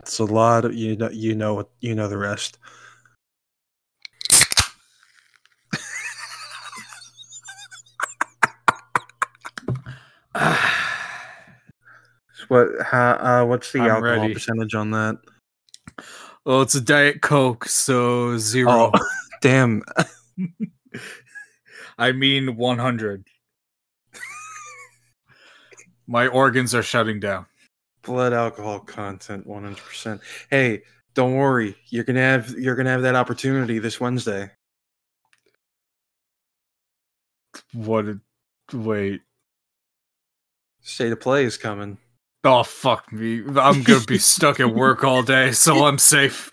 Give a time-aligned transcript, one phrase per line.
[0.00, 0.64] That's a lot.
[0.64, 2.56] Of, you know, you know, you know the rest.
[12.48, 12.68] what?
[12.82, 14.32] How, uh, what's the I'm alcohol ready.
[14.32, 15.18] percentage on that?
[16.46, 18.90] Well, it's a Diet Coke, so zero.
[18.94, 19.00] Oh,
[19.42, 19.82] damn.
[21.98, 23.26] I mean 100.
[26.06, 27.44] My organs are shutting down.
[28.02, 30.82] Blood alcohol content 100% hey
[31.14, 34.50] don't worry you're gonna have you're gonna have that opportunity this wednesday
[37.72, 38.06] What?
[38.06, 38.20] a-
[38.72, 39.20] Wait.
[40.80, 41.98] state of play is coming
[42.42, 43.42] Oh fuck me!
[43.54, 46.50] I'm gonna be stuck at work all day, so I'm safe.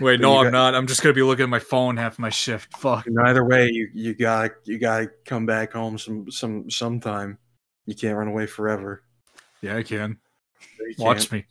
[0.00, 0.74] Wait, no, you I'm not.
[0.74, 2.76] I'm just gonna be looking at my phone half my shift.
[2.76, 3.06] Fuck.
[3.24, 7.38] either way you you gotta you gotta come back home some some sometime
[7.86, 9.04] you can't run away forever
[9.62, 10.18] Yeah, I can.
[10.98, 11.44] Watch me.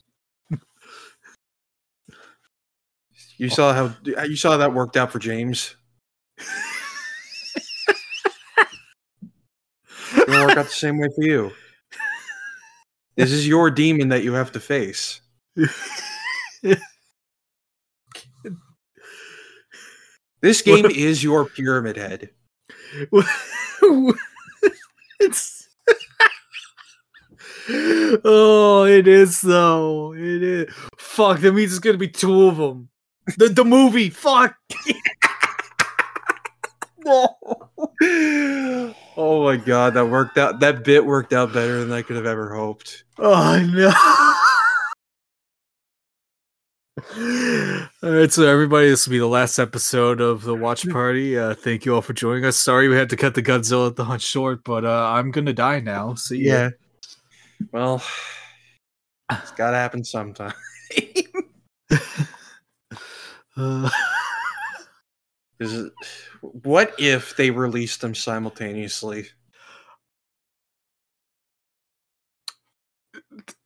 [3.36, 5.76] you saw how you saw that worked out for james?
[10.10, 11.52] It's gonna work out the same way for you.
[13.16, 15.20] This is your demon that you have to face.
[20.40, 22.30] This game is your pyramid head.
[25.20, 25.57] It's
[28.24, 30.14] oh, it is though.
[30.14, 30.74] It is.
[30.96, 31.40] Fuck.
[31.40, 32.88] That means it's gonna be two of them.
[33.36, 34.08] The the movie.
[34.08, 34.56] Fuck.
[37.04, 37.36] no.
[39.16, 40.60] oh my god, that worked out.
[40.60, 43.04] That bit worked out better than I could have ever hoped.
[43.18, 43.88] Oh no.
[48.02, 51.38] All right, so everybody, this will be the last episode of the watch party.
[51.38, 52.56] Uh, thank you all for joining us.
[52.56, 55.52] Sorry we had to cut the Godzilla at the hunt short, but uh, I'm gonna
[55.52, 56.14] die now.
[56.14, 56.54] See ya.
[56.54, 56.70] Yeah.
[57.72, 58.02] Well,
[59.30, 60.54] it's got to happen sometime.
[63.56, 63.90] Uh,
[65.60, 65.92] Is it,
[66.40, 69.28] what if they released them simultaneously?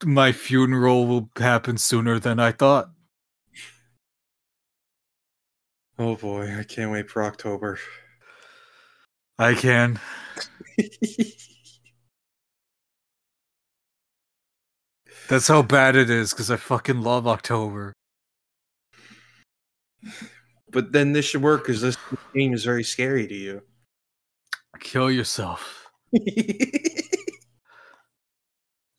[0.05, 2.91] my funeral will happen sooner than I thought.
[5.99, 7.79] Oh boy, I can't wait for October.
[9.39, 10.01] I can.
[15.33, 17.95] That's how bad it is because I fucking love October.
[20.71, 21.97] but then this should work because this
[22.35, 23.63] game is very scary to you.
[24.79, 25.87] Kill yourself.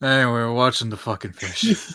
[0.02, 1.94] Anyway, we're watching the fucking fish.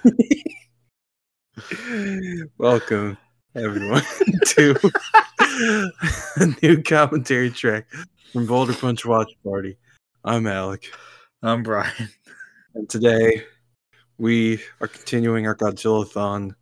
[2.59, 3.19] Welcome,
[3.55, 4.03] everyone,
[4.47, 4.75] to
[6.37, 7.87] a new commentary track
[8.33, 9.77] from Boulder Punch Watch Party.
[10.25, 10.91] I'm Alec,
[11.43, 12.09] I'm Brian.
[12.75, 13.45] and today
[14.19, 16.55] we are continuing our Godzilla-thon.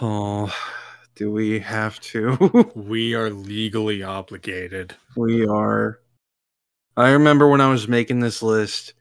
[0.00, 0.54] Oh,
[1.16, 2.70] do we have to?
[2.74, 4.94] We are legally obligated.
[5.16, 6.00] we are.
[6.96, 8.94] I remember when I was making this list,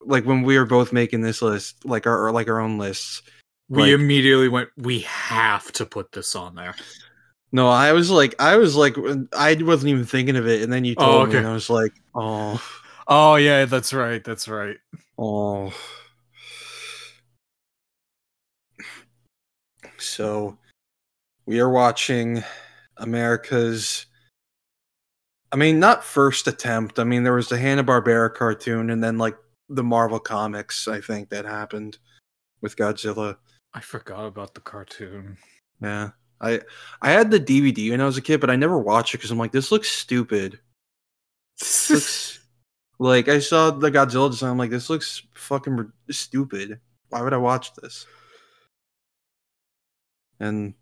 [0.00, 3.22] like when we were both making this list, like our like our own lists.
[3.68, 6.76] We Like- immediately went, we have to put this on there.
[7.50, 8.96] No, I was like, I was like,
[9.32, 11.52] I wasn't even thinking of it, and then you oh, told Oh, me, and I
[11.52, 12.62] was like, oh,
[13.08, 14.22] Oh, yeah, that's right.
[14.22, 14.76] That's right.
[15.18, 15.72] oh.
[20.06, 20.58] So,
[21.46, 22.42] we are watching
[22.96, 24.06] America's.
[25.52, 26.98] I mean, not first attempt.
[26.98, 29.36] I mean, there was the Hanna Barbera cartoon, and then like
[29.68, 30.88] the Marvel comics.
[30.88, 31.98] I think that happened
[32.60, 33.36] with Godzilla.
[33.72, 35.36] I forgot about the cartoon.
[35.80, 36.60] Yeah, I
[37.00, 39.30] I had the DVD when I was a kid, but I never watched it because
[39.30, 40.58] I'm like, this looks stupid.
[41.88, 42.40] looks
[42.98, 44.50] like I saw the Godzilla design.
[44.50, 46.80] I'm like, this looks fucking stupid.
[47.10, 48.06] Why would I watch this?
[50.40, 50.74] And,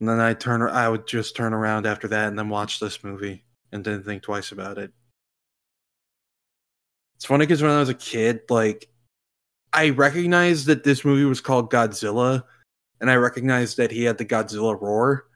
[0.00, 0.62] and then I turn.
[0.62, 4.22] I would just turn around after that and then watch this movie and didn't think
[4.22, 4.92] twice about it.
[7.16, 8.88] It's funny because when I was a kid, like
[9.72, 12.44] I recognized that this movie was called Godzilla,
[13.00, 15.28] and I recognized that he had the Godzilla roar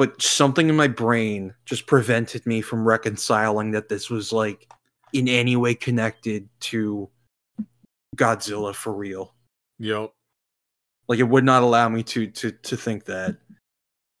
[0.00, 4.66] but something in my brain just prevented me from reconciling that this was like
[5.12, 7.06] in any way connected to
[8.16, 9.34] Godzilla for real.
[9.78, 10.10] Yep.
[11.10, 13.36] Like it would not allow me to to to think that.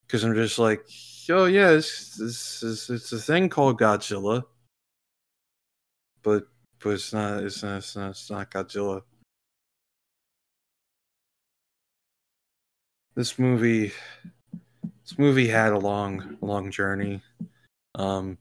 [0.02, 0.84] Because I'm just like,
[1.30, 4.42] oh yeah, this, is it's a thing called Godzilla,
[6.24, 6.48] but
[6.82, 9.02] but it's not it's not it's not, it's not Godzilla.
[13.14, 13.92] This movie
[14.82, 17.22] this movie had a long long journey.
[17.94, 18.36] Um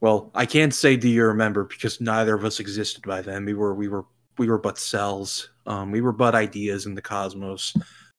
[0.00, 1.64] well i can't say do you remember?
[1.64, 3.44] because neither of us existed by then.
[3.44, 4.04] We were we were
[4.38, 5.48] we were but cells.
[5.66, 7.74] Um, we were but ideas in the cosmos.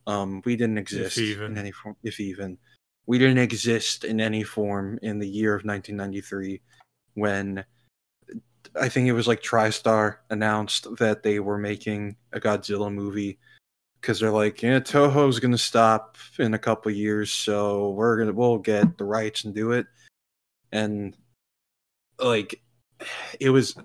[0.07, 2.57] Um, we didn't exist in any form, if even.
[3.05, 6.61] We didn't exist in any form in the year of 1993
[7.15, 7.65] when
[8.79, 13.39] I think it was like TriStar announced that they were making a Godzilla movie
[13.99, 18.57] because they're like, yeah, Toho's gonna stop in a couple years, so we're gonna we'll
[18.57, 19.85] get the rights and do it.
[20.71, 21.15] And
[22.19, 22.61] like,
[23.39, 23.75] it was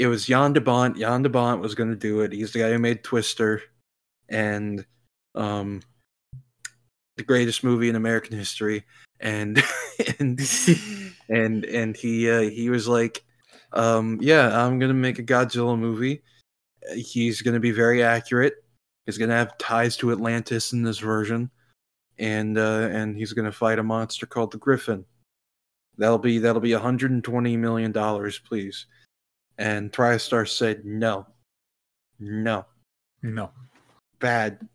[0.00, 0.96] it was Jan de Bont.
[0.96, 2.32] Jan de Bont was gonna do it.
[2.32, 3.60] He's the guy who made Twister,
[4.30, 4.86] and
[5.34, 5.82] um,
[7.18, 8.84] the greatest movie in American history.
[9.20, 9.62] And
[10.18, 10.40] and
[11.28, 13.22] and and he uh, he was like,
[13.74, 16.22] um, yeah, I'm gonna make a Godzilla movie.
[16.94, 18.54] He's gonna be very accurate.
[19.04, 21.50] He's gonna have ties to Atlantis in this version,
[22.18, 25.04] and uh, and he's gonna fight a monster called the Griffin.
[25.98, 28.86] That'll be that'll be 120 million dollars, please.
[29.58, 31.26] And TriStar said no,
[32.18, 32.64] no,
[33.22, 33.50] No.
[34.18, 34.66] bad.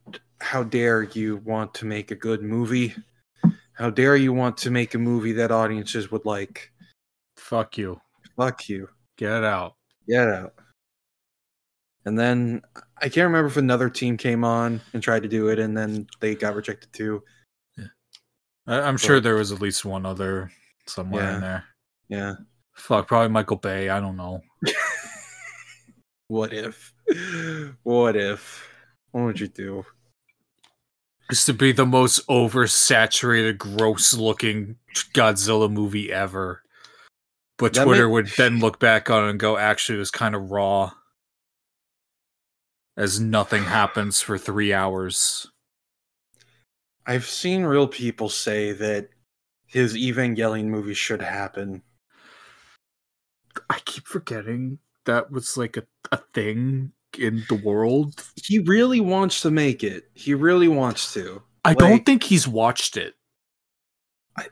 [0.42, 2.94] How dare you want to make a good movie?
[3.74, 6.72] How dare you want to make a movie that audiences would like?
[7.38, 8.00] Fuck you.
[8.38, 8.88] Fuck you.
[9.18, 9.76] Get out.
[10.08, 10.54] Get out.
[12.06, 12.62] And then
[12.98, 16.06] I can't remember if another team came on and tried to do it, and then
[16.20, 17.24] they got rejected too.
[18.68, 20.52] I, I'm sure there was at least one other
[20.86, 21.36] somewhere Yeah.
[21.36, 21.64] in there.
[22.10, 22.34] Yeah.
[22.76, 23.90] Fuck, probably Michael Bay.
[23.90, 24.42] I don't know.
[26.28, 26.92] What if?
[27.84, 28.68] What if?
[29.12, 29.86] What would you do?
[31.30, 34.78] Just to be the most oversaturated, gross looking
[35.14, 36.64] Godzilla movie ever.
[37.60, 40.10] But That Twitter may- would then look back on it and go, actually, it was
[40.10, 40.94] kind of raw.
[42.98, 45.46] As nothing happens for three hours.
[47.06, 49.10] I've seen real people say that
[49.68, 51.84] his Evangelion movie should happen.
[53.70, 58.24] I keep forgetting that was like a, a thing in the world.
[58.36, 60.10] He really wants to make it.
[60.14, 61.42] He really wants to.
[61.64, 63.16] I don't think he's watched it.
[64.38, 64.48] I,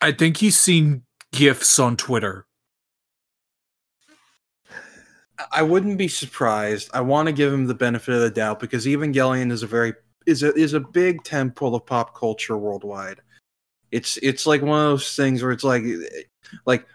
[0.00, 1.02] I think he's seen
[1.32, 2.46] gifs on Twitter.
[5.52, 6.90] I wouldn't be surprised.
[6.92, 9.94] I want to give him the benefit of the doubt because Evangelion is a very
[10.26, 13.20] is a is a big temple of pop culture worldwide.
[13.92, 15.84] It's it's like one of those things where it's like
[16.66, 16.86] like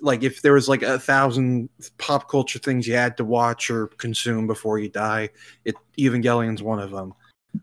[0.00, 1.68] like if there was like a thousand
[1.98, 5.30] pop culture things you had to watch or consume before you die,
[5.64, 7.14] it Evangelion's one of them.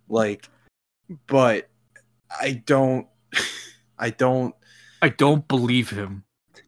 [0.07, 0.47] Like,
[1.27, 1.69] but
[2.39, 3.07] I don't,
[3.99, 4.53] I don't
[5.01, 6.23] I don't believe him.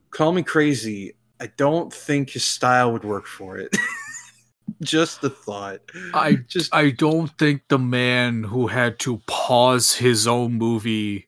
[0.10, 1.16] call me crazy.
[1.40, 3.76] I don't think his style would work for it.
[4.82, 5.82] Just the thought.
[6.14, 11.28] I just I don't think the man who had to pause his own movie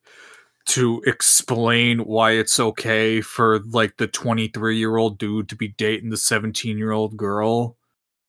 [0.65, 6.09] to explain why it's okay for like the 23 year old dude to be dating
[6.09, 7.75] the 17 year old girl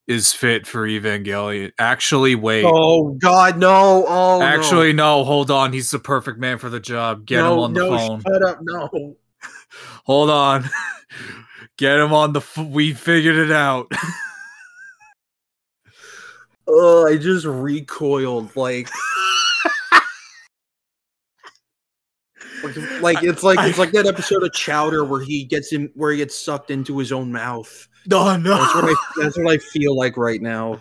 [0.07, 1.73] is fit for Evangelion.
[1.79, 2.65] Actually, wait.
[2.67, 4.05] Oh God, no!
[4.07, 4.43] Oh.
[4.43, 5.25] Actually, no.
[5.25, 5.73] Hold on.
[5.73, 7.25] He's the perfect man for the job.
[7.27, 8.23] Get him no, on the no, phone.
[8.23, 8.59] Shut up!
[8.63, 9.17] No.
[10.05, 10.69] Hold on.
[11.77, 12.41] Get him on the.
[12.41, 13.91] F- we figured it out.
[16.67, 18.89] Oh, I just recoiled like.
[22.65, 26.11] Like, like it's like it's like that episode of Chowder where he gets in where
[26.11, 27.89] he gets sucked into his own mouth.
[28.07, 28.57] no, no.
[28.57, 30.81] That's what I that's what I feel like right now.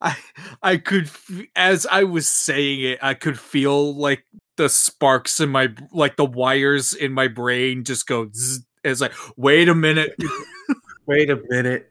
[0.00, 0.16] I
[0.62, 1.10] I could
[1.56, 4.24] as I was saying it, I could feel like
[4.56, 8.30] the sparks in my like the wires in my brain just go.
[8.32, 8.64] Zzz.
[8.84, 10.14] It's like, wait a minute.
[11.06, 11.88] Wait a minute.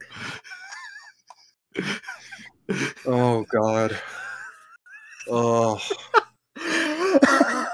[3.05, 4.00] Oh God.
[5.29, 5.81] Oh.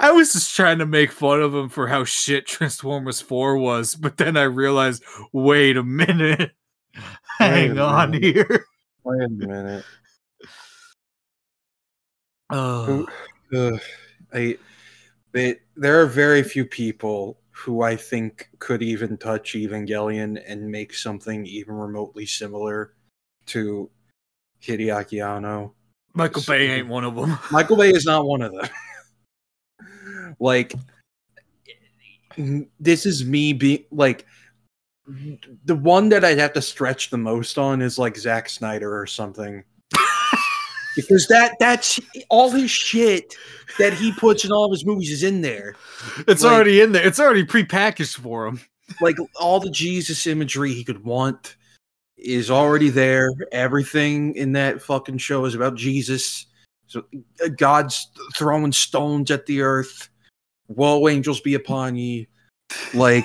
[0.00, 3.94] I was just trying to make fun of him for how shit Transformers 4 was,
[3.94, 6.52] but then I realized, wait a minute.
[7.38, 8.34] Hang a on minute.
[8.34, 8.64] here.
[9.04, 9.84] Wait a minute.
[12.50, 13.06] Oh,
[13.54, 13.78] Ugh,
[14.32, 14.56] I,
[15.32, 20.94] they, there are very few people who I think could even touch Evangelion and make
[20.94, 22.94] something even remotely similar
[23.48, 23.90] to
[24.62, 25.74] Hideaki Anno.
[26.14, 27.38] Michael Bay ain't one of them.
[27.50, 28.66] Michael Bay is not one of them.
[30.38, 30.74] like,
[32.78, 34.26] this is me being like
[35.64, 39.06] the one that I'd have to stretch the most on is like Zack Snyder or
[39.06, 39.64] something.
[40.96, 43.34] because that that's all his shit
[43.78, 45.74] that he puts in all of his movies is in there.
[46.26, 47.06] It's Like- already in there.
[47.06, 48.60] It's already prepackaged for him.
[49.00, 51.56] Like all the Jesus imagery he could want
[52.16, 53.30] is already there.
[53.52, 56.46] Everything in that fucking show is about Jesus.
[56.86, 57.04] So
[57.44, 60.08] uh, God's throwing stones at the earth.
[60.68, 62.28] Woe, angels be upon ye.
[62.94, 63.24] Like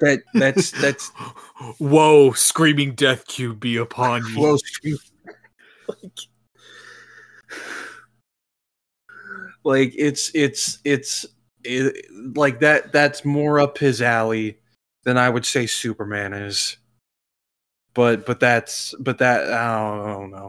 [0.00, 1.08] that that's that's
[1.78, 4.58] Whoa, screaming death cube be upon you.
[5.88, 6.28] like,
[9.64, 11.26] like it's it's it's
[11.64, 12.06] it,
[12.36, 14.58] like that that's more up his alley
[15.04, 16.76] than I would say Superman is.
[17.94, 20.48] But but that's but that I don't, I don't know.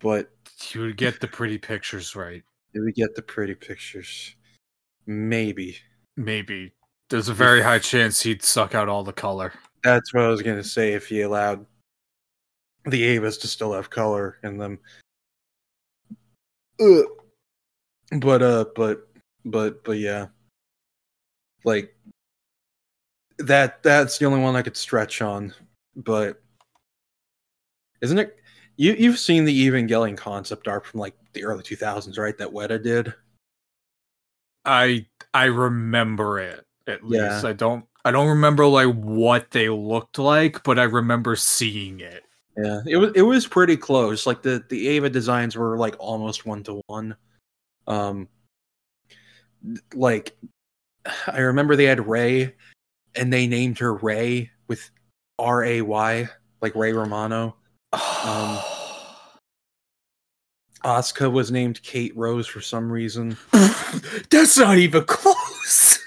[0.00, 0.30] But
[0.72, 2.44] You would get the pretty pictures right.
[2.74, 4.35] did we get the pretty pictures?
[5.06, 5.76] Maybe.
[6.16, 6.72] Maybe.
[7.08, 9.52] There's a very high chance he'd suck out all the color.
[9.84, 10.92] That's what I was gonna say.
[10.94, 11.64] If he allowed
[12.84, 14.80] the Evas to still have color in them,
[16.80, 17.04] Ugh.
[18.18, 19.08] but uh, but
[19.44, 20.26] but but yeah,
[21.64, 21.94] like
[23.38, 23.82] that.
[23.84, 25.54] That's the only one I could stretch on.
[25.94, 26.42] But
[28.00, 28.36] isn't it?
[28.76, 32.36] You you've seen the Evangelion concept art from like the early two thousands, right?
[32.36, 33.14] That Weta did.
[34.66, 37.28] I I remember it at Yeah.
[37.28, 37.44] least.
[37.44, 42.22] I don't I don't remember like what they looked like, but I remember seeing it.
[42.56, 44.26] Yeah, it was it was pretty close.
[44.26, 47.16] Like the the Eva designs were like almost one to one.
[47.86, 48.28] Um,
[49.94, 50.36] like
[51.26, 52.54] I remember they had Ray,
[53.14, 54.90] and they named her Ray with
[55.38, 56.28] R A Y,
[56.60, 57.56] like Ray Romano.
[57.92, 58.58] Um,
[60.86, 63.36] Asuka was named Kate Rose for some reason.
[64.30, 65.98] That's not even close.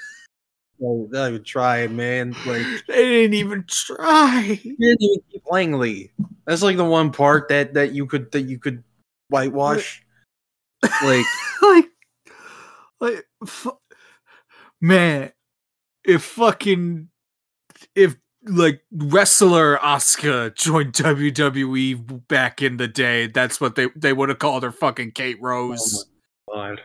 [0.82, 2.34] Oh, I would try, man.
[2.46, 4.58] Like They didn't even try.
[4.64, 6.12] you didn't even keep Langley.
[6.46, 8.82] That's like the one part that that you could that you could
[9.28, 10.02] whitewash.
[11.04, 11.26] like
[11.62, 11.86] like,
[13.02, 13.78] like, fu-
[14.80, 15.34] man,
[16.06, 17.10] if fucking,
[17.96, 24.29] if like wrestler Asuka joined WWE back in the day, that's what they they would
[24.29, 26.05] have called her fucking Kate Rose.
[26.50, 26.81] Oh my god.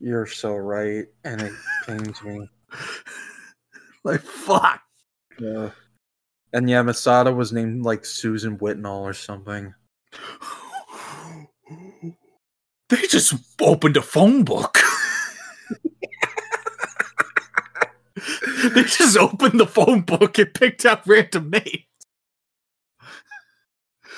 [0.00, 1.52] You're so right, and it
[1.86, 2.48] pains me.
[4.04, 4.82] like fuck.
[5.38, 5.70] Yeah.
[6.52, 9.74] And yeah, Misato was named like Susan Whitnall or something.
[12.88, 14.76] They just opened a phone book.
[18.74, 21.84] they just opened the phone book and picked out random names.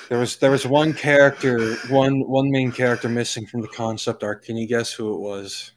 [0.09, 4.43] There was there was one character, one one main character missing from the concept art.
[4.43, 5.71] Can you guess who it was?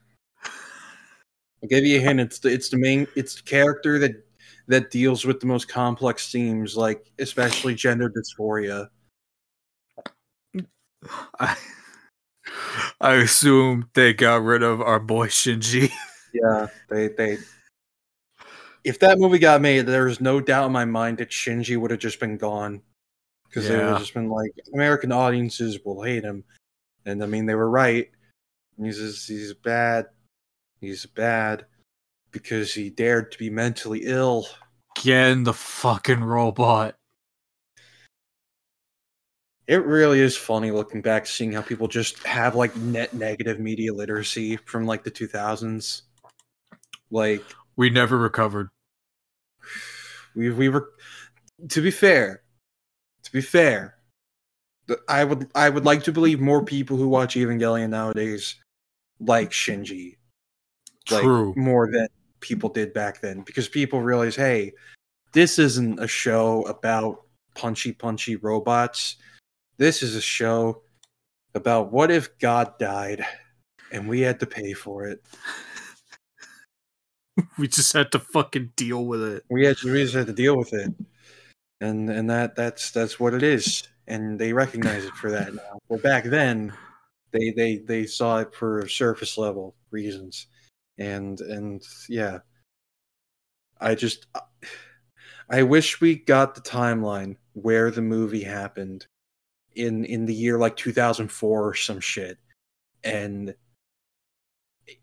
[1.63, 2.21] I'll give you a hint.
[2.21, 4.23] It's the it's the main it's the character that
[4.67, 8.89] that deals with the most complex themes, like especially gender dysphoria.
[11.41, 11.57] I,
[13.01, 15.91] I assume they got rid of our boy Shinji.
[16.35, 17.39] Yeah, they they.
[18.89, 22.01] If that movie got made, there's no doubt in my mind that Shinji would have
[22.01, 22.81] just been gone,
[23.47, 26.43] because they would have just been like American audiences will hate him,
[27.05, 28.09] and I mean they were right.
[28.81, 30.07] He's just, he's bad.
[30.81, 31.67] He's bad
[32.31, 34.47] because he dared to be mentally ill.
[34.97, 36.95] Again, the fucking robot.
[39.67, 43.93] It really is funny looking back, seeing how people just have like net negative media
[43.93, 46.03] literacy from like the 2000s.
[47.11, 47.45] Like
[47.77, 48.71] We never recovered.
[50.39, 50.91] We we were
[51.69, 52.43] to be fair
[53.23, 53.97] to be fair
[55.09, 58.57] i would i would like to believe more people who watch evangelion nowadays
[59.21, 60.17] like shinji.
[61.11, 61.55] Like True.
[61.57, 62.09] more than
[62.41, 64.73] people did back then because people realize hey
[65.33, 67.23] this isn't a show about
[67.55, 69.17] punchy punchy robots.
[69.77, 70.83] This is a show
[71.55, 73.25] about what if god died
[73.91, 75.23] and we had to pay for it
[77.59, 79.45] We just had to fucking deal with it.
[79.51, 80.93] we had to, just had to deal with it,
[81.81, 85.79] and and that that's that's what it is, and they recognize it for that now.
[85.89, 86.73] But back then,
[87.33, 90.47] they they they saw it for surface level reasons,
[90.99, 92.39] and and yeah,
[93.81, 94.27] I just
[95.51, 99.07] I wish we got the timeline where the movie happened
[99.75, 102.39] in in the year like 2004 or some shit,
[103.05, 103.55] and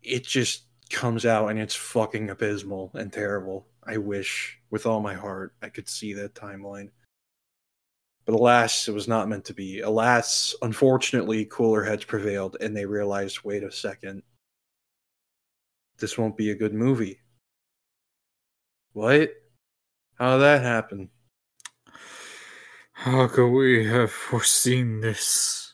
[0.02, 3.66] it just comes out and it's fucking abysmal and terrible.
[3.84, 6.90] I wish with all my heart I could see that timeline.
[8.24, 9.80] But alas, it was not meant to be.
[9.80, 14.22] Alas, unfortunately, cooler heads prevailed and they realized wait a second.
[15.98, 17.20] This won't be a good movie.
[18.92, 19.30] What?
[20.14, 21.10] How did that happen?
[22.92, 25.65] How could we have foreseen this?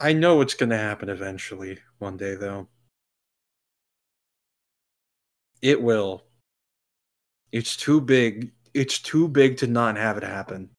[0.00, 2.68] I know it's going to happen eventually, one day, though.
[5.60, 6.24] It will.
[7.52, 8.52] It's too big.
[8.72, 10.70] It's too big to not have it happen.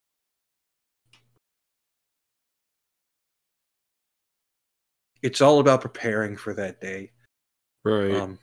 [5.22, 7.12] It's all about preparing for that day.
[7.84, 8.16] Right.
[8.16, 8.40] Um,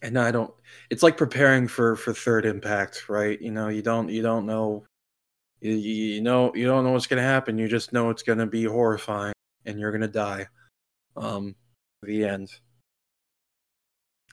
[0.00, 0.52] and I don't.
[0.88, 3.40] It's like preparing for for third impact, right?
[3.40, 4.84] You know, you don't you don't know,
[5.60, 7.58] you, you know you don't know what's gonna happen.
[7.58, 9.34] You just know it's gonna be horrifying,
[9.64, 10.46] and you're gonna die.
[11.16, 11.54] Um,
[12.02, 12.50] the end.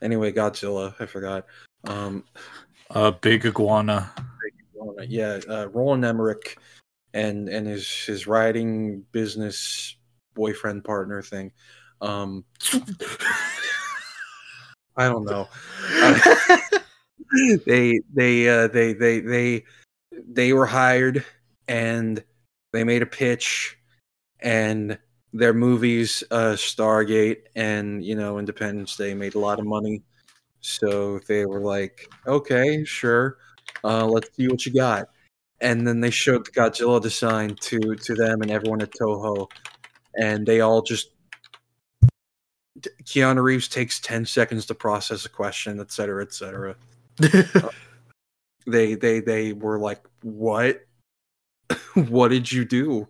[0.02, 0.94] Anyway, Godzilla.
[1.00, 1.46] I forgot.
[1.86, 2.26] Um,
[2.90, 4.12] uh, big iguana.
[5.08, 6.58] Yeah, uh, Roland Emmerich
[7.14, 9.96] and and his his writing business
[10.34, 11.52] boyfriend partner thing.
[12.02, 12.44] Um,
[14.98, 15.48] I don't know.
[17.36, 19.64] Uh, they they uh, they they they
[20.28, 21.24] they were hired
[21.68, 22.24] and
[22.72, 23.78] they made a pitch
[24.40, 24.98] and
[25.32, 30.04] their movies uh, Stargate and you know Independence Day made a lot of money.
[30.62, 33.38] So they were like, "Okay, sure.
[33.84, 35.10] Uh, let's see what you got."
[35.62, 39.48] And then they showed the Godzilla design to to them and everyone at Toho
[40.16, 41.10] and they all just
[43.04, 46.76] Keanu Reeves takes 10 seconds to process a question, et cetera, et cetera.
[47.22, 47.70] uh,
[48.66, 50.86] they they they were like, What?
[51.94, 53.08] what did you do?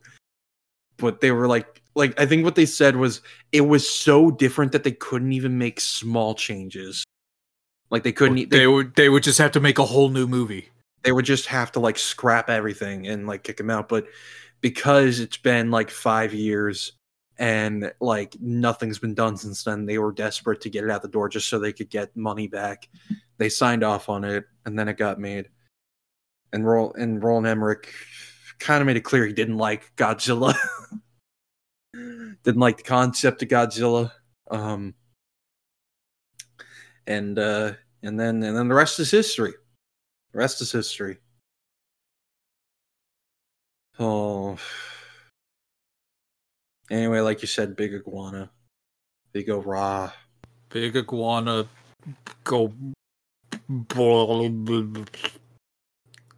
[0.97, 4.71] But they were like like I think what they said was it was so different
[4.71, 7.03] that they couldn't even make small changes.
[7.89, 10.27] Like they couldn't they, they would they would just have to make a whole new
[10.27, 10.69] movie.
[11.03, 13.89] They would just have to like scrap everything and like kick him out.
[13.89, 14.07] But
[14.61, 16.93] because it's been like five years
[17.37, 19.85] and like nothing's been done since then.
[19.85, 22.47] They were desperate to get it out the door just so they could get money
[22.47, 22.89] back.
[23.37, 25.49] They signed off on it, and then it got made.
[26.51, 27.93] And Roll and Roland Emmerich
[28.59, 30.55] kind of made it clear he didn't like Godzilla.
[31.93, 34.11] didn't like the concept of Godzilla.
[34.51, 34.93] Um,
[37.07, 37.73] and uh,
[38.03, 39.53] and then and then the rest is history.
[40.31, 41.17] The rest is history.
[43.99, 44.57] Oh.
[46.93, 48.51] Anyway, like you said, big iguana.
[49.31, 50.11] They go raw.
[50.69, 51.67] Big iguana
[52.43, 52.71] go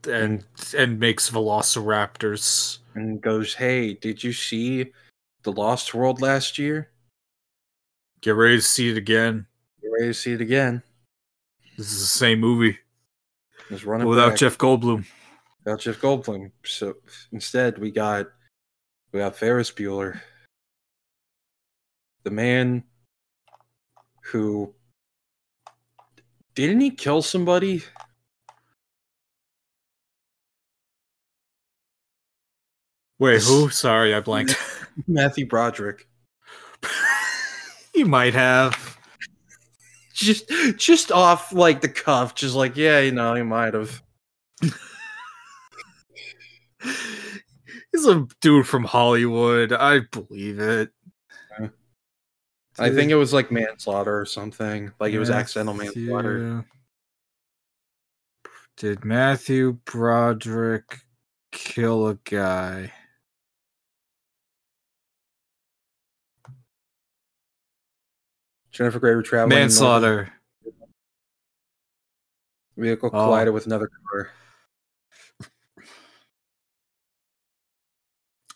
[0.07, 0.45] and
[0.77, 4.93] and makes velociraptors and goes, "Hey, did you see
[5.43, 6.89] the Lost World last year?
[8.21, 9.47] Get ready to see it again.
[9.81, 10.81] Get ready to see it again.
[11.77, 12.77] This is the same movie.
[13.67, 14.39] Just running without back.
[14.39, 15.05] Jeff Goldblum.
[15.65, 16.51] Without Jeff Goldblum.
[16.63, 16.95] So
[17.33, 18.27] instead, we got
[19.11, 20.21] we got Ferris Bueller
[22.25, 22.83] the man
[24.31, 24.73] who
[26.55, 27.83] didn't he kill somebody?
[33.19, 33.69] Wait, who?
[33.69, 34.57] Sorry, I blanked.
[35.07, 36.07] Matthew Broderick.
[37.93, 38.97] he might have.
[40.13, 44.01] Just just off like the cuff, just like, yeah, you know, he might have.
[47.91, 49.73] He's a dude from Hollywood.
[49.73, 50.91] I believe it.
[52.77, 54.91] I think it was like manslaughter or something.
[54.99, 56.65] Like it was accidental manslaughter.
[58.77, 60.99] Did Matthew Broderick
[61.51, 62.91] kill a guy?
[68.71, 69.57] Jennifer Grey traveling.
[69.57, 70.33] Manslaughter.
[72.75, 73.25] Vehicle oh.
[73.25, 74.31] collided with another car.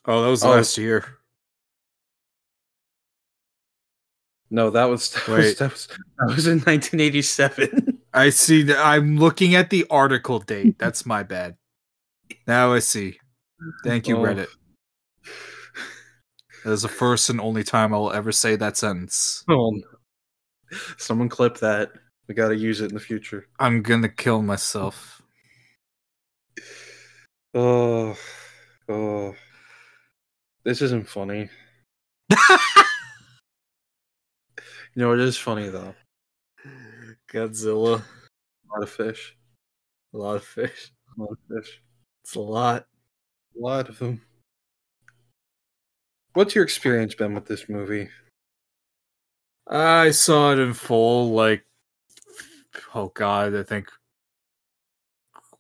[0.04, 0.50] Oh, that was oh.
[0.50, 1.19] last year.
[4.52, 8.00] No, that was that, Was, that was that was in 1987.
[8.14, 8.74] I see.
[8.74, 10.80] I'm looking at the article date.
[10.80, 11.56] That's my bad.
[12.48, 13.20] Now I see.
[13.84, 14.24] Thank you, oh.
[14.24, 14.48] Reddit.
[16.64, 19.44] That is the first and only time I will ever say that sentence.
[19.48, 19.80] Oh,
[20.98, 21.92] someone clip that.
[22.28, 23.48] We got to use it in the future.
[23.60, 25.22] I'm gonna kill myself.
[27.54, 28.16] Oh,
[28.88, 29.36] oh,
[30.64, 31.50] this isn't funny.
[35.00, 35.96] You know, it is funny though.
[37.32, 38.02] Godzilla.
[38.02, 39.38] A lot of fish.
[40.14, 40.92] A lot of fish.
[41.18, 41.82] A lot of fish.
[42.22, 42.86] It's a lot.
[43.56, 44.22] A lot of them.
[46.34, 48.10] What's your experience been with this movie?
[49.70, 51.64] I saw it in full, like,
[52.94, 53.88] oh god, I think,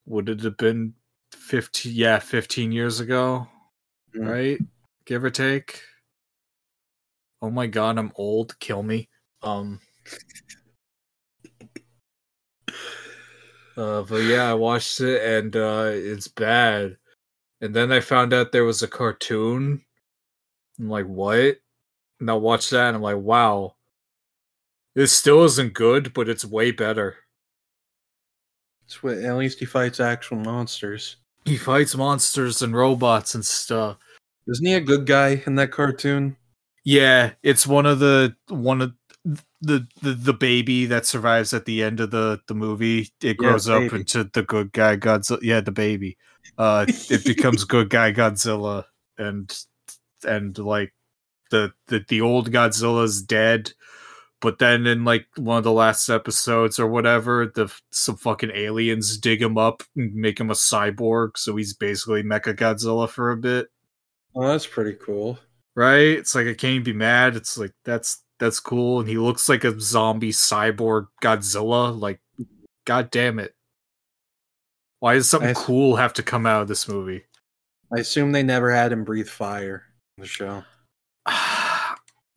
[0.05, 0.95] would it have been
[1.31, 3.47] 15, yeah, 15 years ago,
[4.13, 4.27] mm-hmm.
[4.27, 4.59] right?
[5.05, 5.81] Give or take.
[7.41, 9.07] Oh my god, I'm old, kill me.
[9.41, 9.79] Um.
[13.77, 16.97] Uh, but yeah, I watched it and uh, it's bad.
[17.61, 19.83] And then I found out there was a cartoon.
[20.77, 21.57] I'm like, what?
[22.19, 23.75] And I watched that and I'm like, wow.
[24.95, 27.15] This still isn't good, but it's way better.
[28.85, 31.17] It's what, at least he fights actual monsters.
[31.45, 33.97] He fights monsters and robots and stuff.
[34.47, 36.35] Isn't he a good guy in that cartoon?
[36.83, 38.93] Yeah, it's one of the one of
[39.61, 43.67] the, the the baby that survives at the end of the the movie it grows
[43.67, 45.39] up into the good guy Godzilla.
[45.41, 46.17] Yeah, the baby.
[46.57, 48.85] Uh, it becomes good guy Godzilla,
[49.17, 49.53] and
[50.23, 50.93] and like
[51.51, 53.71] the the the old Godzilla's dead.
[54.41, 59.17] But then in like one of the last episodes or whatever, the some fucking aliens
[59.17, 63.37] dig him up and make him a cyborg, so he's basically Mecha Godzilla for a
[63.37, 63.67] bit
[64.35, 65.37] Oh, that's pretty cool.
[65.75, 66.17] right?
[66.17, 67.35] It's like I can't even be mad.
[67.35, 71.97] It's like that's that's cool, and he looks like a zombie cyborg Godzilla.
[71.99, 72.19] Like,
[72.85, 73.53] god damn it!
[74.99, 77.23] Why does something I s- cool have to come out of this movie?
[77.95, 79.83] I assume they never had him breathe fire
[80.17, 80.63] in the show.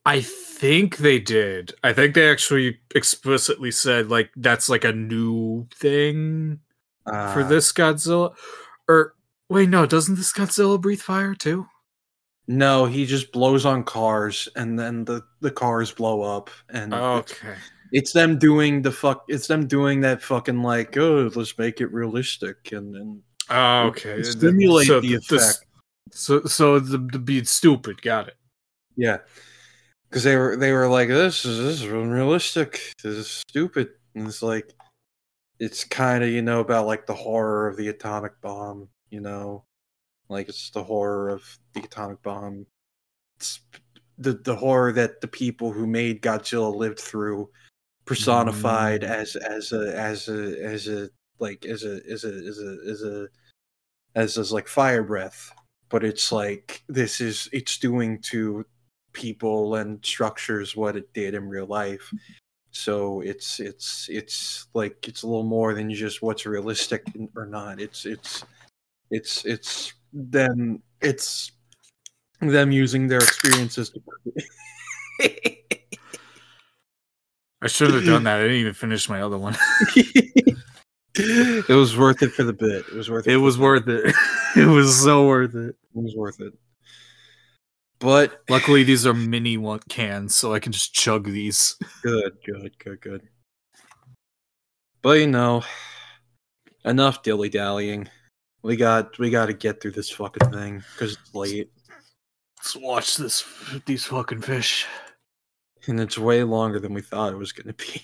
[0.05, 1.75] I think they did.
[1.85, 6.61] I think they actually explicitly said like that's like a new thing
[7.05, 8.35] for Uh, this Godzilla.
[8.89, 9.15] Or
[9.49, 11.67] wait, no, doesn't this Godzilla breathe fire too?
[12.49, 17.55] No, he just blows on cars, and then the the cars blow up, and Okay.
[17.93, 19.25] it's them doing the fuck.
[19.29, 24.23] It's them doing that fucking like, oh, let's make it realistic, and then Oh, okay.
[24.23, 25.67] stimulate So the this- effect.
[26.11, 28.03] So, so the, the being stupid.
[28.03, 28.37] Got it.
[28.97, 29.19] Yeah,
[30.11, 32.93] because they were they were like, this is this is unrealistic.
[33.03, 33.89] This is stupid.
[34.15, 34.75] And it's like,
[35.59, 38.89] it's kind of you know about like the horror of the atomic bomb.
[39.11, 39.65] You know,
[40.33, 41.43] like it's the horror of
[41.75, 42.67] the atomic bomb.
[43.37, 43.61] It's
[44.19, 47.49] the the horror that the people who made Godzilla lived through,
[48.05, 49.09] personified Mm.
[49.11, 53.03] as as a as a as a like as a as a as a as
[53.03, 53.29] a
[54.15, 55.51] as as like fire breath
[55.89, 58.65] but it's like this is it's doing to
[59.13, 62.11] people and structures what it did in real life
[62.71, 67.05] so it's it's it's like it's a little more than just what's realistic
[67.37, 68.45] or not it's it's
[69.11, 71.53] it's it's them it's
[72.41, 74.01] them using their experiences to
[77.63, 78.39] I should have done that.
[78.39, 79.57] I didn't even finish my other one.
[81.15, 84.15] it was worth it for the bit it was worth it It was worth it.
[84.57, 85.77] it was so worth it.
[85.95, 86.53] it was worth it
[88.03, 91.77] but Luckily, these are mini one cans, so I can just chug these.
[92.03, 93.29] Good, good, good, good.
[95.03, 95.63] But you know,
[96.85, 98.09] enough dilly dallying.
[98.63, 101.71] We got we got to get through this fucking thing because it's late
[102.59, 103.45] Let's watch this.
[103.87, 104.87] These fucking fish.
[105.89, 108.03] and it's way longer than we thought it was going to be.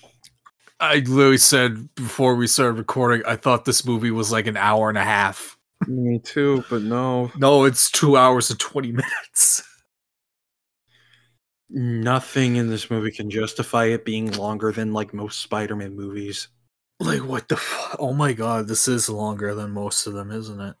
[0.81, 4.89] I literally said before we started recording, I thought this movie was like an hour
[4.89, 5.57] and a half.
[5.87, 9.63] Me too, but no, No, it's two hours and twenty minutes.
[11.69, 16.47] nothing in this movie can justify it being longer than like most Spider-Man movies.
[16.99, 17.55] Like what the?
[17.57, 20.75] Fu- oh my god, this is longer than most of them, isn't it?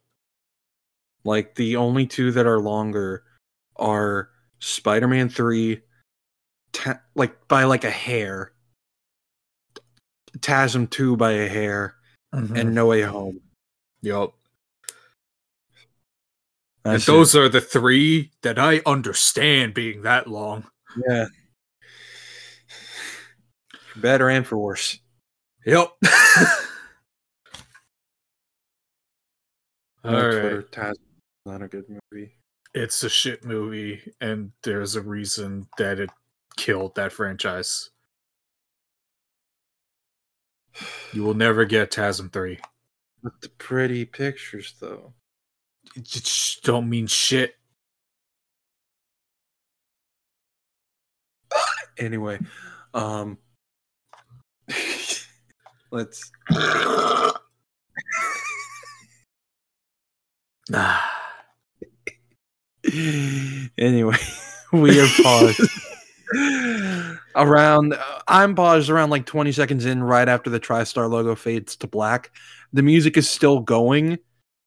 [1.23, 3.23] Like the only two that are longer
[3.77, 4.29] are
[4.59, 5.81] Spider-Man 3
[6.73, 8.53] ta- like by like a hair.
[10.39, 11.95] TASM 2 by a hair
[12.31, 13.41] and No Way Home.
[14.01, 14.33] Yup.
[16.85, 20.65] And those are the three that I understand being that long.
[21.09, 21.25] yeah.
[23.93, 24.99] For better and for worse.
[25.69, 25.91] Yep.
[30.03, 30.97] On All Twitter, right.
[31.45, 32.31] Not a good movie.
[32.73, 36.09] It's a shit movie, and there's a reason that it
[36.57, 37.91] killed that franchise.
[41.13, 42.57] You will never get TASM 3.
[43.21, 45.13] But the pretty pictures though.
[45.95, 47.57] It just don't mean shit.
[51.99, 52.39] Anyway,
[52.95, 53.37] um
[55.91, 56.31] let's
[60.71, 61.15] Ah.
[63.77, 64.17] anyway,
[64.73, 65.61] we are paused.
[67.35, 71.75] around uh, I'm paused around like 20 seconds in right after the TriStar logo fades
[71.77, 72.31] to black.
[72.73, 74.19] The music is still going,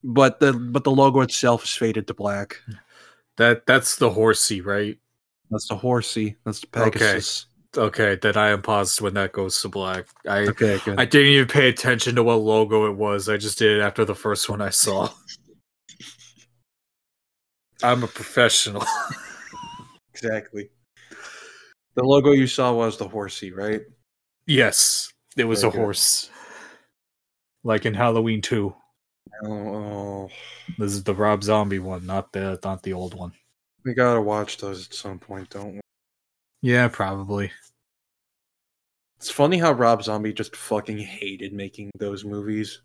[0.03, 2.61] but the but the logo itself is faded to black.
[3.37, 4.99] That that's the horsey, right?
[5.51, 6.37] That's the horsey.
[6.45, 7.47] That's the Pegasus.
[7.47, 10.07] Okay, then I am paused when that goes to black.
[10.29, 11.01] I Okay, good.
[11.01, 13.29] I didn't even pay attention to what logo it was.
[13.29, 15.09] I just did it after the first one I saw.
[17.83, 18.85] I'm a professional.
[20.15, 20.71] exactly.
[21.95, 23.83] The logo you saw was the horsey, right?
[24.47, 25.79] yes, it was Very a good.
[25.81, 26.31] horse.
[27.65, 28.75] Like in Halloween 2.
[29.45, 30.29] Oh, oh.
[30.79, 33.33] This is the Rob Zombie one, not the not the old one.
[33.85, 35.81] we gotta watch those at some point, don't we?
[36.63, 37.51] Yeah, probably.
[39.17, 42.81] It's funny how Rob Zombie just fucking hated making those movies.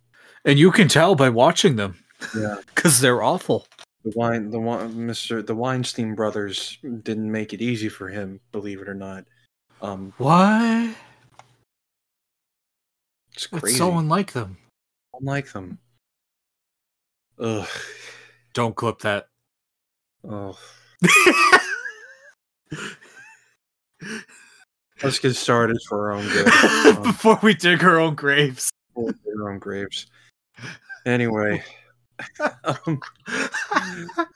[0.46, 1.96] And you can tell by watching them
[2.36, 2.58] Yeah.
[2.76, 3.68] because they're awful.
[4.04, 5.46] The wine, the wine, Mr.
[5.46, 9.26] The Weinstein brothers didn't make it easy for him, believe it or not.
[9.82, 10.96] Um, What?
[13.34, 13.78] it's It's crazy.
[13.78, 14.58] so unlike them.
[15.20, 15.80] Unlike them.
[17.40, 17.68] Ugh.
[18.54, 19.28] Don't clip that.
[20.24, 20.58] Oh.
[25.04, 26.48] Let's get started for our own good.
[26.98, 28.72] Um, Before we dig our own graves.
[28.96, 30.08] dig our own graves.
[31.06, 31.64] Anyway,
[32.64, 33.00] um,
[34.16, 34.28] what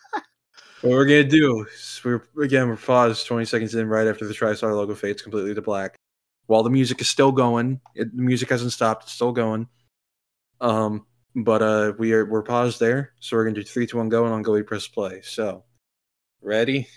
[0.84, 4.76] we're gonna do is we're again we're paused 20 seconds in right after the TriStar
[4.76, 5.96] logo fades completely to black.
[6.46, 9.68] While the music is still going, it, the music hasn't stopped; it's still going.
[10.60, 11.06] Um,
[11.36, 14.26] but uh, we are we're paused there, so we're gonna do three, two, one, go,
[14.26, 15.22] and on go we press play.
[15.24, 15.64] So,
[16.42, 16.88] ready?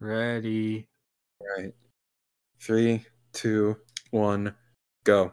[0.00, 0.88] Ready.
[1.42, 1.74] All right.
[2.60, 3.76] Three, two,
[4.10, 4.54] one,
[5.02, 5.32] go.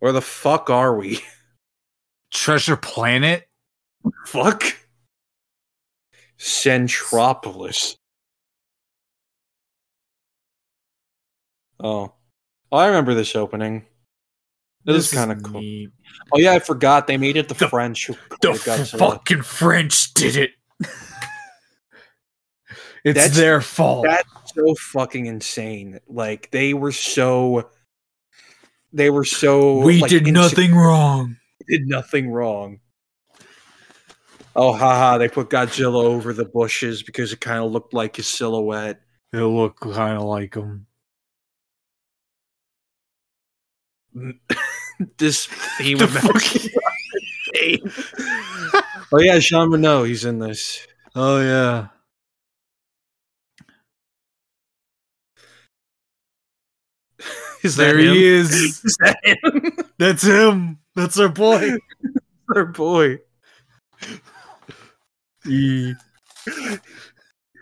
[0.00, 1.20] Where the fuck are we?
[2.30, 3.48] Treasure Planet?
[4.26, 4.62] fuck?
[6.38, 7.96] Centropolis.
[11.80, 12.12] Oh.
[12.70, 13.86] Oh, I remember this opening.
[14.84, 15.60] This, is kind of cool.
[15.60, 15.90] neat.
[16.32, 18.06] Oh yeah, I forgot they made it the, The- French.
[18.06, 18.54] who The
[18.98, 20.50] fucking French did it.
[23.04, 24.06] it's That's- their fault.
[24.08, 26.00] That's so fucking insane.
[26.06, 27.70] Like they were so
[28.92, 31.36] they were so we like, did nothing wrong.
[31.68, 32.80] did nothing wrong.
[34.56, 38.28] Oh haha, they put Godzilla over the bushes because it kind of looked like his
[38.28, 39.00] silhouette.
[39.32, 40.86] It looked kind of like him.
[45.18, 45.48] this
[45.78, 46.14] he of
[49.12, 50.86] Oh yeah, Jean Reno, he's in this.
[51.14, 51.88] Oh yeah.
[57.62, 58.14] Is There him?
[58.14, 58.84] he is.
[58.84, 59.72] Is that him?
[59.98, 60.78] That's him.
[60.94, 61.72] That's our boy.
[62.54, 63.18] Our boy.
[65.46, 65.94] E.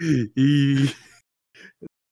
[0.00, 0.90] E.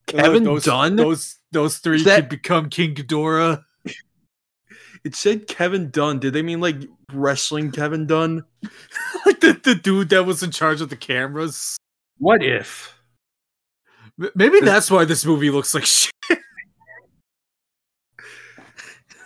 [0.06, 0.96] Kevin those, Dunn?
[0.96, 3.64] Those those three that- could become King Ghidorah.
[5.04, 6.18] It said Kevin Dunn.
[6.18, 6.76] Did they mean like
[7.12, 8.44] wrestling Kevin Dunn?
[9.26, 11.76] like the, the dude that was in charge of the cameras.
[12.18, 12.94] What if?
[14.34, 16.12] Maybe This- that's why this movie looks like shit.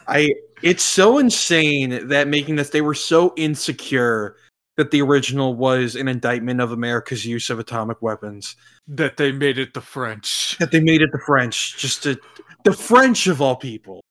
[0.06, 0.30] I
[0.62, 4.36] it's so insane that making this they were so insecure
[4.76, 8.56] that the original was an indictment of America's use of atomic weapons.
[8.88, 10.56] that they made it the French.
[10.58, 12.18] That they made it the French, just to
[12.64, 14.02] the French of all people.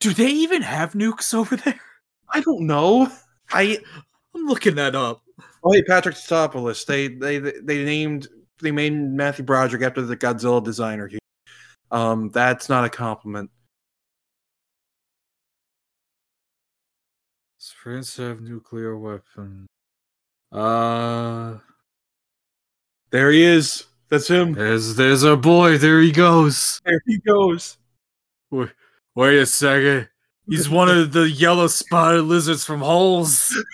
[0.00, 1.80] Do they even have nukes over there?
[2.32, 3.10] I don't know.
[3.50, 3.78] I
[4.34, 5.22] I'm looking that up.
[5.64, 6.84] oh hey Patrick Tatopoulos.
[6.86, 8.28] They they they named
[8.60, 11.06] they made Matthew Broderick after the Godzilla designer.
[11.08, 11.18] here.
[11.90, 13.50] Um, that's not a compliment.
[17.58, 19.66] Does France have nuclear weapon?
[20.52, 21.58] Uh,
[23.10, 23.86] There he is.
[24.10, 24.52] That's him.
[24.52, 25.76] there's there's our boy.
[25.78, 26.80] There he goes.
[26.84, 27.76] There he goes.
[28.50, 28.70] Wait,
[29.18, 30.08] wait a second.
[30.48, 33.52] He's one of the yellow spotted lizards from Holes.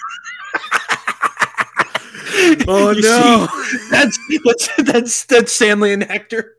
[2.68, 3.46] Oh You no!
[3.46, 6.57] see, that's that's that's that's Stanley and Hector.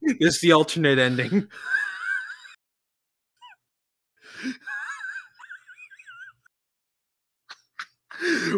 [0.00, 1.48] It's the alternate ending.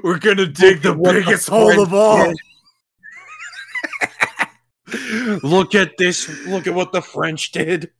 [0.04, 2.32] We're gonna dig the biggest hole of all.
[5.42, 6.28] Look at this.
[6.46, 7.90] Look at what the French did.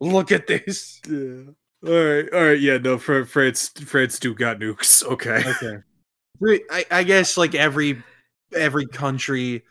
[0.00, 1.00] Look at this.
[1.08, 1.42] Yeah.
[1.86, 2.32] All right.
[2.32, 2.60] All right.
[2.60, 2.78] Yeah.
[2.78, 2.98] No.
[2.98, 3.68] Fr- France.
[3.84, 5.02] France do got nukes.
[5.12, 5.42] Okay.
[5.46, 5.82] Okay.
[6.70, 8.02] I, I guess like every
[8.56, 9.62] every country,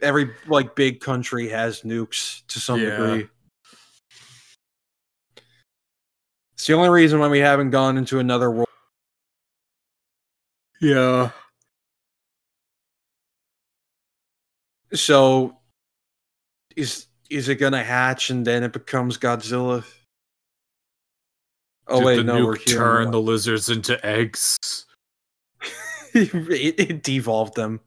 [0.00, 2.90] every like big country has nukes to some Yeah.
[2.90, 3.28] degree.
[6.52, 8.68] It's the only reason why we haven't gone into another world.
[10.80, 11.30] Yeah.
[14.92, 15.56] So,
[16.76, 19.84] is is it gonna hatch and then it becomes Godzilla?
[21.86, 24.58] Oh Did wait, the no, nuke turn the lizards into eggs.
[26.14, 27.80] it, it devolved them.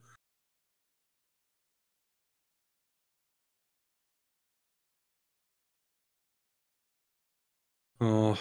[7.99, 8.37] Oh,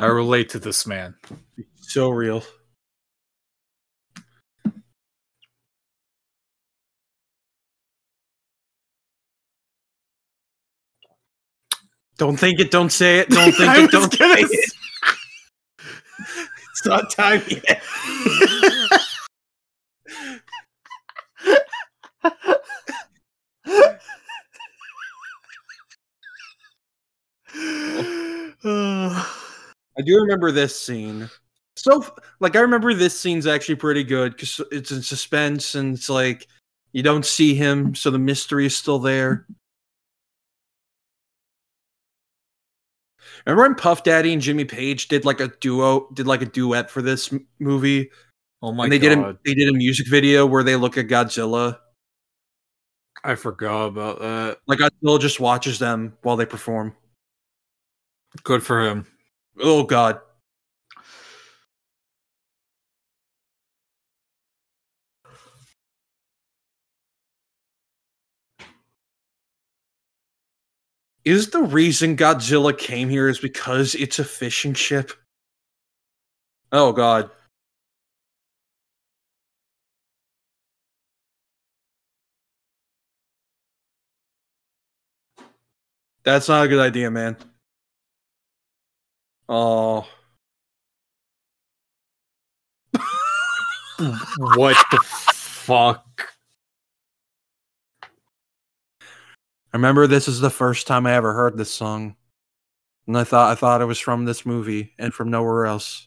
[0.00, 1.14] I relate to this man.
[1.82, 2.42] so real.
[12.16, 12.70] Don't think it.
[12.70, 13.28] Don't say it.
[13.28, 13.90] Don't think it.
[13.90, 14.72] Don't say it.
[16.70, 17.82] It's not time yet.
[30.00, 31.28] I do remember this scene.
[31.76, 32.02] So,
[32.40, 36.46] like, I remember this scene's actually pretty good because it's in suspense and it's like
[36.92, 39.46] you don't see him, so the mystery is still there.
[43.44, 46.90] Remember when Puff Daddy and Jimmy Page did like a duo, did like a duet
[46.90, 48.10] for this m- movie?
[48.62, 49.08] Oh my and they god.
[49.08, 51.78] did a, they did a music video where they look at Godzilla.
[53.22, 54.58] I forgot about that.
[54.66, 56.96] Like Godzilla just watches them while they perform.
[58.44, 59.06] Good for him.
[59.62, 60.20] Oh god.
[71.24, 75.12] Is the reason Godzilla came here is because it's a fishing ship?
[76.72, 77.30] Oh god.
[86.22, 87.36] That's not a good idea, man.
[89.50, 90.06] Oh.
[94.38, 96.06] What the fuck?
[98.02, 98.06] I
[99.76, 102.16] remember this is the first time I ever heard this song.
[103.08, 106.06] And I thought I thought it was from this movie and from nowhere else.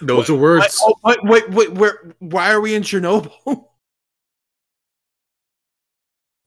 [0.00, 0.80] Those What- are words.
[0.82, 3.32] Oh, wait, wait, wait, where why are we in Chernobyl?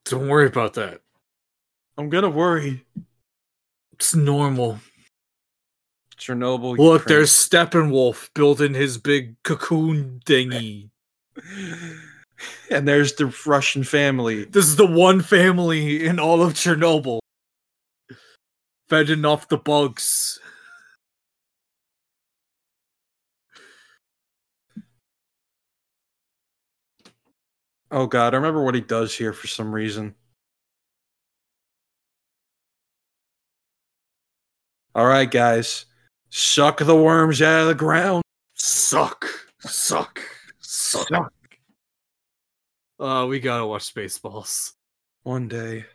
[0.10, 1.02] Don't worry about that.
[1.98, 2.86] I'm gonna worry.
[3.93, 4.80] It's normal.
[6.17, 6.78] Chernobyl.
[6.78, 7.04] Look, Ukraine.
[7.08, 10.89] there's Steppenwolf building his big cocoon thingy.
[12.72, 14.46] and there's the Russian family.
[14.46, 17.20] This is the one family in all of Chernobyl.
[18.89, 20.39] Fending off the bugs.
[27.89, 30.15] Oh god, I remember what he does here for some reason.
[34.93, 35.86] All right, guys,
[36.30, 38.23] suck the worms out of the ground.
[38.56, 39.26] Suck.
[39.60, 40.19] Suck.
[40.60, 41.32] Suck.
[43.00, 44.73] Uh, we gotta watch Spaceballs.
[45.23, 45.86] One day,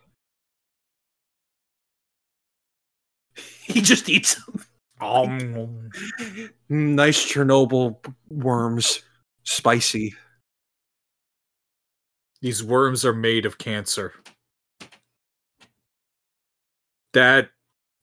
[3.65, 4.65] he just eats them.
[5.01, 5.91] Um,
[6.69, 7.97] nice Chernobyl
[8.31, 9.03] worms,
[9.43, 10.15] spicy.
[12.43, 14.13] These worms are made of cancer.
[17.15, 17.51] That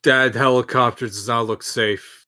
[0.03, 2.25] that helicopter does not look safe.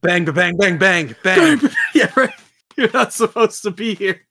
[0.00, 1.60] Bang, ba- bang, bang, bang, bang.
[1.94, 2.30] yeah, right.
[2.76, 4.23] You're not supposed to be here.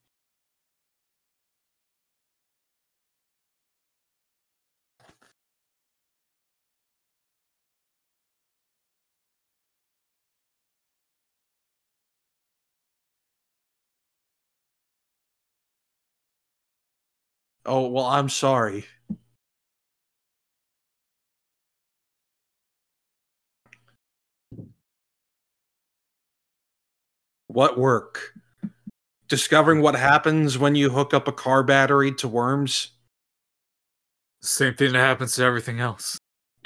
[17.65, 18.85] Oh well, I'm sorry.
[27.47, 28.33] What work?
[29.27, 32.91] Discovering what happens when you hook up a car battery to worms?
[34.41, 36.19] Same thing that happens to everything else.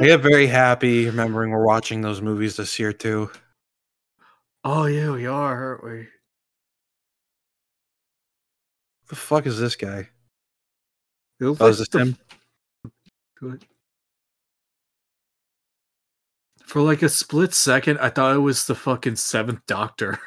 [0.00, 3.30] I get very happy remembering we're watching those movies this year too.
[4.70, 6.08] Oh yeah, we are, aren't we?
[9.08, 10.00] the fuck is this guy?
[11.40, 12.18] It looks Oh, is this the- him?
[13.40, 13.64] Good.
[16.64, 20.18] For like a split second, I thought it was the fucking seventh Doctor.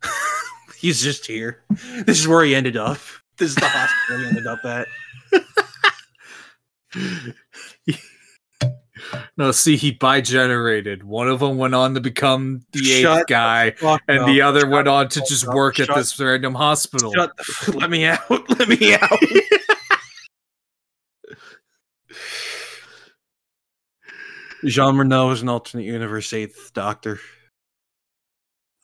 [0.78, 1.64] He's just here.
[2.04, 2.98] This is where he ended up.
[3.36, 4.86] This is the hospital he ended up at.
[9.36, 11.02] no, see, he bi-generated.
[11.04, 14.26] One of them went on to become the Shut eighth guy, Fuck and no.
[14.26, 15.54] the other Shut went on to just up.
[15.54, 17.12] work at this random hospital.
[17.12, 18.20] Shut the f- let me out.
[18.58, 19.18] Let me out.
[24.64, 27.20] Jean Reno is an alternate universe eighth doctor.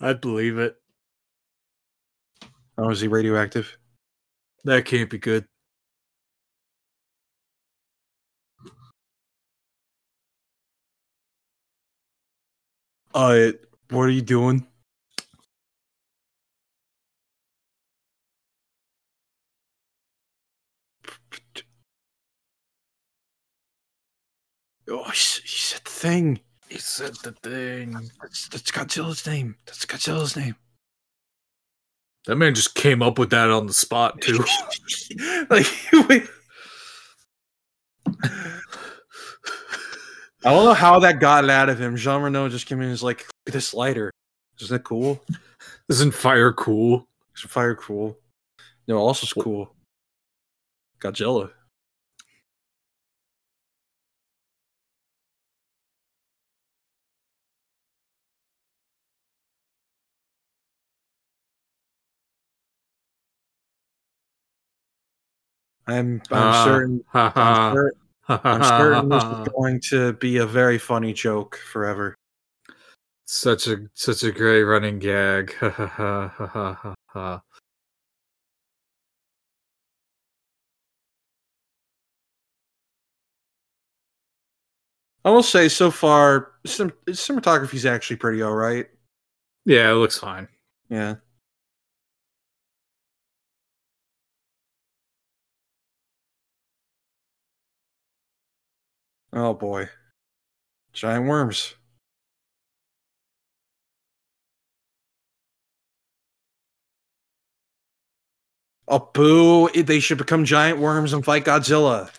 [0.01, 0.77] I'd believe it.
[2.79, 3.77] Oh, is he radioactive?
[4.65, 5.47] That can't be good.
[13.15, 13.53] Uh,
[13.91, 14.67] what are you doing?
[24.89, 26.41] Oh, he said the thing.
[26.69, 27.93] He said the thing.
[28.21, 29.57] That's, that's Godzilla's name.
[29.67, 30.57] That's Godzilla's name.
[32.27, 34.45] That man just came up with that on the spot too.
[35.51, 35.67] like,
[36.09, 36.29] wait.
[40.45, 41.97] I don't know how that got out of him.
[41.97, 44.11] Jean Reno just came in and was like, "Look at this lighter."
[44.61, 45.25] Isn't that cool?
[45.89, 47.07] Isn't fire cool?
[47.37, 48.19] Isn't fire cool?
[48.89, 49.75] No, also it's cool.
[51.01, 51.51] Godzilla.
[65.87, 67.73] I'm I'm Ah, certain ha, I'm, ha.
[67.75, 72.15] cer- Ha, I'm certain this is going to be a very funny joke forever.
[73.25, 75.55] Such a such a great running gag.
[75.55, 77.43] Ha, ha, ha, ha, ha, ha, ha.
[85.25, 88.89] I will say so far, sim- cinematography is actually pretty all right.
[89.65, 90.49] Yeah, it looks fine.
[90.89, 91.17] Yeah.
[99.33, 99.89] Oh boy.
[100.93, 101.75] Giant worms.
[108.89, 109.71] Oh boo!
[109.71, 112.11] They should become giant worms and fight Godzilla.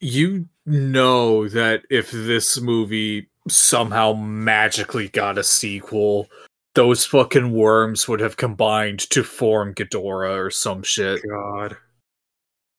[0.00, 6.28] You know that if this movie somehow magically got a sequel,
[6.74, 11.20] those fucking worms would have combined to form Ghidorah or some shit.
[11.28, 11.76] God.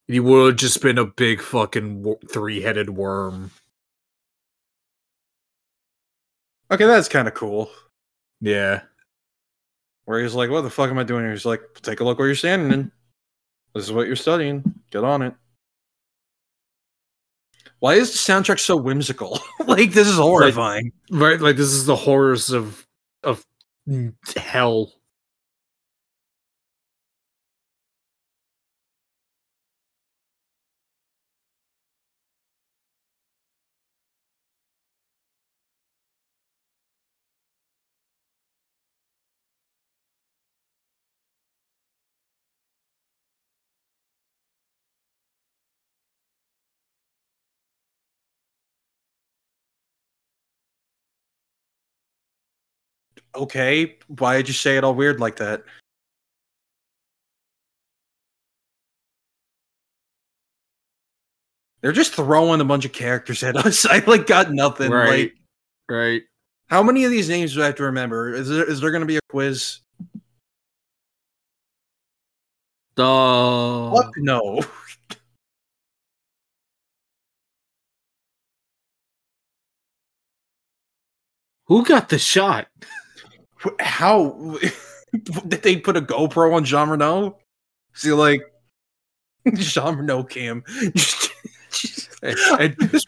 [0.07, 3.51] He would have just been a big fucking three-headed worm.
[6.69, 7.69] Okay, that's kind of cool.
[8.41, 8.81] Yeah.
[10.05, 12.19] Where he's like, "What the fuck am I doing here?" He's like, "Take a look
[12.19, 12.91] where you're standing in.
[13.73, 14.63] This is what you're studying.
[14.91, 15.33] Get on it."
[17.79, 19.39] Why is the soundtrack so whimsical?
[19.67, 20.91] like this is horrifying.
[21.09, 22.85] Right, like this is the horrors of
[23.23, 23.45] of
[24.35, 24.93] hell.
[53.35, 55.63] Okay, why did you say it all weird like that?
[61.81, 63.85] They're just throwing a bunch of characters at us.
[63.85, 64.91] I like got nothing.
[64.91, 65.31] right.
[65.31, 65.33] Like,
[65.89, 66.21] right.
[66.67, 68.33] how many of these names do I have to remember?
[68.33, 69.79] Is there is there going to be a quiz?
[72.95, 74.63] The Fuck no.
[81.65, 82.67] who got the shot?
[83.79, 84.57] How
[85.23, 87.37] did they put a GoPro on Jean Reno?
[87.93, 88.41] See, like
[89.55, 90.63] Jean Reno cam.
[92.21, 93.01] and, and-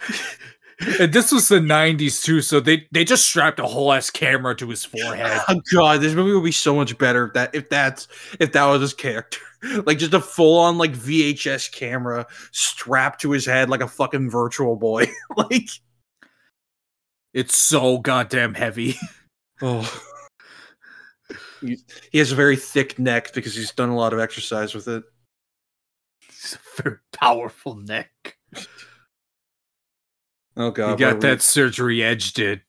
[1.00, 4.56] and this was the '90s too, so they they just strapped a whole ass camera
[4.58, 5.42] to his forehead.
[5.50, 8.08] Oh god, this movie would be so much better if that if that's
[8.40, 9.40] if that was his character.
[9.88, 14.30] Like just a full on like VHS camera strapped to his head like a fucking
[14.30, 15.08] virtual boy.
[15.36, 15.68] like
[17.34, 18.98] It's so goddamn heavy.
[19.64, 19.82] oh
[21.62, 21.78] he,
[22.12, 25.04] he has a very thick neck because he's done a lot of exercise with it.
[26.22, 28.38] He's a very powerful neck.
[30.56, 30.92] Oh god.
[30.92, 32.62] you got are that surgery Edge did.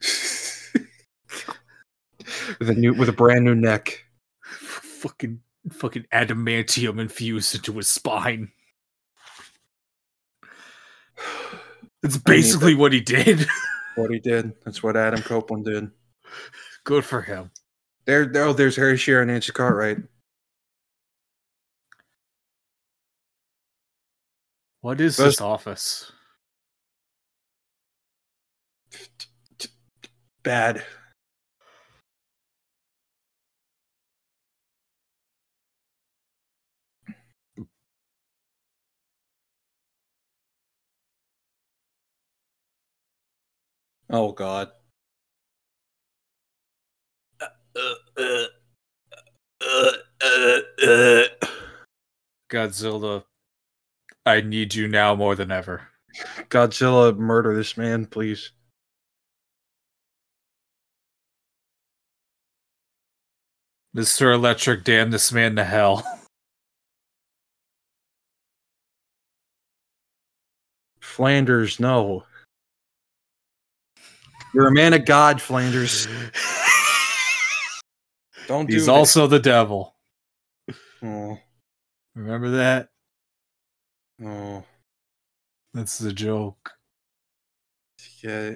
[2.58, 4.04] with a new with a brand new neck.
[4.42, 5.40] Fucking
[5.70, 8.50] fucking adamantium infused into his spine.
[12.02, 13.46] It's basically what he did.
[13.96, 14.52] What he did.
[14.64, 15.90] That's what Adam Copeland did.
[16.84, 17.50] Good for him.
[18.08, 19.98] There, there oh, there's Harry Shearer and Nancy Cartwright.
[24.80, 26.10] What is Those- this office?
[30.42, 30.84] Bad.
[44.10, 44.70] Oh God.
[52.50, 53.24] Godzilla,
[54.26, 55.88] I need you now more than ever.
[56.48, 58.50] Godzilla, murder this man, please.
[63.94, 64.34] Mr.
[64.34, 66.04] Electric, damn this man to hell.
[71.00, 72.24] Flanders, no.
[74.54, 76.06] You're a man of God, Flanders.
[78.48, 79.94] Don't He's do also the devil.
[81.02, 81.38] Oh.
[82.14, 82.88] Remember that?
[84.24, 84.64] Oh.
[85.74, 86.72] That's the joke.
[88.22, 88.54] Yeah.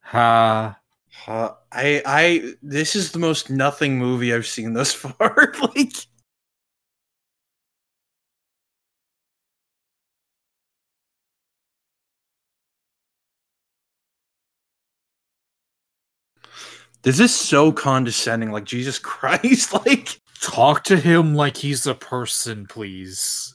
[0.00, 0.78] Ha.
[1.10, 1.56] Ha.
[1.70, 5.52] I I this is the most nothing movie I've seen thus far.
[5.76, 5.92] like
[17.04, 22.66] This is so condescending, like Jesus Christ, like Talk to him like he's a person,
[22.66, 23.54] please.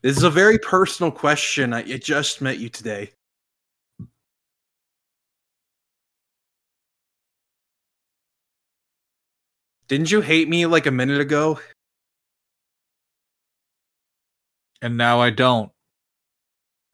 [0.00, 1.74] this is a very personal question.
[1.74, 3.10] I, I just met you today.
[9.86, 11.60] Didn't you hate me like a minute ago?
[14.80, 15.70] And now I don't.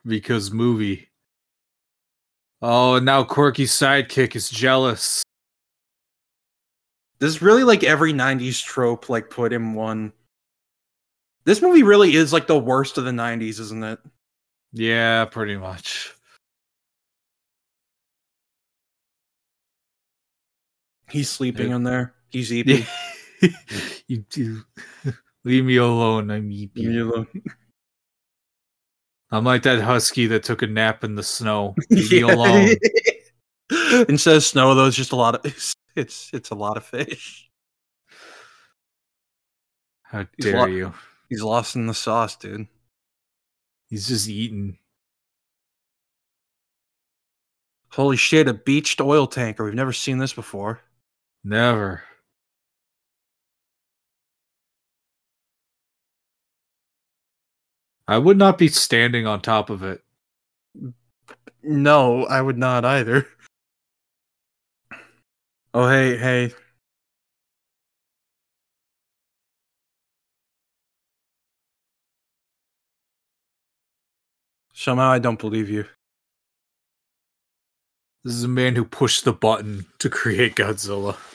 [0.04, 1.08] Because movie.
[2.62, 5.22] Oh, and now Quirky's sidekick is jealous.
[7.18, 10.12] This is really like every 90s trope, like put in one.
[11.44, 13.98] This movie really is like the worst of the 90s, isn't it?
[14.72, 16.12] Yeah, pretty much.
[21.08, 21.76] He's sleeping Yeah.
[21.76, 22.14] in there.
[22.30, 22.84] He's eating.
[24.08, 24.62] you do.
[25.44, 26.30] Leave me alone.
[26.30, 26.88] I'm Leave eeping.
[26.92, 27.26] me alone.
[29.36, 31.74] I'm like that husky that took a nap in the snow.
[31.90, 32.70] Leave me alone.
[34.08, 36.84] Instead of snow, though, it's just a lot of it's it's, it's a lot of
[36.84, 37.50] fish.
[40.02, 40.94] How He's dare lo- you?
[41.28, 42.66] He's lost in the sauce, dude.
[43.88, 44.78] He's just eating.
[47.90, 49.64] Holy shit, a beached oil tanker.
[49.64, 50.80] We've never seen this before.
[51.42, 52.02] Never.
[58.08, 60.02] I would not be standing on top of it.
[61.62, 63.26] No, I would not either.
[65.74, 66.52] Oh, hey, hey.
[74.72, 75.86] Somehow I don't believe you.
[78.22, 81.16] This is a man who pushed the button to create Godzilla.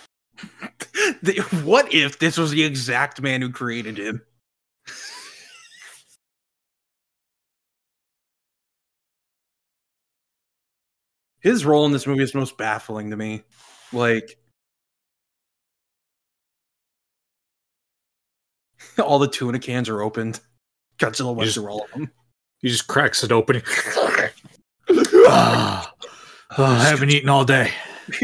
[1.23, 4.21] The- what if this was the exact man who created him?
[11.41, 13.43] His role in this movie is most baffling to me.
[13.91, 14.37] Like,
[18.99, 20.39] all the tuna cans are opened.
[20.99, 22.11] Godzilla went Just- through all of them.
[22.59, 23.61] He just cracks it open.
[25.33, 25.93] Ah.
[26.57, 27.71] Oh, I haven't eaten all day.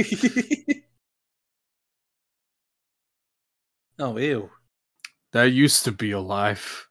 [3.99, 4.49] oh, ew.
[5.31, 6.87] That used to be alive.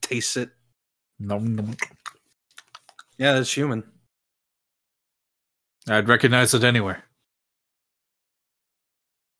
[0.00, 0.50] Taste it.
[1.18, 1.76] Nom, nom.
[3.18, 3.84] Yeah, that's human.
[5.88, 7.04] I'd recognize it anywhere.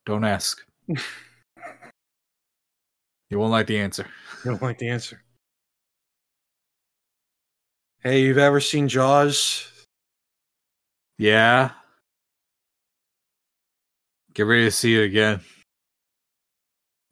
[0.06, 0.58] Don't ask.
[0.88, 0.98] you
[3.38, 4.06] won't like the answer.
[4.44, 5.22] You don't like the answer.
[8.00, 9.68] Hey, you've ever seen Jaws?
[11.18, 11.70] Yeah.
[14.34, 15.40] Get ready to see it again.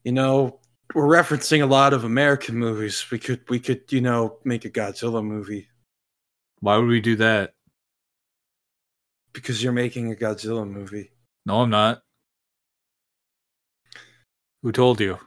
[0.03, 0.59] You know,
[0.93, 3.05] we're referencing a lot of American movies.
[3.09, 5.69] We could, we could, you know, make a Godzilla movie
[6.59, 7.53] Why would we do that?
[9.33, 11.11] Because you're making a Godzilla movie.
[11.45, 12.01] No, I'm not.
[14.63, 15.17] Who told you?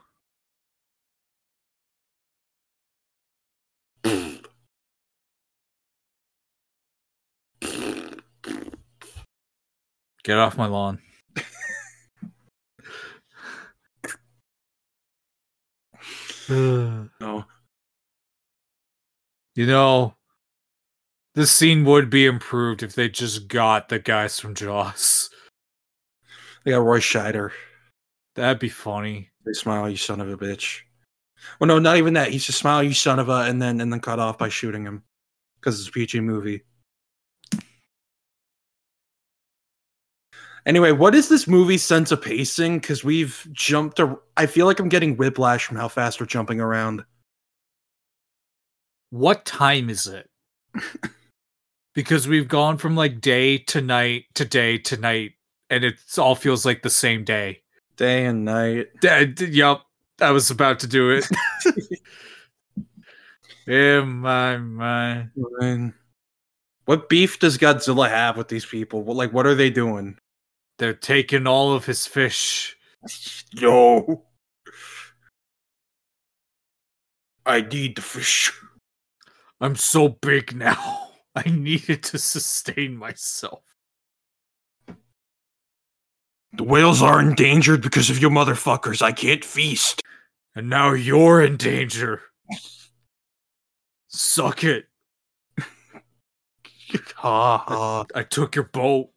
[10.23, 11.01] Get off my lawn.
[16.49, 17.45] No.
[19.57, 20.17] You know,
[21.35, 25.31] this scene would be improved if they just got the guys from Jaws.
[26.65, 27.51] they got Roy Scheider.
[28.37, 29.31] That'd be funny.
[29.45, 30.81] They smile, you son of a bitch.
[31.59, 32.31] Well, no, not even that.
[32.31, 34.85] He's just smile, you son of a, and then and then cut off by shooting
[34.85, 35.03] him
[35.61, 36.63] because it's a PG movie.
[40.67, 42.79] Anyway, what is this movie's sense of pacing?
[42.79, 43.99] Because we've jumped.
[43.99, 47.05] A, I feel like I'm getting whiplash from how fast we're jumping around.
[49.11, 50.31] What time is it?
[51.95, 55.33] because we've gone from like day to night to day to night,
[55.71, 57.63] and it all feels like the same day.
[57.97, 58.89] Day and night.
[59.41, 59.87] Yup,
[60.21, 61.27] I was about to do it.
[63.67, 65.31] In my mind.
[66.85, 69.03] What beef does Godzilla have with these people?
[69.03, 70.19] What, like, what are they doing?
[70.79, 72.77] They're taking all of his fish.
[73.61, 74.25] No.
[77.47, 78.51] I need the fish.
[79.61, 81.04] I'm so big now.
[81.47, 83.63] I needed to sustain myself.
[86.57, 89.03] The whales are endangered because of you motherfuckers.
[89.03, 90.01] I can't feast.
[90.55, 92.23] And now you're in danger.
[94.07, 94.87] Suck it.
[97.17, 98.05] ha ha.
[98.15, 99.11] I took your boat.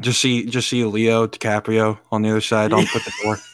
[0.00, 3.36] Just see, just see Leo DiCaprio on the other side I'll put the door.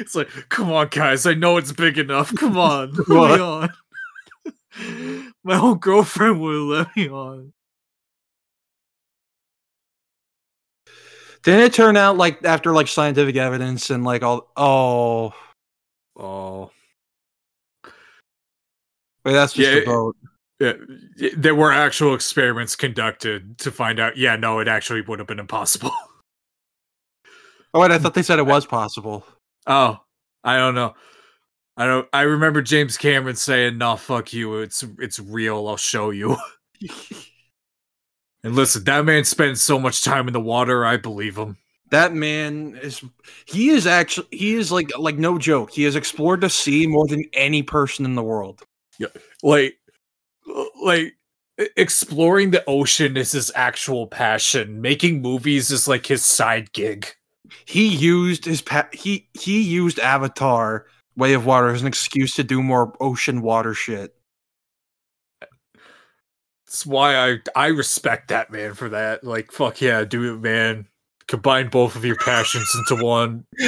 [0.00, 1.26] it's like, come on, guys.
[1.26, 2.34] I know it's big enough.
[2.34, 3.72] Come on, let me on.
[5.44, 7.52] My old girlfriend would let me on.
[11.42, 14.50] Didn't it turn out like after like scientific evidence and like all?
[14.56, 15.34] Oh,
[16.16, 16.70] Oh,
[19.24, 20.16] wait, that's just Yeah, a boat.
[20.60, 20.74] yeah.
[21.36, 24.16] There were actual experiments conducted to find out.
[24.16, 25.90] Yeah, no, it actually would have been impossible.
[27.72, 29.26] Oh wait, I thought they said it was possible.
[29.66, 29.98] Oh,
[30.42, 30.94] I don't know.
[31.76, 32.08] I don't.
[32.12, 34.58] I remember James Cameron saying, "No, fuck you.
[34.58, 35.66] It's it's real.
[35.66, 36.36] I'll show you."
[38.44, 40.84] and listen, that man spent so much time in the water.
[40.84, 41.56] I believe him.
[41.90, 43.02] That man is
[43.46, 45.72] he is actually he is like like no joke.
[45.72, 48.62] He has explored the sea more than any person in the world.
[48.98, 49.08] Yeah,
[49.42, 49.76] Like,
[50.80, 51.16] like
[51.76, 54.80] exploring the ocean is his actual passion.
[54.80, 57.08] Making movies is like his side gig.
[57.64, 60.86] He used his pa- he he used Avatar
[61.16, 64.14] Way of Water as an excuse to do more ocean water shit.
[66.66, 69.24] That's why I I respect that man for that.
[69.24, 70.88] Like, fuck yeah, do it, man.
[71.26, 73.46] Combine both of your passions into one.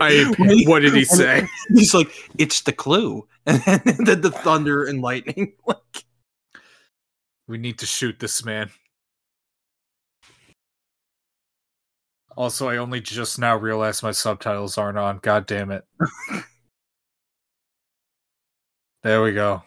[0.00, 1.46] I, he- what did he say?
[1.68, 2.08] He's like,
[2.38, 3.60] it's the clue, and
[4.06, 5.54] then the thunder and lightning.
[5.66, 6.04] Like,
[7.48, 8.70] We need to shoot this man.
[12.36, 15.18] Also, I only just now realized my subtitles aren't on.
[15.18, 15.84] God damn it.
[19.02, 19.62] there we go.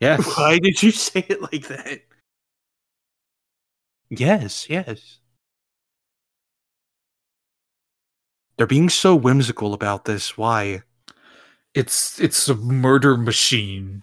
[0.00, 0.24] Yes.
[0.36, 2.00] why did you say it like that?
[4.08, 5.18] Yes, yes.
[8.56, 10.38] They're being so whimsical about this.
[10.38, 10.82] Why?
[11.74, 14.02] It's it's a murder machine.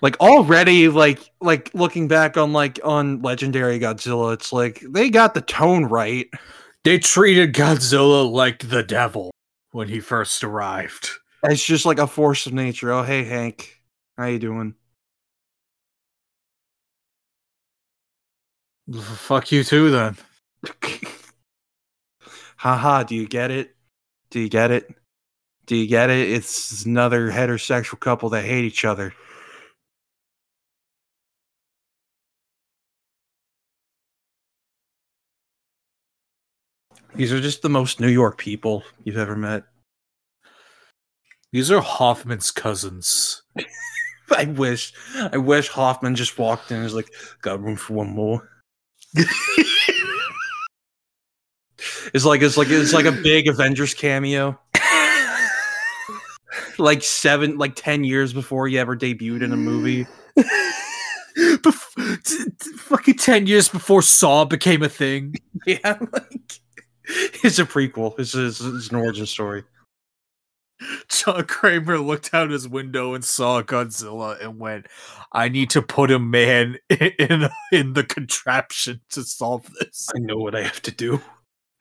[0.00, 5.34] Like already, like like looking back on like on Legendary Godzilla, it's like they got
[5.34, 6.28] the tone right.
[6.84, 9.32] They treated Godzilla like the devil
[9.72, 11.10] when he first arrived.
[11.44, 12.92] It's just like a force of nature.
[12.92, 13.80] Oh, hey Hank,
[14.16, 14.74] how you doing?
[19.00, 20.16] Fuck you too then.
[22.62, 23.74] Haha, do you get it?
[24.30, 24.88] Do you get it?
[25.66, 26.30] Do you get it?
[26.30, 29.12] It's another heterosexual couple that hate each other.
[37.16, 39.64] These are just the most New York people you've ever met.
[41.50, 43.42] These are Hoffman's cousins.
[44.30, 48.10] I wish, I wish Hoffman just walked in and was like, "Got room for one
[48.10, 48.48] more."
[52.14, 54.58] It's like it's like it's like a big Avengers cameo.
[56.78, 60.06] like seven, like ten years before he ever debuted in a movie.
[61.36, 65.34] Bef- t- t- fucking 10 years before Saw became a thing.
[65.64, 66.60] Yeah, like
[67.44, 68.18] it's a prequel.
[68.18, 69.62] It's, it's, it's an origin story.
[71.08, 74.86] John Kramer looked out his window and saw Godzilla and went,
[75.32, 80.08] I need to put a man in, in, in the contraption to solve this.
[80.16, 81.20] I know what I have to do.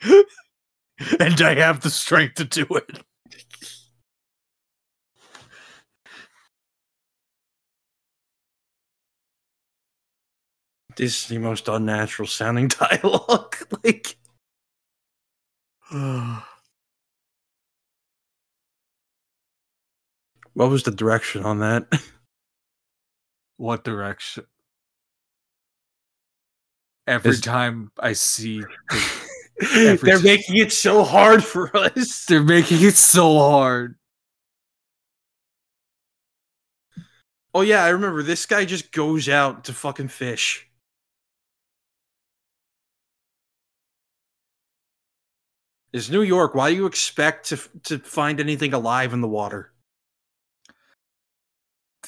[1.20, 3.00] And I have the strength to do it.
[10.98, 13.56] This is the most unnatural sounding dialogue.
[13.84, 14.16] like,
[20.54, 21.88] what was the direction on that?
[23.58, 24.46] what direction?
[27.08, 28.64] Every time I see,
[29.62, 32.26] They're making it so hard for us.
[32.26, 33.96] they're making it so hard.
[37.54, 40.68] Oh yeah, I remember this guy just goes out to fucking fish.
[45.94, 46.56] It's New York.
[46.56, 49.74] Why do you expect to to find anything alive in the water?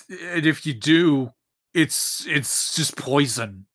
[0.09, 1.33] And if you do,
[1.73, 3.65] it's it's just poison.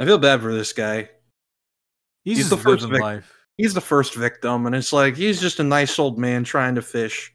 [0.00, 1.10] I feel bad for this guy.
[2.28, 3.00] He's, he's the first victim.
[3.00, 3.34] Life.
[3.56, 6.82] He's the first victim, and it's like he's just a nice old man trying to
[6.82, 7.34] fish.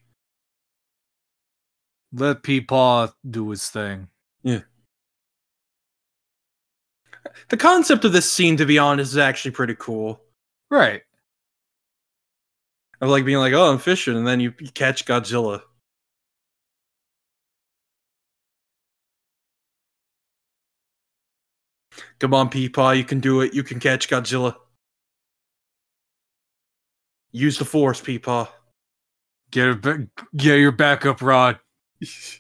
[2.14, 4.08] Let Peepaw do his thing.
[4.44, 4.60] Yeah.
[7.50, 10.22] The concept of this scene, to be honest, is actually pretty cool.
[10.70, 11.02] Right.
[13.02, 15.64] Of like being like, oh, I'm fishing, and then you, you catch Godzilla.
[22.20, 23.56] Come on, Peepaw, you can do it.
[23.56, 24.54] You can catch Godzilla.
[27.34, 28.48] Use the force, Peepaw.
[29.52, 30.00] Get it back.
[30.38, 31.60] Get your backup rod.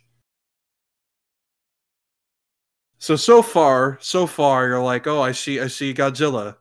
[3.00, 6.56] So so far, so far, you're like, oh, I see, I see Godzilla.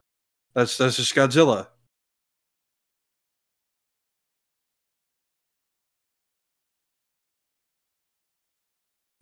[0.54, 1.68] That's that's just Godzilla.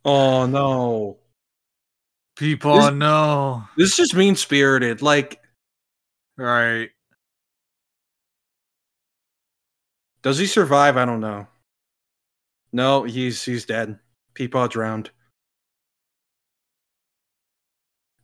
[0.04, 1.18] Oh no,
[2.36, 3.68] People This- no.
[3.76, 5.02] this is just mean spirited.
[5.02, 5.40] Like,
[6.36, 6.90] Right.
[10.22, 10.96] Does he survive?
[10.96, 11.46] I don't know.
[12.72, 13.98] No, he's he's dead.
[14.34, 15.10] Peepaw drowned.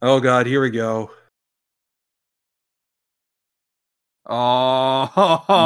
[0.03, 1.11] Oh god, here we go.
[4.28, 5.61] Oh.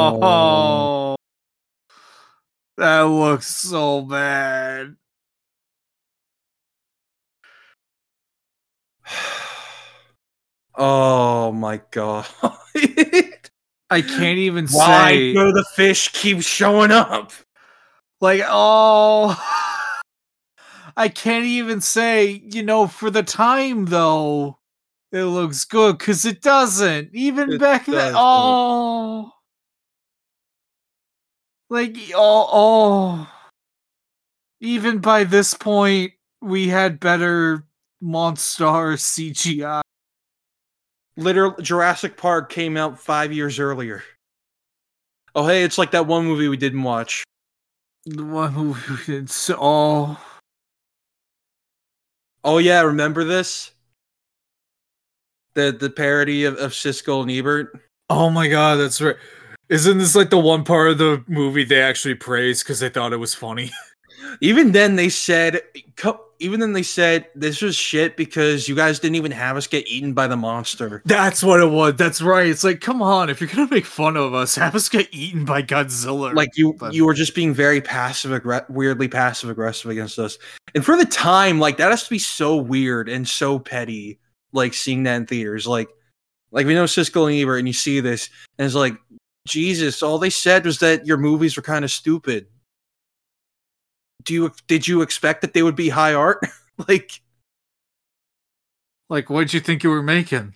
[2.77, 4.95] That looks so bad.
[10.73, 12.25] Oh my god.
[13.91, 17.31] I can't even Why say Why do the fish keep showing up?
[18.21, 19.37] like oh
[20.97, 24.59] I can't even say, you know, for the time though,
[25.11, 27.09] it looks good because it doesn't.
[27.13, 29.31] Even It back then, oh,
[31.69, 33.29] like oh, oh,
[34.59, 37.65] even by this point, we had better
[38.03, 39.81] Monstar CGI.
[41.21, 44.03] Literally, Jurassic Park came out five years earlier.
[45.35, 47.23] Oh, hey, it's like that one movie we didn't watch.
[48.05, 48.75] The one who
[49.07, 50.19] it's oh,
[52.43, 53.71] Oh yeah, remember this?
[55.53, 57.79] The the parody of, of Siskel and Ebert.
[58.09, 59.15] oh my god, that's right.
[59.69, 63.13] Isn't this like the one part of the movie they actually praised because they thought
[63.13, 63.71] it was funny?
[64.41, 65.61] Even then, they said.
[66.39, 69.87] Even then, they said this was shit because you guys didn't even have us get
[69.87, 71.03] eaten by the monster.
[71.05, 71.97] That's what it was.
[71.97, 72.47] That's right.
[72.47, 75.45] It's like, come on, if you're gonna make fun of us, have us get eaten
[75.45, 76.33] by Godzilla.
[76.33, 80.39] Like you, But- you were just being very passive, aggre- weirdly passive aggressive against us.
[80.73, 84.19] And for the time, like that has to be so weird and so petty.
[84.51, 85.89] Like seeing that in theaters, like,
[86.51, 88.97] like we know Siskel and Ebert, and you see this, and it's like,
[89.47, 92.47] Jesus, all they said was that your movies were kind of stupid.
[94.23, 96.39] Do you did you expect that they would be high art?
[96.87, 97.21] like,
[99.09, 100.53] like, what'd you think you were making?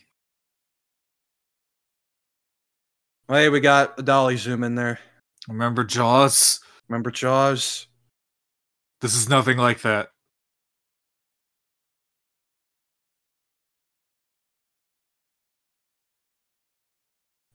[3.28, 5.00] hey, we got a dolly zoom in there.
[5.48, 6.60] Remember Jaws?
[6.88, 7.88] Remember Jaws?
[9.02, 10.10] This is nothing like that.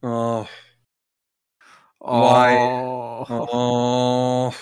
[0.02, 0.48] Oh,
[1.98, 2.54] Why?
[2.56, 3.26] Why?
[3.28, 4.54] Oh.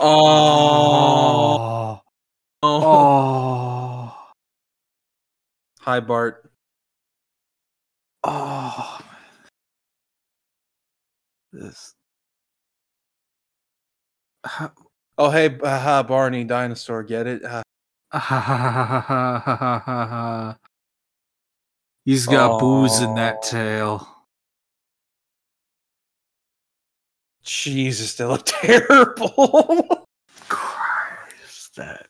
[0.00, 2.00] Oh,
[2.62, 2.62] oh, Oh.
[2.62, 2.82] oh.
[2.82, 4.12] Oh.
[5.80, 6.50] Hi, Bart.
[8.24, 8.98] Oh.
[11.52, 11.94] This.
[15.18, 17.02] Oh, hey, uh, Barney, dinosaur.
[17.02, 17.42] Get it?
[17.44, 17.62] Uh,
[22.04, 23.40] He's got booze in that Oh.
[23.42, 24.15] tail.
[27.46, 30.06] Jesus, they look terrible.
[30.48, 32.08] Christ, that.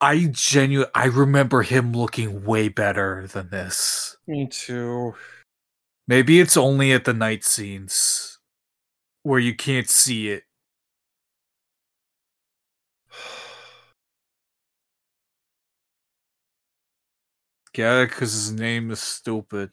[0.00, 4.16] I genuinely, I remember him looking way better than this.
[4.26, 5.14] Me too.
[6.06, 8.38] Maybe it's only at the night scenes
[9.22, 10.44] where you can't see it.
[17.76, 18.04] yeah.
[18.04, 19.70] Because his name is stupid.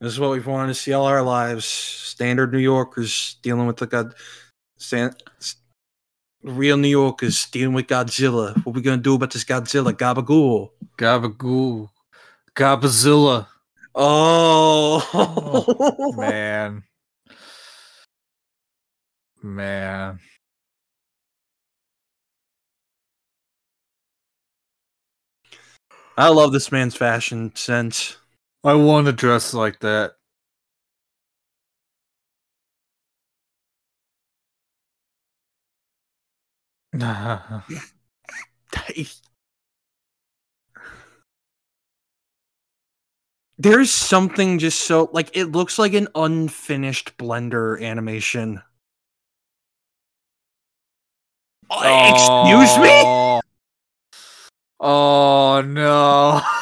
[0.00, 1.64] This is what we've wanted to see all our lives.
[1.66, 4.14] Standard New Yorkers dealing with the God.
[4.78, 5.56] Stan, s-
[6.42, 8.56] real New Yorkers dealing with Godzilla.
[8.64, 9.92] What we gonna do about this Godzilla?
[9.92, 10.70] Gabagool.
[10.96, 11.90] Gabagoo.
[12.56, 13.46] Gabazilla.
[13.94, 16.84] Oh, oh Man.
[19.42, 20.18] Man.
[26.16, 28.16] I love this man's fashion sense.
[28.62, 30.12] I want to dress like that.
[43.58, 48.62] There's something just so like it looks like an unfinished Blender animation.
[51.70, 52.90] Uh, Excuse me?
[53.04, 53.40] Oh.
[54.80, 56.40] Oh no.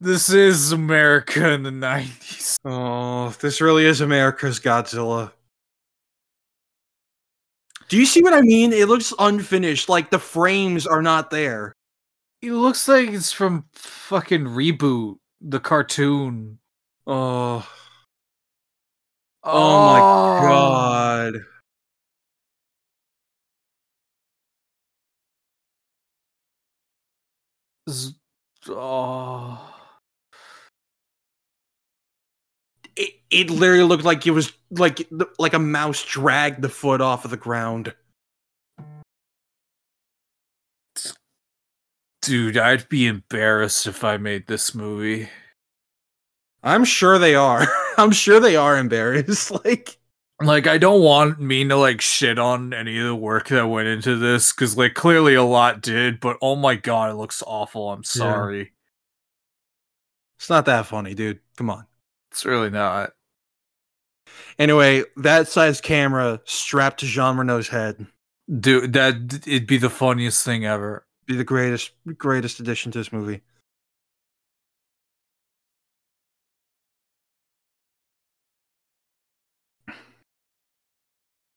[0.00, 2.56] This is America in the 90s.
[2.64, 5.32] Oh, this really is America's Godzilla.
[7.88, 8.72] Do you see what I mean?
[8.72, 9.88] It looks unfinished.
[9.88, 11.72] Like the frames are not there.
[12.42, 16.60] It looks like it's from fucking Reboot, the cartoon.
[17.06, 17.68] Oh.
[19.42, 20.48] Oh my oh.
[20.48, 21.34] god.
[27.90, 28.14] Z-
[28.70, 29.77] Oh.
[33.30, 35.08] It, it literally looked like it was like
[35.38, 37.94] like a mouse dragged the foot off of the ground.
[42.22, 45.28] Dude, I'd be embarrassed if I made this movie.
[46.62, 47.66] I'm sure they are.
[47.98, 49.50] I'm sure they are embarrassed.
[49.64, 49.98] Like
[50.40, 53.88] Like, I don't want me to like shit on any of the work that went
[53.88, 56.20] into this because, like, clearly a lot did.
[56.20, 57.90] But oh my god, it looks awful.
[57.90, 58.72] I'm sorry.
[60.38, 61.40] it's not that funny, dude.
[61.56, 61.86] Come on.
[62.30, 63.12] It's really not.
[64.58, 68.06] Anyway, that size camera strapped to Jean Reno's head
[68.48, 71.06] Dude, that it'd be the funniest thing ever.
[71.26, 73.42] be the greatest greatest addition to this movie.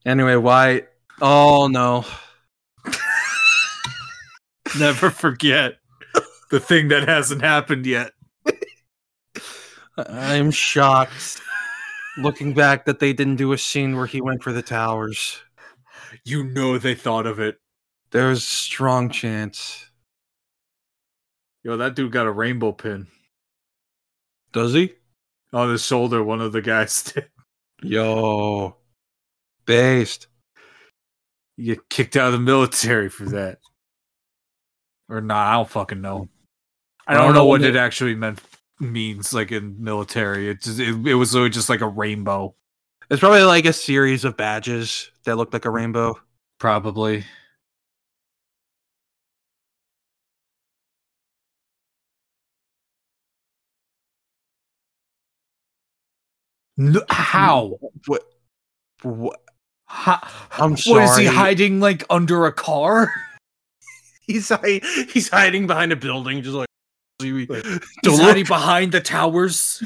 [0.05, 0.83] Anyway, why?
[1.21, 2.03] Oh no.
[4.77, 5.77] Never forget
[6.49, 8.11] the thing that hasn't happened yet.
[9.97, 11.39] I'm shocked
[12.17, 15.41] looking back that they didn't do a scene where he went for the towers.
[16.25, 17.57] You know they thought of it.
[18.11, 19.89] There's a strong chance.
[21.63, 23.07] Yo, that dude got a rainbow pin
[24.51, 24.93] Does he?
[25.53, 26.23] on his shoulder.
[26.23, 27.29] One of the guys did.
[27.81, 28.77] Yo.
[29.65, 30.27] Based.
[31.57, 33.59] You get kicked out of the military for that.
[35.09, 36.29] Or not, I don't fucking know.
[37.05, 38.39] I don't, know what it actually meant
[38.81, 40.49] means like in military.
[40.49, 42.55] It just, it, it was just like a rainbow.
[43.09, 46.19] It's probably like a series of badges that look like a rainbow.
[46.59, 47.25] Probably.
[56.77, 57.77] No, how?
[58.07, 58.23] What?
[59.03, 59.41] What?
[59.85, 60.19] how?
[60.57, 61.01] I'm sorry.
[61.01, 63.13] What is he hiding like under a car?
[64.21, 64.79] He's hi-
[65.09, 66.70] he's hiding behind a building, just like.
[67.23, 67.47] He's
[68.03, 68.47] Don't hiding look.
[68.47, 69.83] behind the towers.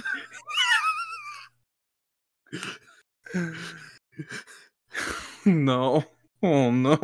[5.46, 6.04] No.
[6.42, 6.98] Oh no.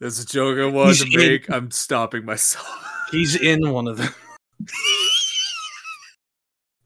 [0.00, 1.50] There's a joke I wanted He's to in- make.
[1.50, 2.66] I'm stopping myself.
[3.10, 4.14] He's in one of them.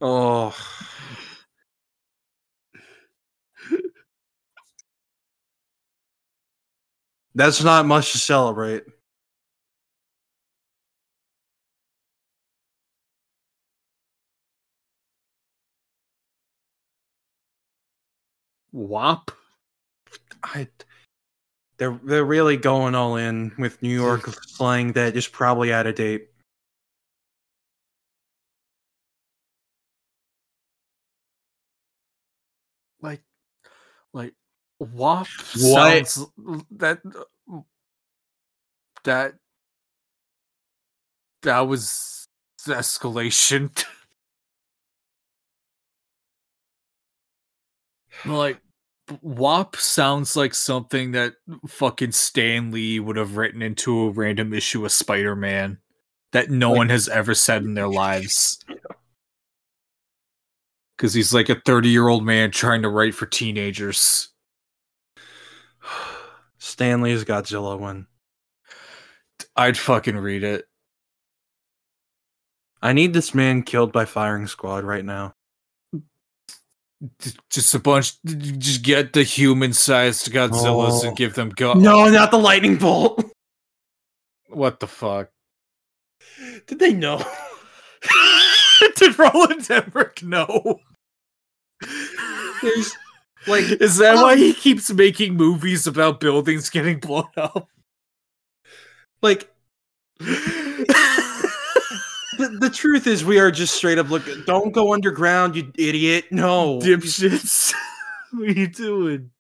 [0.01, 0.55] oh.
[7.35, 8.85] That's not much to celebrate.
[18.77, 19.31] Wop.
[20.45, 20.69] I
[21.79, 25.95] they're they're really going all in with New York slang that is probably out of
[25.95, 26.29] date.
[33.01, 33.23] like
[34.13, 34.35] like
[34.79, 36.09] WAP What?
[36.09, 36.27] sounds
[36.73, 37.01] that
[39.05, 39.35] that
[41.43, 42.27] that was
[42.67, 43.71] escalation.
[48.27, 48.61] like
[49.23, 51.35] WAP sounds like something that
[51.69, 55.79] fucking Stan Lee would have written into a random issue of Spider-Man
[56.33, 58.59] that no Like- one has ever said in their lives.
[60.97, 64.31] Because he's like a 30 year old man trying to write for teenagers.
[66.59, 68.09] Stan Lee's Godzilla one.
[69.55, 70.65] I'd fucking read it.
[72.83, 75.36] I need this man killed by firing squad right now.
[77.21, 81.09] J- Just a bunch, just get the human sized Godzillas Oh.
[81.09, 81.75] and give them go.
[81.75, 83.25] No, not the lightning bolt.
[84.49, 85.29] What the fuck?
[86.67, 87.23] Did they know?
[88.97, 90.81] Did Roland Emmerich know?
[92.63, 92.97] There's
[93.47, 97.69] like Is that why um, he keeps making movies about buildings getting blown up?
[99.21, 99.53] like
[102.51, 106.27] the, the truth is we are just straight up looking don't go underground, you idiot.
[106.31, 106.79] No.
[106.79, 107.73] Dipshits.
[108.33, 109.31] what are you doing?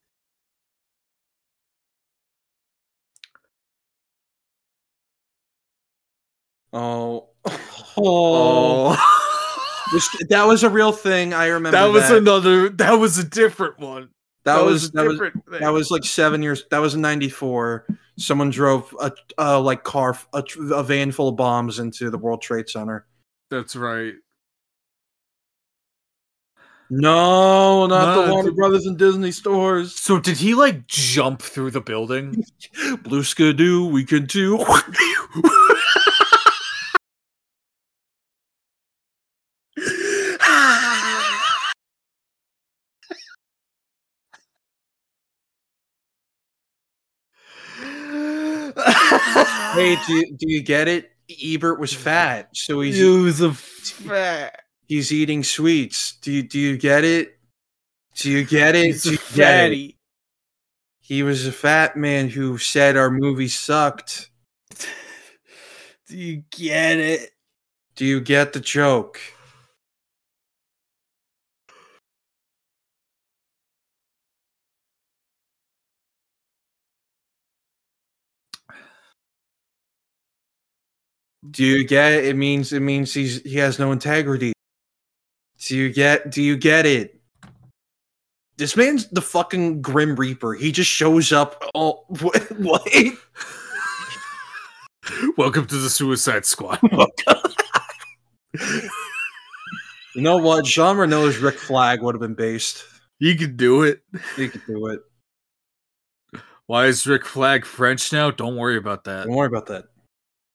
[6.72, 7.28] Oh.
[7.46, 7.57] oh.
[7.98, 9.12] Oh.
[9.92, 11.32] This- that was a real thing.
[11.32, 12.18] I remember that was that.
[12.18, 12.68] another.
[12.70, 14.11] That was a different one.
[14.44, 15.42] that, was, a that was thing.
[15.61, 16.64] that was like seven years.
[16.70, 17.86] That was '94.
[18.19, 20.43] Someone drove a, a like car, a,
[20.73, 23.07] a van full of bombs into the World Trade Center.
[23.51, 24.14] That's right.
[26.89, 29.95] No, not No, the Warner the- Brothers and Disney stores.
[29.95, 32.45] So did he like jump through the building?
[33.03, 34.59] Blue Skidoo, we can do.
[49.77, 51.11] hey, do you, do you get it?
[51.43, 54.61] Ebert was fat, so he's he was a fat.
[54.87, 56.16] he's eating sweets.
[56.22, 57.39] Do you do you get it?
[58.14, 58.87] Do you get it?
[58.87, 59.95] He's Do a you get it?
[61.01, 64.31] He was a fat man who said our movie sucked.
[66.09, 67.31] Do you get it?
[67.95, 69.20] Do you get the joke?
[81.51, 82.26] Do you get it?
[82.26, 84.53] It means it means he's he has no integrity.
[85.59, 87.20] Do you get do you get it?
[88.57, 90.55] This man's the fucking Grim Reaper.
[90.55, 91.62] He just shows up.
[91.74, 92.59] Oh, all what?
[92.59, 92.88] what?
[95.36, 96.80] Welcome to the Suicide Squad.
[100.16, 100.64] You know what?
[100.64, 102.86] Jean Reno's Rick Flag would have been based.
[103.18, 104.01] You could do it.
[104.34, 105.01] He could do it.
[106.64, 108.30] Why is Rick Flag French now?
[108.30, 109.26] Don't worry about that.
[109.26, 109.84] Don't worry about that.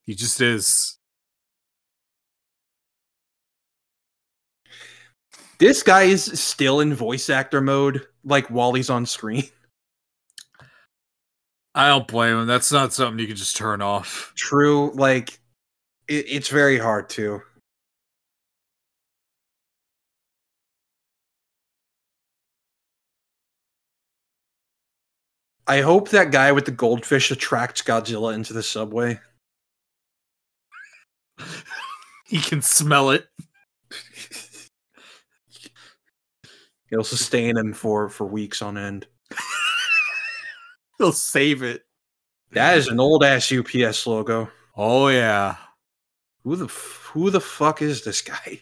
[0.06, 0.98] He just is.
[5.60, 9.44] This guy is still in voice actor mode, like while he's on screen.
[11.76, 12.48] I don't blame him.
[12.48, 14.34] That's not something you can just turn off.
[14.36, 15.40] True, like
[16.08, 17.42] it, it's very hard to.
[25.68, 29.20] I hope that guy with the goldfish attracts Godzilla into the subway.
[32.32, 33.28] He can smell it.
[36.90, 39.06] It'll sustain him for for weeks on end.
[40.98, 41.84] He'll save it.
[42.52, 44.50] That is an old ass UPS logo.
[44.78, 45.58] Oh yeah.
[46.46, 48.62] Who the f- who the fuck is this guy?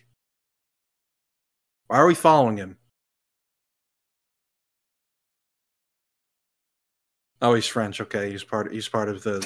[1.85, 2.77] Why are we following him?
[7.39, 8.01] Oh, he's French.
[8.01, 8.73] Okay, he's part.
[8.73, 9.45] He's part of the.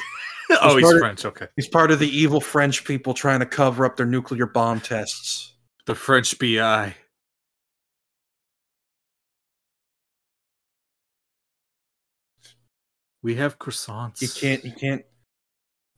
[0.49, 1.25] Oh, he's part of- French.
[1.25, 1.47] Okay.
[1.55, 5.53] He's part of the evil French people trying to cover up their nuclear bomb tests.
[5.85, 6.95] The French BI.
[13.21, 14.21] We have croissants.
[14.21, 14.63] You can't.
[14.65, 15.03] You can't.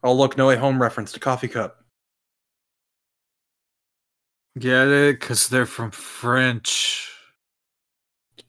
[0.03, 1.83] Oh, look, no way home reference to coffee cup.
[4.59, 7.11] get it because they're from French.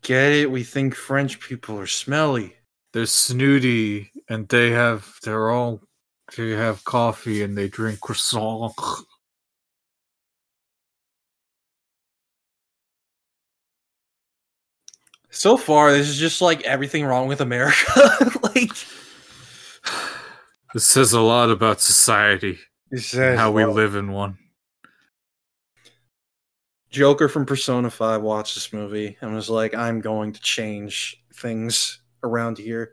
[0.03, 0.51] Get it?
[0.51, 2.56] We think French people are smelly.
[2.97, 5.81] They're snooty and they have their own.
[6.35, 8.73] They have coffee and they drink croissant.
[15.29, 17.85] So far, this is just like everything wrong with America.
[18.43, 18.73] like
[20.73, 22.59] This says a lot about society,
[22.91, 24.39] this and says how we well, live in one.
[26.89, 32.01] Joker from Persona 5 watched this movie and was like, I'm going to change things
[32.27, 32.93] around here.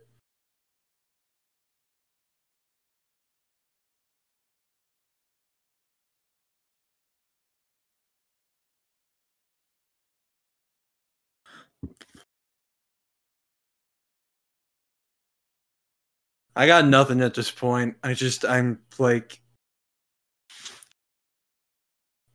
[16.56, 17.98] I got nothing at this point.
[18.04, 19.42] I just, I'm like,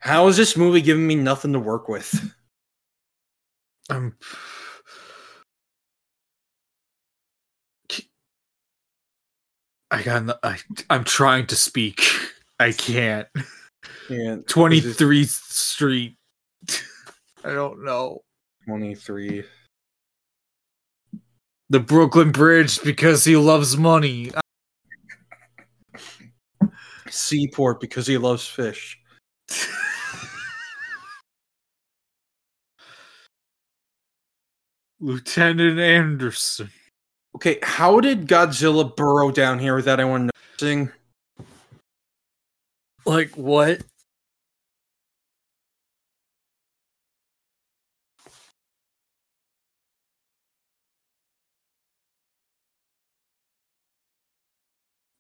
[0.00, 2.34] how is this movie giving me nothing to work with?
[3.90, 4.16] Um,
[9.90, 10.38] I got.
[10.42, 10.58] I,
[10.90, 12.02] I'm trying to speak.
[12.60, 13.28] I can't.
[14.10, 16.16] Yeah, 23th Street.
[17.44, 18.22] I don't know.
[18.66, 19.44] 23.
[21.70, 24.32] The Brooklyn Bridge because he loves money.
[27.08, 28.98] Seaport because he loves fish.
[35.00, 36.70] Lieutenant Anderson.
[37.36, 40.90] Okay, how did Godzilla burrow down here without anyone noticing?
[43.04, 43.82] Like what?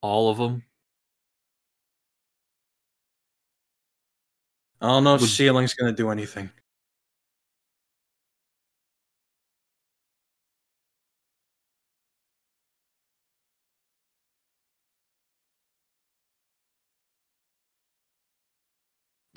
[0.02, 0.64] All of them.
[4.80, 6.50] I don't know if Would- ceiling's gonna do anything.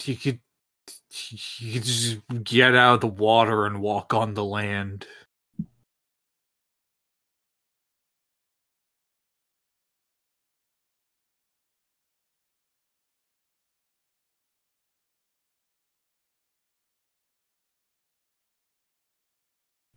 [0.01, 0.39] He could
[1.09, 5.05] he could just get out of the water and walk on the land.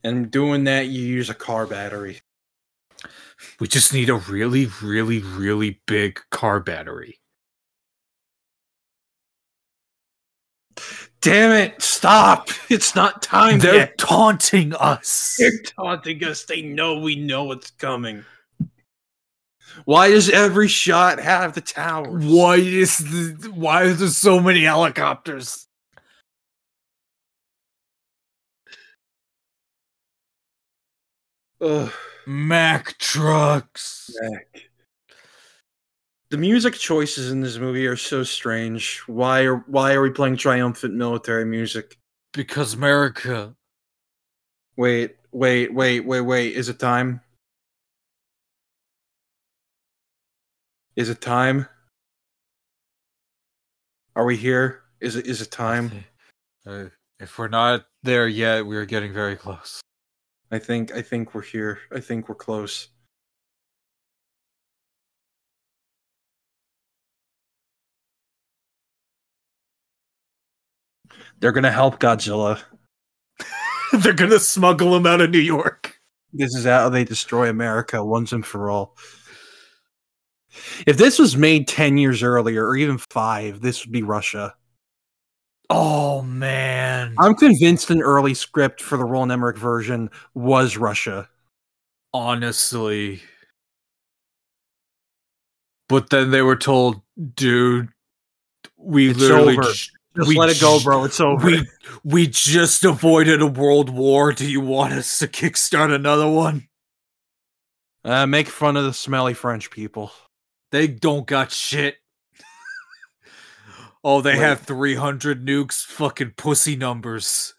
[0.05, 2.20] And doing that, you use a car battery.
[3.59, 7.18] We just need a really, really, really big car battery.
[11.25, 11.81] Damn it!
[11.81, 12.51] Stop!
[12.68, 13.97] It's not time They're yet.
[13.97, 15.37] taunting us.
[15.39, 16.45] They're taunting us.
[16.45, 18.27] They know we know what's coming.
[19.87, 22.27] Why does every shot have the towers?
[22.27, 25.66] Why is the, why is there so many helicopters?
[31.61, 31.91] Ugh,
[32.27, 34.11] Mack trucks.
[34.22, 34.68] heck.
[36.35, 38.99] The music choices in this movie are so strange.
[39.07, 41.97] Why are why are we playing triumphant military music?
[42.32, 43.55] Because America.
[44.76, 46.57] Wait, wait, wait, wait, wait.
[46.57, 47.20] Is it time?
[50.97, 51.68] Is it time?
[54.16, 54.82] Are we here?
[55.01, 56.05] Is it is it time?
[56.66, 56.87] Uh,
[57.20, 59.80] if we're not there yet, we're getting very close.
[60.51, 61.78] I think I think we're here.
[61.95, 62.89] I think we're close.
[71.45, 72.59] They're gonna help Godzilla.
[73.92, 76.01] They're gonna smuggle him out of New York.
[76.32, 78.97] This is how they destroy America once and for all.
[80.86, 84.55] If this was made 10 years earlier or even five, this would be Russia.
[85.68, 87.14] Oh man.
[87.18, 91.28] I'm convinced an early script for the Roland Emmerich version was Russia.
[92.14, 93.20] Honestly.
[95.90, 97.03] But then they were told,
[97.34, 97.90] dude,
[98.78, 101.04] we It's literally j- Just We let it go, bro.
[101.04, 101.44] It's over.
[101.46, 101.68] we
[102.04, 104.32] we just avoided a world war.
[104.32, 106.68] Do you want us to kickstart another one?
[108.04, 110.12] Uh, make fun of the smelly French people.
[110.70, 111.96] They don't got shit.
[114.04, 114.38] oh, they Wait.
[114.40, 117.54] have 300 nukes, fucking pussy numbers.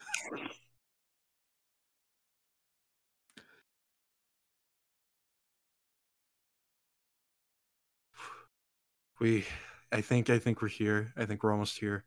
[9.19, 9.45] We,
[9.91, 11.13] I think, I think we're here.
[11.17, 12.03] I think we're almost here.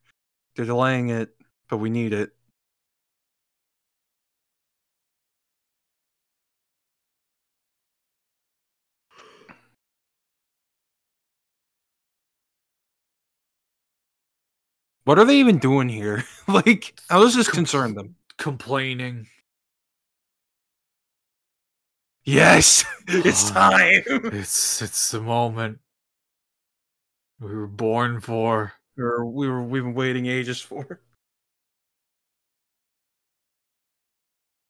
[0.58, 1.36] They're delaying it,
[1.70, 2.32] but we need it.
[15.04, 16.24] What are they even doing here?
[16.48, 18.16] like, how does this concern them?
[18.36, 19.28] Complaining.
[22.24, 24.02] Yes, it's ah, time.
[24.34, 25.78] It's it's the moment
[27.38, 28.72] we were born for.
[28.98, 31.00] Or we were we've been waiting ages for.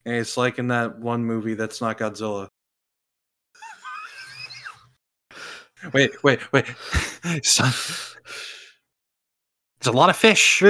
[0.05, 2.49] And it's like in that one movie that's not Godzilla.
[5.93, 6.65] wait, wait, wait.
[7.45, 7.73] Son.
[9.81, 10.61] There's a lot of fish.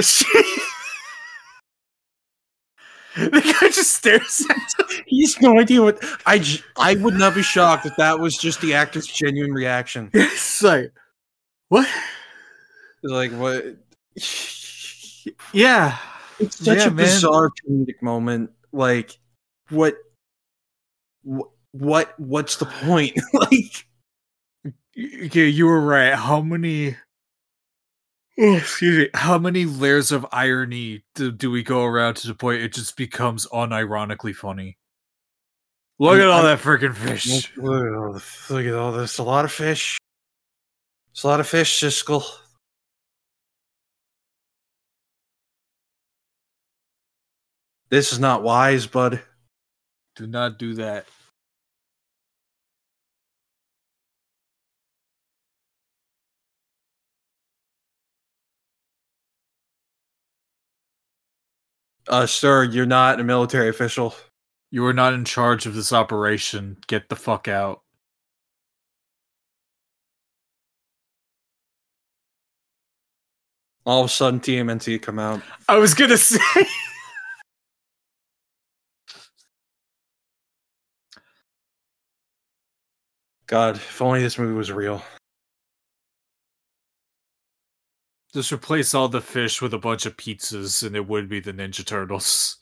[3.15, 4.57] the guy just stares at
[5.07, 8.37] He has no idea what I j- I would not be shocked if that was
[8.37, 10.09] just the actor's genuine reaction.
[10.13, 10.93] It's like,
[11.69, 11.87] what?
[13.03, 13.65] Like what
[15.53, 15.97] Yeah.
[16.39, 16.95] It's such Yeah, a man.
[16.95, 18.51] bizarre comedic moment.
[18.71, 19.17] Like,
[19.69, 19.97] what,
[21.23, 23.19] what, what, what's the point?
[23.33, 23.85] like,
[25.25, 26.13] Okay, you were right.
[26.15, 26.95] How many?
[28.37, 29.09] Oh, excuse me.
[29.13, 32.95] How many layers of irony do, do we go around to the point it just
[32.97, 34.77] becomes unironically funny?
[35.99, 37.51] Look I'm- at all I'm- that freaking fish.
[37.57, 38.49] look at all this.
[38.49, 39.17] Look at all this.
[39.17, 39.97] A lot of fish.
[41.11, 42.23] It's a lot of fish, Siskel.
[47.89, 49.21] This is not wise, bud.
[50.15, 51.07] Do not do that.
[62.07, 64.15] Uh, sir, you're not a military official.
[64.71, 66.77] You are not in charge of this operation.
[66.87, 67.81] Get the fuck out.
[73.85, 75.41] All of a sudden, TMNT come out.
[75.67, 76.39] I was gonna say.
[83.49, 85.01] God, if only this movie was real.
[88.31, 91.51] Just replace all the fish with a bunch of pizzas, and it would be the
[91.51, 92.57] Ninja Turtles.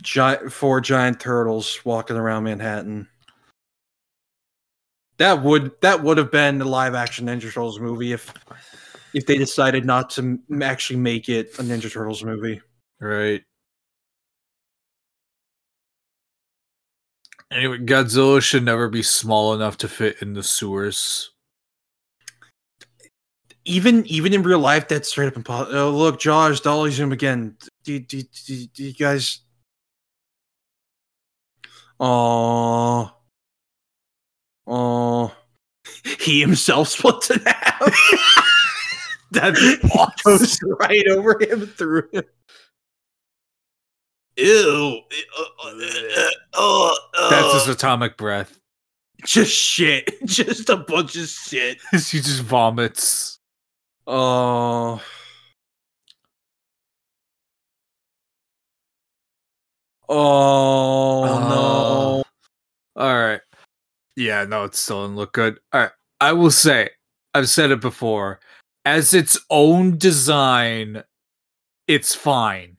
[0.00, 3.08] Giant, four giant turtles walking around Manhattan.
[5.18, 8.32] That would that would have been the live action Ninja Turtles movie if
[9.12, 12.62] if they decided not to actually make it a Ninja Turtles movie.
[13.00, 13.42] Right.
[17.52, 21.30] Anyway, Godzilla should never be small enough to fit in the sewers.
[23.64, 25.78] Even even in real life, that's straight up impossible.
[25.78, 27.56] Oh, look, Jaws, dolly zoom again.
[27.84, 29.40] Do, do, do, do you guys?
[32.00, 33.12] Oh,
[34.66, 35.32] oh,
[36.18, 38.48] he himself splits in half.
[39.32, 39.76] That's
[40.24, 42.24] goes right over him through him.
[44.36, 45.00] Ew.
[46.54, 46.96] Oh,
[47.30, 48.58] That's his atomic breath.
[49.24, 50.10] just shit.
[50.26, 51.78] Just a bunch of shit.
[51.92, 53.38] he just vomits.
[54.06, 55.00] Oh.
[60.08, 62.22] Oh no.
[62.96, 63.40] Uh, all right.
[64.16, 65.58] Yeah, no, it still doesn't look good.
[65.72, 65.90] All right.
[66.20, 66.90] I will say,
[67.34, 68.40] I've said it before.
[68.84, 71.02] As its own design,
[71.88, 72.76] it's fine.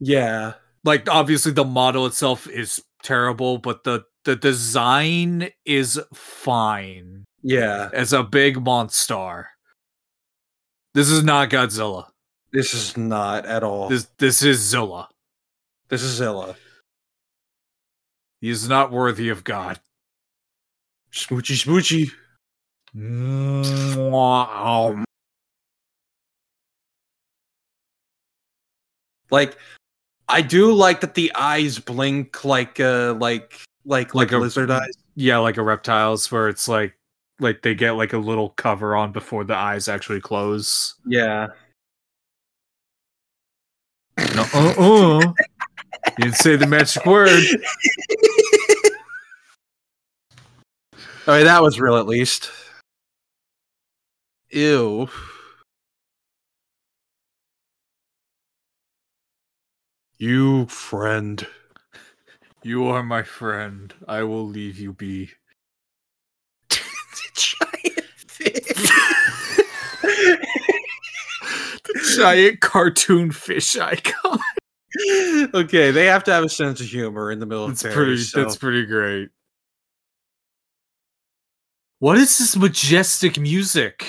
[0.00, 0.54] Yeah.
[0.84, 7.90] Like obviously the model itself is terrible, but the the design is fine Yeah.
[7.92, 9.48] as a big monster.
[10.94, 12.08] This is not Godzilla.
[12.52, 13.88] This is not at all.
[13.90, 15.08] This, This is Zilla.
[15.88, 16.56] this is Zilla.
[18.40, 19.78] He is not worthy of God.
[21.12, 22.10] Smoochy smoochy.
[22.96, 24.92] Mwah.
[24.94, 25.04] Um.
[29.30, 29.56] Like
[30.28, 34.70] I do like that the eyes blink like uh like like like, Like a- lizard
[34.70, 34.92] eyes.
[35.16, 36.94] Yeah, like a reptiles where it's like
[37.40, 40.94] like they get like a little cover on before the eyes actually close.
[41.06, 41.48] Yeah.
[44.34, 45.32] No, uh, uh.
[46.18, 47.42] You didn't say the magic word.
[51.26, 52.50] All right, that was real at least.
[54.50, 55.08] Ew.
[60.28, 61.46] You friend.
[62.62, 63.92] You are my friend.
[64.08, 65.28] I will leave you be.
[66.70, 66.78] the
[67.36, 68.62] Giant fish.
[71.84, 74.38] the Giant cartoon fish icon.
[75.52, 77.92] okay, they have to have a sense of humor in the military.
[77.92, 78.16] That's pretty.
[78.16, 79.28] so- That's pretty great.
[81.98, 84.06] What is this majestic music?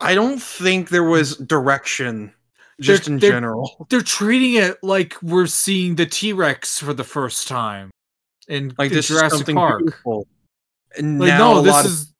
[0.00, 2.32] I don't think there was direction,
[2.80, 3.86] just They're- in they're- general.
[3.90, 7.90] They're treating it like we're seeing the T Rex for the first time
[8.48, 9.78] in, Like in this is Jurassic something Park.
[9.80, 10.26] beautiful.
[10.96, 12.14] And Like, now no, this lot of- is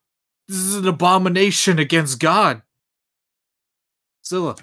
[0.47, 2.61] this is an abomination against God.
[4.25, 4.55] Zilla.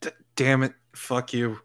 [0.00, 1.60] D- damn it, fuck you.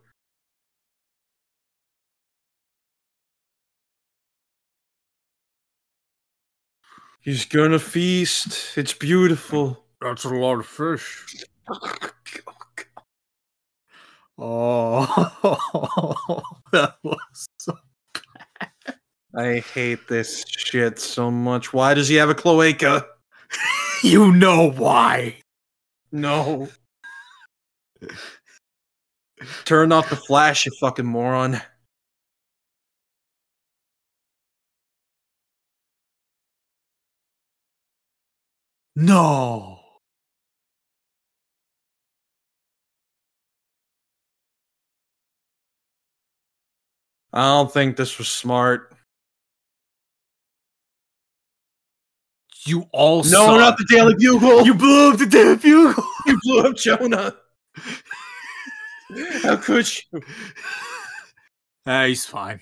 [7.22, 8.78] He's gonna feast.
[8.78, 9.84] It's beautiful.
[10.02, 11.44] That's a lot of fish.
[14.38, 15.06] Oh,
[16.72, 17.78] that was so.
[18.60, 18.96] Bad.
[19.36, 21.74] I hate this shit so much.
[21.74, 23.06] Why does he have a cloaca?
[24.04, 25.38] You know why?
[26.12, 26.68] No.
[29.66, 31.62] Turn off the flash, you fucking moron.
[38.96, 39.75] No.
[47.36, 48.94] I don't think this was smart.
[52.66, 53.58] You all No, suck.
[53.60, 54.66] not the Daily Bugle.
[54.66, 55.94] You blew up the debut.
[56.26, 57.36] You blew up Jonah.
[59.44, 60.02] How could you?
[61.86, 62.62] ah, he's fine.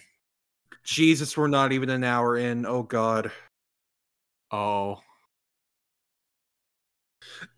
[0.84, 2.66] Jesus, we're not even an hour in.
[2.66, 3.32] Oh God.
[4.52, 5.00] Oh.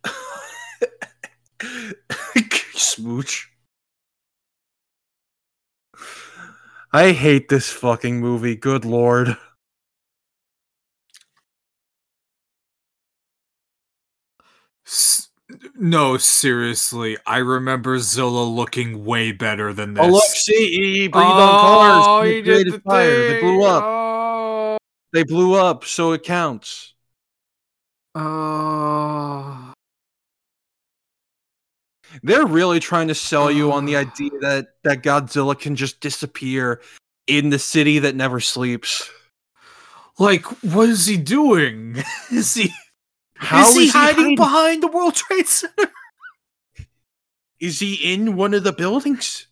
[2.76, 3.55] Smooch.
[6.96, 8.56] I hate this fucking movie.
[8.56, 9.36] Good lord.
[14.88, 15.30] S-
[15.76, 17.18] no, seriously.
[17.26, 20.06] I remember Zilla looking way better than this.
[20.06, 22.28] Oh look, see, he, he breathed Oh, on cars.
[22.30, 23.28] he He did the fire.
[23.28, 23.84] They blew up.
[23.84, 24.78] Oh.
[25.12, 26.94] They blew up, so it counts.
[28.16, 29.65] Oh.
[32.24, 34.00] They're really trying to sell you on the oh.
[34.02, 36.82] idea that that Godzilla can just disappear
[37.28, 39.10] in the city that never sleeps.
[40.18, 41.98] Like, what is he doing?
[42.32, 42.72] Is he
[43.36, 45.92] How is he hiding behind the World Trade Center?
[47.60, 49.48] Is he in one of the buildings?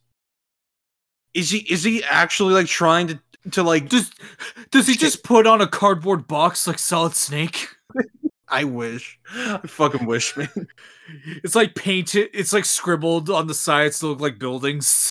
[1.34, 3.19] Is he is he actually like trying to
[3.52, 4.11] to like Does
[4.72, 7.68] does he just put on a cardboard box like Solid Snake?
[8.48, 9.20] I wish.
[9.34, 10.68] I fucking wish, man.
[11.44, 12.30] It's like painted.
[12.34, 15.10] It's like scribbled on the sides to look like buildings.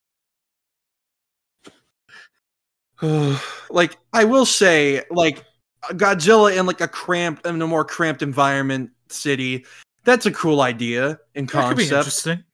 [3.70, 5.44] like I will say, like
[5.90, 9.64] Godzilla in like a cramped in a more cramped environment city.
[10.04, 11.92] That's a cool idea in That could be concept.
[11.92, 12.44] interesting.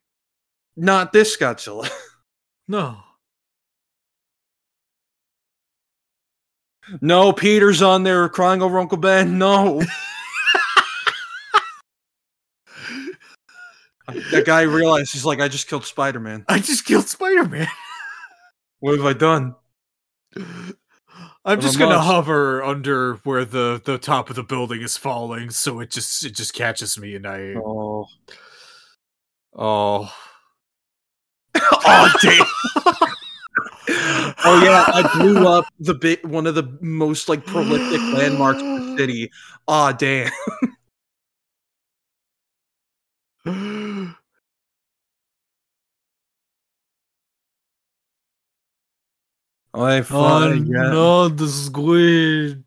[0.77, 1.89] Not this Godzilla.
[2.71, 2.99] No.
[7.01, 9.39] No, Peter's on there crying over Uncle Ben.
[9.39, 9.81] No.
[14.30, 16.44] that guy realized he's like, I just killed Spider Man.
[16.48, 17.68] I just killed Spider Man.
[18.80, 19.55] What have I done?
[21.44, 22.12] I'm just gonna monster.
[22.12, 26.35] hover under where the the top of the building is falling, so it just it
[26.35, 28.06] just catches me, and I Oh,
[29.55, 30.12] oh
[31.55, 32.47] oh damn.
[34.44, 38.93] Oh yeah, I blew up the bit one of the most like prolific landmarks in
[38.93, 39.30] the city.
[39.66, 40.30] Ah damn.
[49.75, 52.65] I oh no, the squid.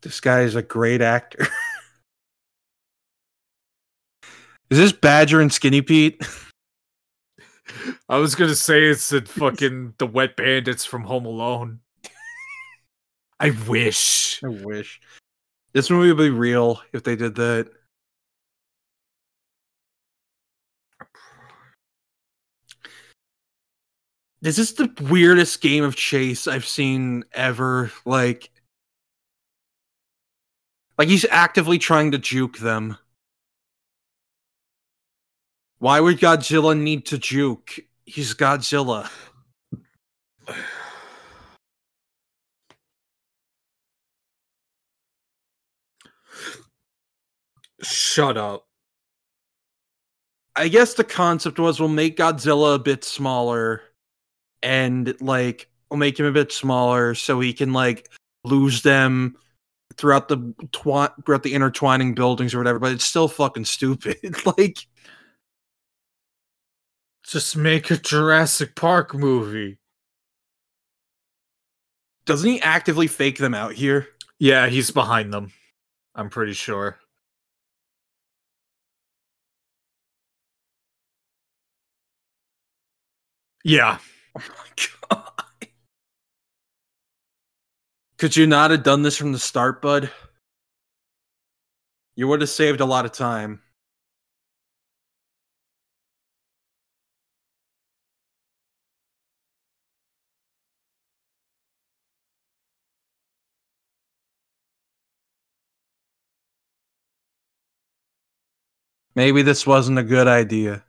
[0.00, 1.46] This guy is a great actor.
[4.70, 6.22] is this Badger and Skinny Pete?
[8.08, 11.80] I was gonna say it's the fucking the wet bandits from Home Alone.
[13.40, 14.40] I wish.
[14.44, 15.00] I wish.
[15.72, 17.70] This movie would be real if they did that.
[24.42, 27.92] This is the weirdest game of chase I've seen ever.
[28.04, 28.50] Like,
[30.98, 32.98] like he's actively trying to juke them.
[35.82, 37.80] Why would Godzilla need to juke?
[38.04, 39.10] He's Godzilla.
[47.82, 48.68] Shut up.
[50.54, 53.82] I guess the concept was we'll make Godzilla a bit smaller
[54.62, 58.08] and like we'll make him a bit smaller so he can like
[58.44, 59.34] lose them
[59.96, 64.16] throughout the twi- throughout the intertwining buildings or whatever, but it's still fucking stupid.
[64.56, 64.86] like
[67.32, 69.78] Just make a Jurassic Park movie.
[72.26, 74.06] doesn't he actively fake them out here?
[74.38, 75.50] Yeah, he's behind them.
[76.14, 76.98] I'm pretty sure.
[83.64, 83.98] Yeah.
[84.34, 85.68] Oh my god.
[88.18, 90.10] Could you not have done this from the start, bud?
[92.14, 93.61] You would have saved a lot of time.
[109.14, 110.84] Maybe this wasn't a good idea.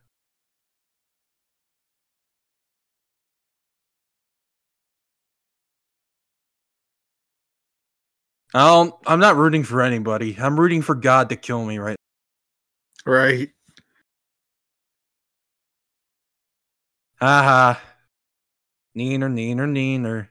[8.54, 10.38] Oh, I'm not rooting for anybody.
[10.40, 11.98] I'm rooting for God to kill me right.
[13.06, 13.50] Right.
[17.20, 17.80] Haha.
[18.96, 20.28] Neener, neener, neener.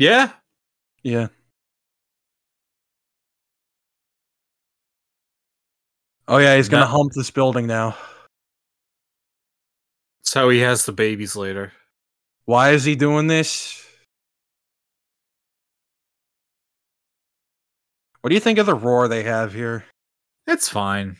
[0.00, 0.32] Yeah.
[1.02, 1.28] Yeah.
[6.26, 6.90] Oh yeah, he's gonna No.
[6.90, 7.98] hump this building now.
[10.22, 11.74] That's how he has the babies later.
[12.46, 13.86] Why is he doing this?
[18.22, 19.84] What do you think of the roar they have here?
[20.46, 21.18] It's fine.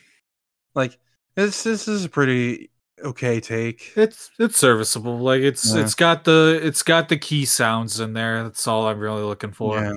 [0.73, 0.97] Like
[1.35, 2.70] this this is a pretty
[3.03, 3.91] okay take.
[3.95, 5.17] It's it's serviceable.
[5.19, 5.81] Like it's Yeah.
[5.81, 8.43] it's got the it's got the key sounds in there.
[8.43, 9.79] That's all I'm really looking for.
[9.79, 9.93] Yeah.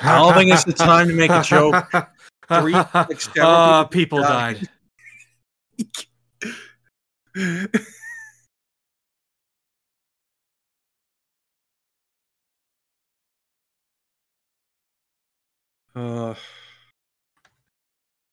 [0.00, 1.76] I don't think it's the time to make a joke.
[2.48, 4.68] Three, uh, people people died.
[7.36, 7.76] died.
[15.94, 16.34] Uh,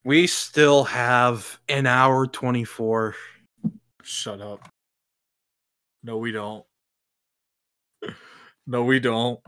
[0.04, 3.16] we still have an hour 24.
[4.04, 4.68] Shut up.
[6.04, 6.66] No, we don't.
[8.66, 9.40] No, we don't.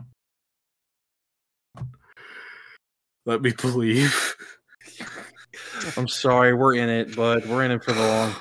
[3.24, 4.36] Let me believe.
[5.96, 8.34] I'm sorry, we're in it, but we're in it for the long.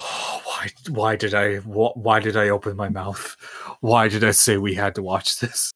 [0.44, 0.68] why?
[0.88, 1.56] Why did I?
[1.56, 3.36] wh- Why did I open my mouth?
[3.80, 5.72] Why did I say we had to watch this?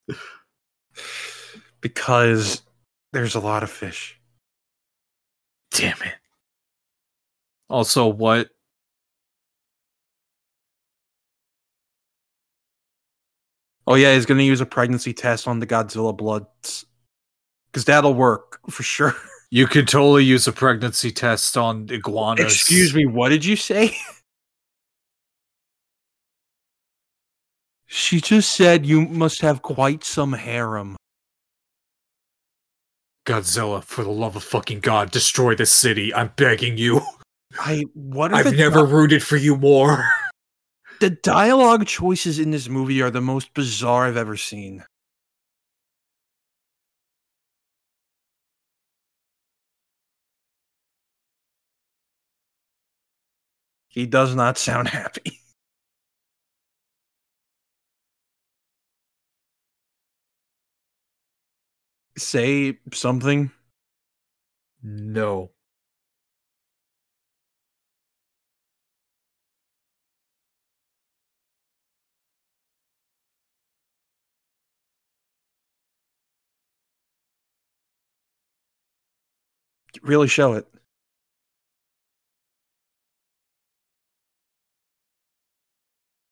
[1.81, 2.63] Because
[3.15, 4.21] there's a lot of fish.
[5.71, 6.15] Damn it.
[7.71, 8.51] Also, what?
[13.87, 16.85] Oh yeah, he's gonna use a pregnancy test on the Godzilla bloods.
[17.73, 19.15] Cause that'll work for sure.
[19.51, 22.47] You could totally use a pregnancy test on iguanas.
[22.47, 23.97] Excuse me, what did you say?
[27.87, 30.97] she just said you must have quite some harem.
[33.25, 36.15] Godzilla, for the love of fucking God, destroy this city.
[36.15, 37.01] I'm begging you.
[37.59, 40.05] I what I've never rooted for you more.
[41.01, 44.85] the dialogue choices in this movie are the most bizarre I've ever seen.
[53.89, 55.41] He does not sound happy.
[62.17, 63.53] Say something.
[64.85, 65.51] No.
[80.03, 80.67] Really show it.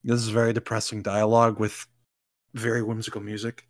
[0.05, 1.87] This is very depressing dialogue with
[2.55, 3.67] very whimsical music.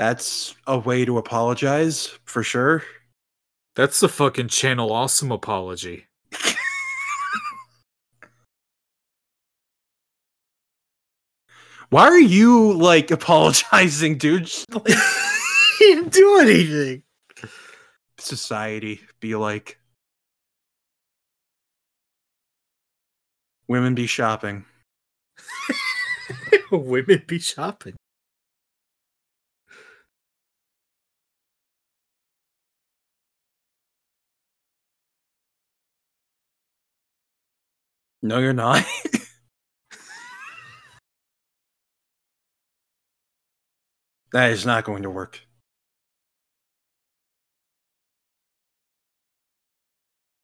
[0.00, 2.82] That's a way to apologize for sure.
[3.76, 6.06] That's the fucking Channel Awesome apology.
[11.90, 14.44] Why are you like apologizing, dude?
[14.46, 14.86] Just, like,
[15.78, 17.02] he didn't do anything.
[18.16, 19.78] society be like
[23.68, 24.64] women be shopping.
[26.70, 27.99] Women be shopping.
[38.22, 38.84] No, you're not.
[44.32, 45.40] that is not going to work.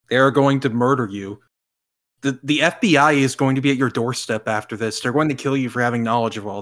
[0.09, 1.41] They are going to murder you.
[2.21, 4.99] The the FBI is going to be at your doorstep after this.
[4.99, 6.61] They're going to kill you for having knowledge of all.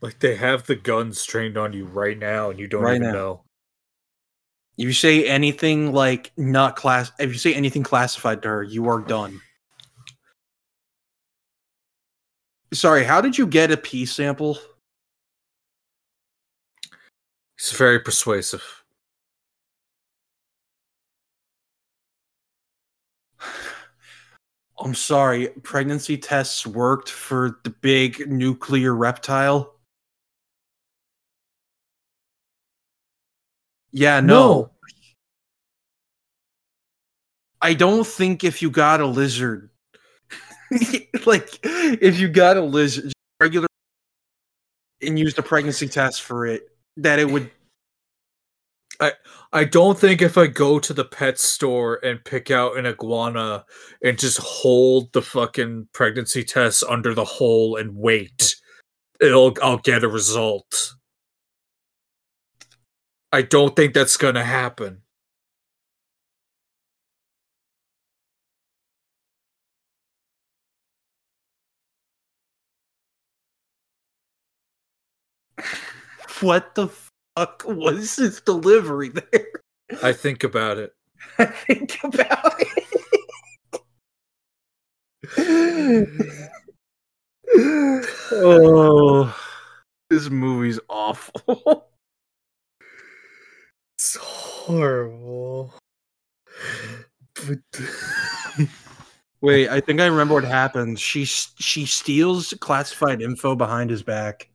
[0.00, 3.08] Like they have the guns trained on you right now, and you don't Right even
[3.08, 3.12] now.
[3.12, 3.44] know.
[4.76, 8.88] If you say anything like not class, if you say anything classified to her, you
[8.88, 9.40] are done.
[12.72, 14.58] Sorry, how did you get a pee sample?
[17.58, 18.64] He's very persuasive.
[24.80, 29.76] I'm sorry, pregnancy tests worked for the big nuclear reptile.
[33.92, 34.70] Yeah, no.
[37.60, 39.68] I don't think if you got a lizard,
[41.26, 43.66] like if you got a lizard, regular,
[45.02, 47.50] and used a pregnancy test for it, that it would.
[49.00, 49.12] I
[49.52, 53.64] I don't think if I go to the pet store and pick out an iguana
[54.02, 58.56] and just hold the fucking pregnancy test under the hole and wait,
[59.20, 60.94] it'll I'll get a result.
[63.32, 65.02] I don't think that's gonna happen.
[76.40, 76.88] What the
[77.36, 79.46] fuck was his delivery there?
[80.02, 80.92] I think about it.
[81.38, 82.88] I think about it.
[88.32, 89.36] oh,
[90.10, 91.88] this movie's awful.
[93.94, 95.74] It's horrible.
[97.34, 97.58] But
[99.42, 101.00] Wait, I think I remember what happens.
[101.00, 104.48] She she steals classified info behind his back.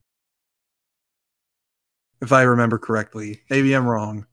[2.21, 4.25] If I remember correctly, maybe I'm wrong.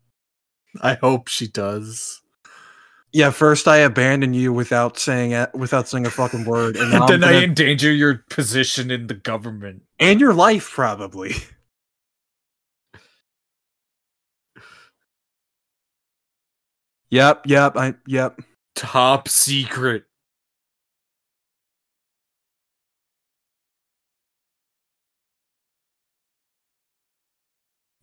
[0.80, 2.20] I hope she does.
[3.12, 7.06] Yeah, first I abandon you without saying it, without saying a fucking word, and, I'm
[7.06, 9.82] then I gonna- endanger your position in the government.
[10.00, 11.34] and your life probably.
[17.10, 18.40] Yep, yep, I yep.
[18.74, 20.04] Top secret.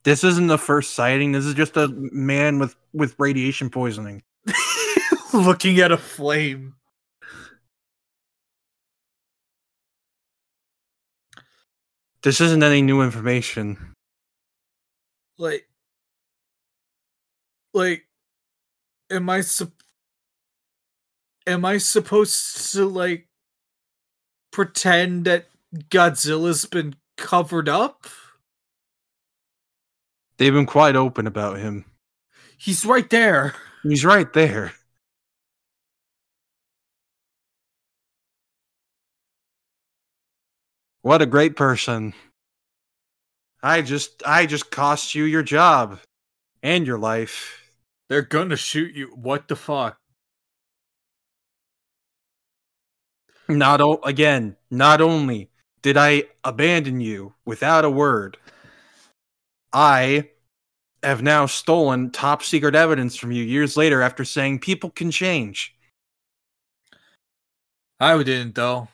[0.03, 1.31] This isn't the first sighting.
[1.31, 4.23] This is just a man with with radiation poisoning.
[5.33, 6.75] Looking at a flame.
[12.23, 13.95] This isn't any new information.
[15.37, 15.67] Like
[17.73, 18.05] like
[19.09, 19.83] am I sup-
[21.47, 23.27] am I supposed to like
[24.51, 25.47] pretend that
[25.89, 28.07] Godzilla's been covered up?
[30.41, 31.85] They've been quite open about him.
[32.57, 33.53] He's right there.
[33.83, 34.71] He's right there.
[41.03, 42.15] What a great person.
[43.61, 45.99] I just I just cost you your job
[46.63, 47.61] and your life.
[48.09, 49.09] They're gonna shoot you.
[49.13, 49.99] What the fuck?
[53.47, 55.51] Not o- again, not only
[55.83, 58.37] did I abandon you without a word,
[59.71, 60.30] I
[61.03, 65.75] have now stolen top secret evidence from you years later after saying people can change.
[67.99, 68.87] I didn't though.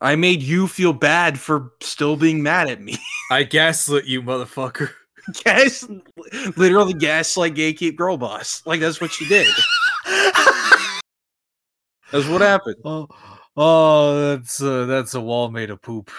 [0.00, 2.96] I made you feel bad for still being mad at me.
[3.30, 4.90] I gaslit you, motherfucker.
[5.44, 5.86] Gas,
[6.56, 8.62] literally gaslight gay keep girl boss.
[8.64, 9.46] Like that's what she did.
[12.10, 12.76] That's what happened.
[12.84, 13.06] Oh,
[13.56, 16.10] oh, that's uh, that's a wall made of poop.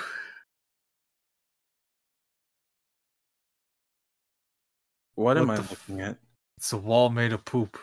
[5.15, 6.17] What, am What I the f- looking at?
[6.57, 7.77] It's a wall made of poop.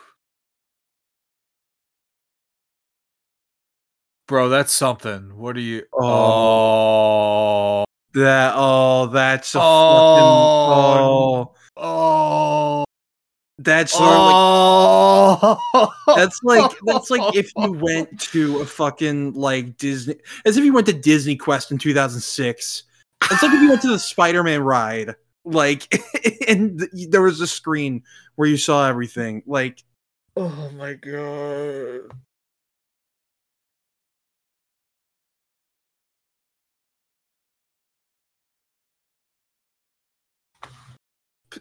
[4.27, 5.37] Bro, that's something.
[5.39, 5.85] What are you?
[5.95, 6.05] Oh.
[6.05, 7.85] Oh,
[8.15, 11.45] That oh, that's a Oh.
[11.45, 11.85] fucking oh,
[12.81, 12.85] oh,
[13.59, 15.93] that's of like oh.
[16.17, 20.73] That's like that's like if you went to a fucking like Disney, as if you
[20.73, 22.83] went to Disney Quest in 2006.
[23.31, 25.15] It's like if you went to the Spider-Man ride,
[25.53, 26.01] like,
[26.49, 28.03] and there was a screen
[28.37, 29.43] where you saw everything.
[29.47, 29.83] Like,
[30.37, 32.11] oh my god.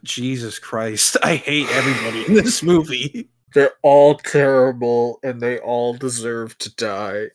[0.03, 3.29] Jesus Christ, I hate everybody in this movie.
[3.53, 7.27] They're all terrible and they all deserve to die.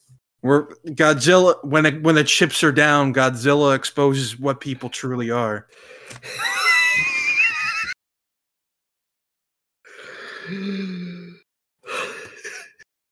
[0.42, 5.66] Where Godzilla, when it, when the chips are down, Godzilla exposes what people truly are.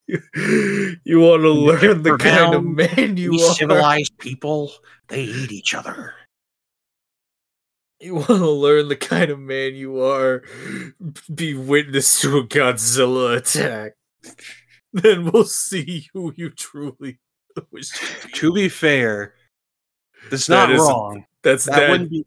[0.07, 3.53] you want to learn the kind of man you are.
[3.55, 4.71] civilized people,
[5.07, 6.13] they eat each other.
[7.99, 10.43] You want to learn the kind of man you are.
[11.33, 13.93] Be witness to a Godzilla attack.
[14.93, 17.17] Then we'll see who you truly
[17.71, 18.33] wish to be.
[18.33, 19.35] To be fair,
[20.29, 21.25] that's That not wrong.
[21.43, 21.89] That's That that.
[21.91, 22.25] wouldn't be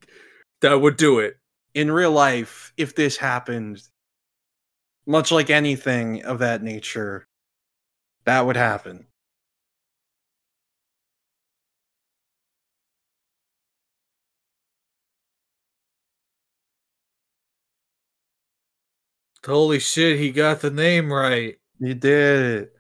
[0.65, 1.37] that would do it.
[1.75, 3.83] in real life if this happened.
[5.07, 7.27] Much like anything of that nature,
[8.27, 9.07] that would happen.
[19.47, 21.57] Holy shit, he got the name right.
[21.81, 22.74] He did it.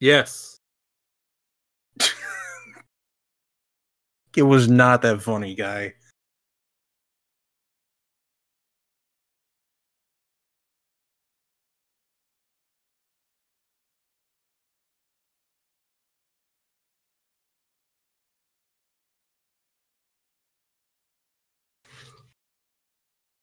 [0.00, 0.60] Yes.
[4.36, 5.94] It was not that funny, guy.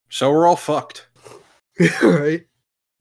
[0.10, 1.08] So we're all fucked.
[2.04, 2.46] right.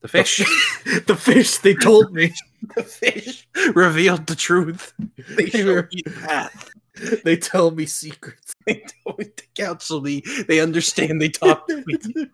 [0.03, 0.41] The fish,
[1.07, 2.33] the fish they told me.
[2.77, 4.93] the fish revealed the truth.
[5.37, 6.71] They They showed me the path.
[7.25, 8.53] They tell me secrets.
[8.67, 10.23] They don't they counsel me.
[10.47, 11.21] They understand.
[11.23, 12.29] They talk to me.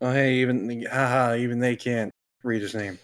[0.00, 2.12] Oh, hey, even haha, even they can't
[2.42, 2.98] read his name.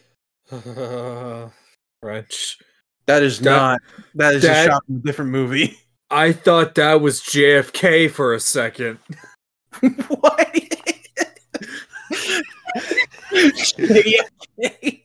[2.00, 2.58] French.
[3.06, 3.80] That is That- not.
[4.14, 5.78] That is that- a shot from a different movie.
[6.10, 8.98] I thought that was JFK for a second.
[9.80, 10.54] what?
[13.32, 15.02] JFK.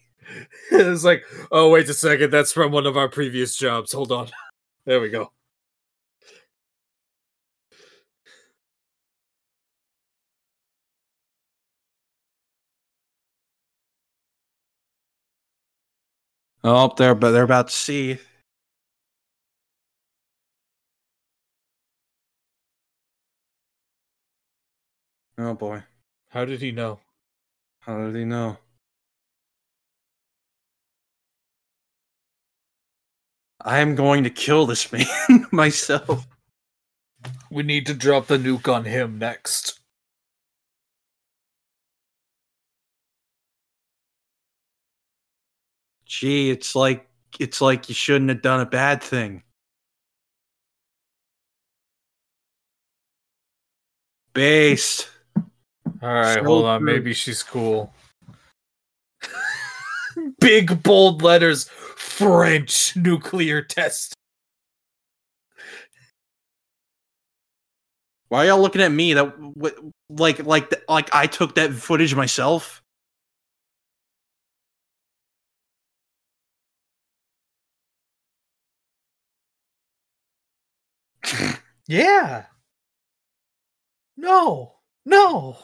[0.71, 3.91] it's like, oh wait a second, that's from one of our previous jobs.
[3.93, 4.29] Hold on.
[4.85, 5.31] There we go.
[16.63, 18.19] Oh, they're but they're about to see.
[25.39, 25.83] Oh boy,
[26.29, 26.99] How did he know?
[27.81, 28.57] how did he know?
[33.61, 36.27] I am going to kill this man myself.
[37.51, 39.78] We need to drop the nuke on him next.
[46.09, 47.07] Gee, it's like
[47.39, 49.43] it's like you shouldn't have done a bad thing.
[54.33, 55.07] Based.
[55.37, 55.43] All
[56.01, 56.81] right, So hold on.
[56.81, 56.93] true.
[56.93, 57.93] Maybe she's cool.
[60.39, 64.15] Big bold letters French nuclear test.
[68.29, 69.13] Why are y'all looking at me?
[69.13, 69.31] That
[70.09, 72.81] like like like I took that footage myself.
[81.89, 82.45] Yeah.
[84.15, 84.75] No.
[85.07, 85.57] No.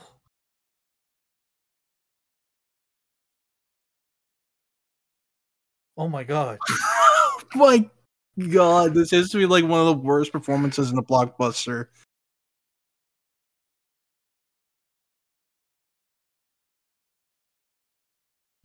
[5.95, 6.57] Oh my god.
[7.55, 7.87] my
[8.49, 11.89] god, this has to be like one of the worst performances in a blockbuster.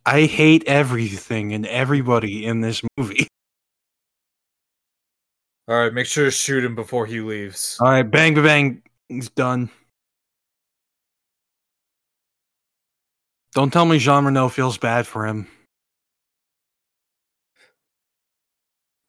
[0.03, 3.27] I hate everything and everybody in this movie.
[5.71, 7.77] All right, make sure to shoot him before he leaves.
[7.79, 8.81] All right, bang, bang, bang.
[9.07, 9.69] He's done.
[13.53, 15.47] Don't tell me Jean Reno feels bad for him.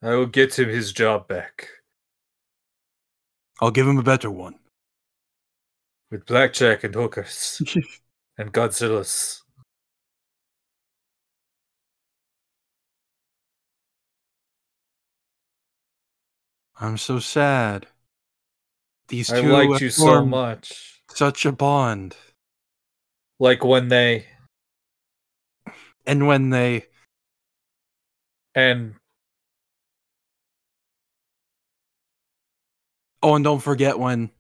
[0.05, 1.69] I will get him his job back
[3.61, 4.55] I'll give him a better one.
[6.13, 7.61] with blackjack and hookers
[8.39, 9.43] and Godzilla's.
[16.83, 17.87] I'm so sad.
[19.07, 21.01] These two I liked you so much.
[21.11, 22.17] Such a bond.
[23.39, 24.27] Like when they
[26.05, 26.87] And when they
[28.57, 28.97] and
[33.23, 34.31] oh, and don't forget when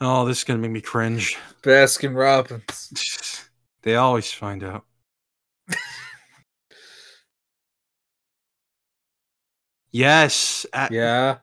[0.00, 1.36] oh, this is gonna make me cringe.
[1.62, 3.46] Baskin Robbins.
[3.82, 4.84] They always find out.
[9.90, 11.38] yes, uh, Yeah.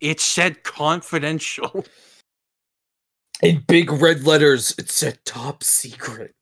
[0.00, 1.84] it said confidential.
[3.42, 6.34] In big red letters, it said top secret.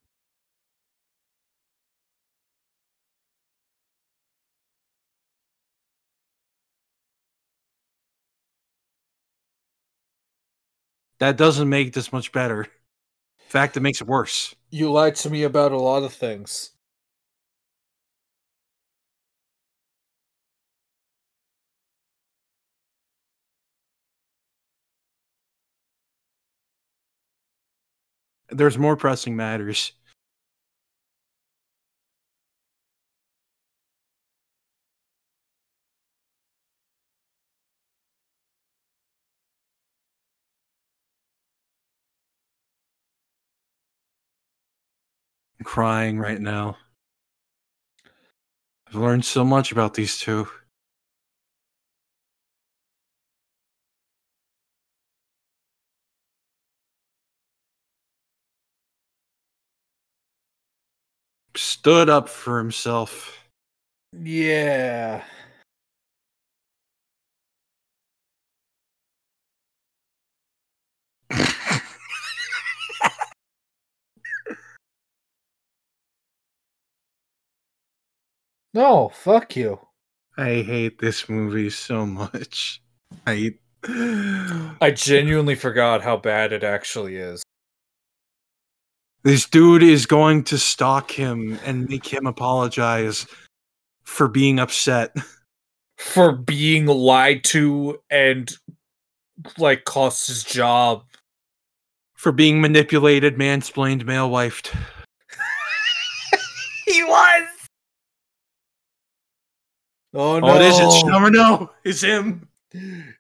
[11.25, 12.65] That doesn't make this much better.
[12.65, 12.69] In
[13.49, 14.55] fact, it makes it worse.
[14.69, 16.73] You lied to me about a lot of things.
[28.51, 29.93] There's more pressing matters.
[45.75, 46.77] Crying right now.
[48.87, 50.47] I've learned so much about these two.
[61.57, 63.37] Stood up for himself.
[64.13, 65.25] Yeah.
[78.75, 79.79] No, fuck you.
[80.37, 82.83] I hate this movie so much.
[83.27, 83.55] I
[84.81, 87.43] I genuinely forgot how bad it actually is.
[89.25, 93.27] this dude is going to stalk him and make him apologize
[94.03, 95.15] for being upset.
[95.97, 98.53] For being lied to and
[99.59, 101.05] like cost his job.
[102.17, 104.75] For being manipulated, mansplained, male wifed.
[106.87, 107.54] He was.
[110.17, 110.47] Oh no!
[110.47, 110.79] Oh, it is.
[110.79, 111.05] It's.
[111.05, 112.49] No, it's him.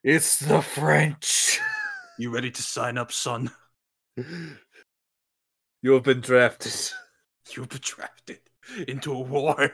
[0.05, 1.59] It's the French.
[2.19, 3.51] You ready to sign up, son?
[4.17, 6.73] You have been drafted.
[7.51, 8.39] You've been drafted
[8.89, 9.73] into a war.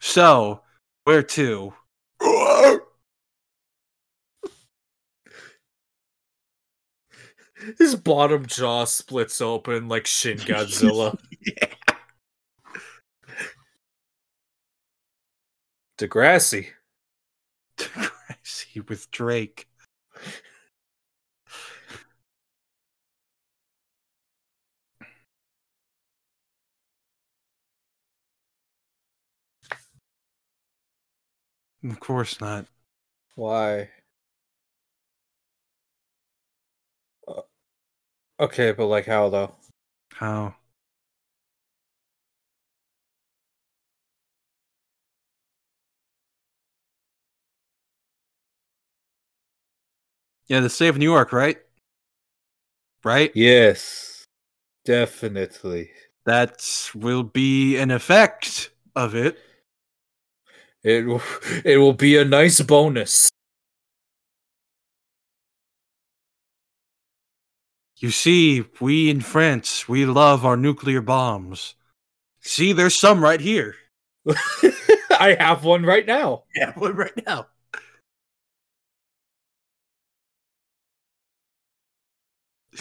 [0.00, 0.62] so,
[1.04, 1.74] where to?
[7.78, 11.18] His bottom jaw splits open like Shin Godzilla.
[15.98, 16.68] Degrassi.
[17.78, 19.68] Degrassi with Drake.
[31.84, 32.66] Of course not.
[33.34, 33.90] Why?
[38.40, 39.54] Okay, but like how though?
[40.14, 40.54] How?
[50.46, 51.58] Yeah, the state of New York, right?
[53.02, 53.32] Right?
[53.34, 54.24] Yes,
[54.84, 55.90] definitely.
[56.26, 59.38] That will be an effect of it.
[60.82, 61.22] It will,
[61.64, 63.30] it will be a nice bonus.
[67.98, 71.74] You see, we in France, we love our nuclear bombs.
[72.40, 73.76] See, there's some right here.
[75.10, 76.44] I have one right now.
[76.56, 77.46] Yeah, one right now.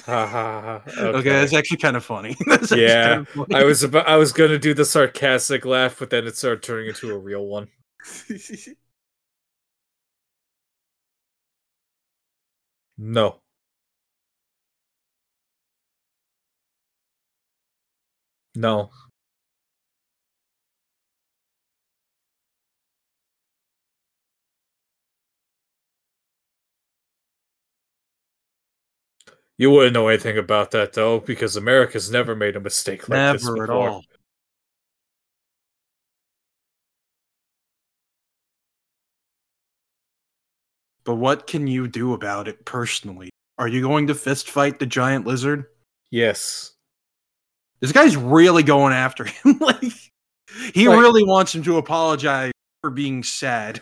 [0.08, 0.82] okay.
[1.02, 2.36] Okay, that's actually kind of funny.
[2.76, 3.56] Yeah, kind of funny.
[3.56, 6.88] I was about I was gonna do the sarcastic laugh, but then it started turning
[6.88, 7.68] into a real one.
[12.98, 13.43] No.
[18.56, 18.92] No.
[29.58, 33.46] You wouldn't know anything about that though, because America's never made a mistake like this
[33.46, 33.90] Never at before.
[33.90, 34.04] all.
[41.06, 43.30] But what can you do about it personally?
[43.58, 45.66] Are you going to fist fight the giant lizard?
[46.10, 46.73] Yes.
[47.84, 49.58] This guy's really going after him.
[49.60, 49.84] like
[50.74, 53.82] he really wants him to apologize for being sad.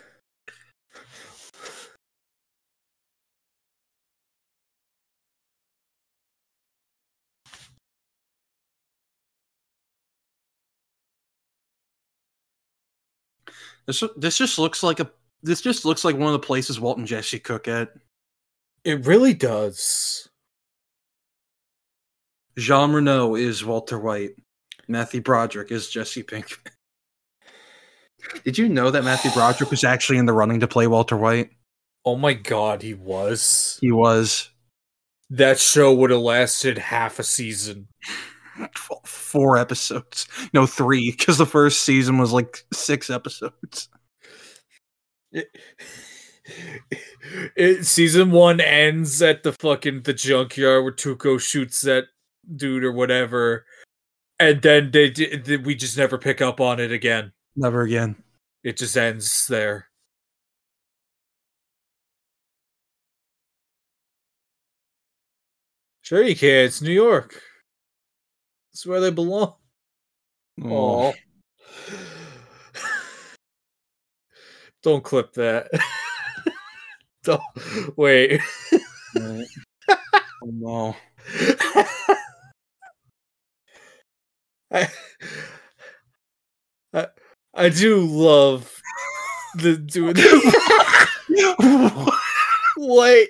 [13.86, 15.11] This this just looks like a
[15.44, 17.94] this just looks like one of the places Walt and Jesse cook at.
[18.84, 20.31] It really does.
[22.57, 24.32] Jean Reno is Walter White.
[24.88, 26.57] Matthew Broderick is Jesse Pinkman.
[28.44, 31.49] Did you know that Matthew Broderick was actually in the running to play Walter White?
[32.06, 33.78] Oh my god, he was.
[33.82, 34.49] He was
[35.30, 37.88] That show would have lasted half a season.
[39.06, 40.28] four episodes.
[40.53, 43.90] No, three, because the first season was like six episodes.
[45.32, 45.48] It,
[47.56, 52.06] it- season one ends at the fucking the junkyard where Tuco shoots that
[52.55, 53.65] dude or whatever,
[54.39, 57.31] and then they, d- they we just never pick up on it again.
[57.55, 58.15] Never again.
[58.63, 59.88] It just ends there.
[66.01, 66.65] Sure, you can.
[66.65, 67.41] It's New York.
[68.73, 69.55] It's where they belong.
[70.63, 71.13] Oh.
[71.13, 71.13] Oh.
[74.84, 75.69] Don't clip that.
[77.23, 77.41] Don't
[77.97, 78.41] wait.
[79.15, 79.45] no.
[80.43, 80.95] Oh, no.
[84.72, 84.88] I,
[86.93, 87.07] I
[87.53, 88.81] I do love
[89.56, 90.15] the doing
[92.77, 93.27] what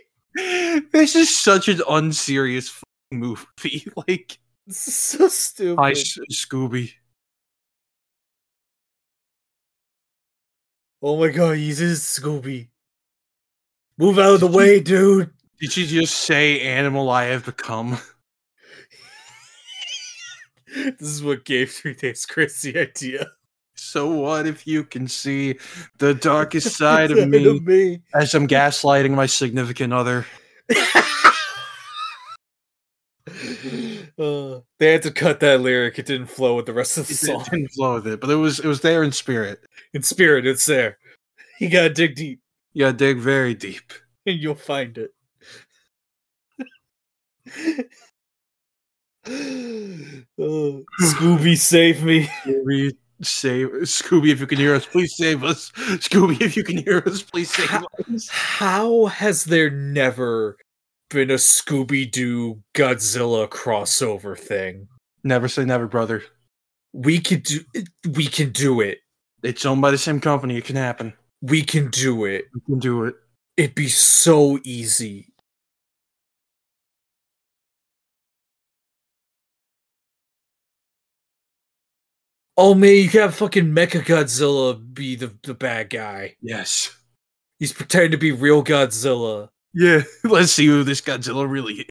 [0.92, 2.82] this is such an unserious
[3.12, 3.88] movie.
[4.08, 4.38] Like,
[4.70, 5.80] so stupid.
[5.80, 6.94] hi, Scooby.
[11.02, 12.70] oh my god, he's in Scooby.
[13.98, 15.32] Move out of the way, dude.
[15.60, 18.00] Did you just say animal I have become?
[20.74, 23.32] This is what gave Three Days Grace the idea.
[23.76, 25.58] So what if you can see
[25.98, 28.02] the darkest side of me me.
[28.14, 30.26] as I'm gaslighting my significant other?
[34.20, 35.98] Uh, they had to cut that lyric.
[35.98, 37.42] It didn't flow with the rest of the It song.
[37.42, 39.62] It didn't flow with it, but it was it was there in spirit.
[39.94, 40.98] In spirit, it's there.
[41.60, 42.40] You gotta dig deep,
[42.74, 43.94] You gotta dig very deep.
[44.26, 45.12] and you'll find it.
[49.26, 52.26] Uh, Scooby, save me.
[52.46, 52.92] Scooby,
[53.22, 55.72] save Scooby if you can hear us, please save us.
[55.72, 57.84] Scooby, if you can hear us, please save Ha-
[58.14, 58.28] us.
[58.30, 60.58] How has there never
[61.10, 64.88] been a Scooby Doo Godzilla crossover thing?
[65.24, 66.24] Never say never, brother.
[66.94, 67.60] We could do.
[68.16, 69.00] We can do it.
[69.44, 70.58] It's owned by the same company.
[70.58, 71.14] It can happen.
[71.42, 72.46] We can do it.
[72.54, 73.16] We can do it.
[73.58, 75.31] It'd be so easy.
[82.64, 86.36] Oh man, you have fucking Mecha Godzilla be the, the bad guy.
[86.44, 86.96] Yes.
[87.58, 89.50] He's pretending to be real Godzilla.
[89.74, 90.04] Yeah.
[90.24, 91.86] Let's see who this Godzilla really is.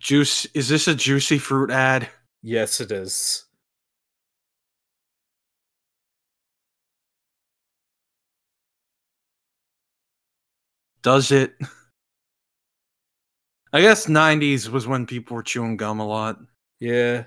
[0.00, 0.46] Juice.
[0.46, 2.08] Is this a juicy fruit ad?
[2.42, 3.44] Yes, it is.
[11.02, 11.54] Does it?
[13.72, 16.38] I guess 90s was when people were chewing gum a lot.
[16.80, 17.24] Yeah.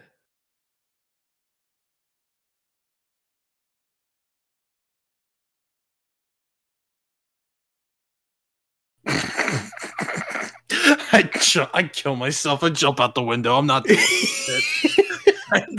[11.12, 12.64] I ju- I kill myself.
[12.64, 13.58] I jump out the window.
[13.58, 13.84] I'm not.
[13.88, 14.02] this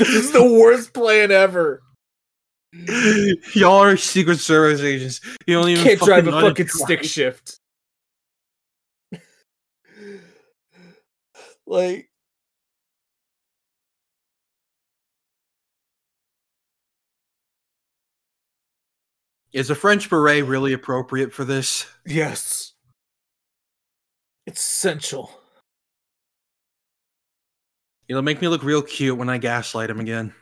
[0.08, 1.82] is the worst plan ever.
[3.54, 5.20] Y'all are Secret Service agents.
[5.46, 6.80] You don't even Can't drive a know how to fucking drive.
[6.80, 7.59] stick shift.
[11.70, 12.10] Like
[19.52, 21.86] Is a French beret really appropriate for this?
[22.06, 22.72] yes.
[24.46, 25.30] It's essential.
[28.08, 30.34] It'll make me look real cute when I gaslight him again.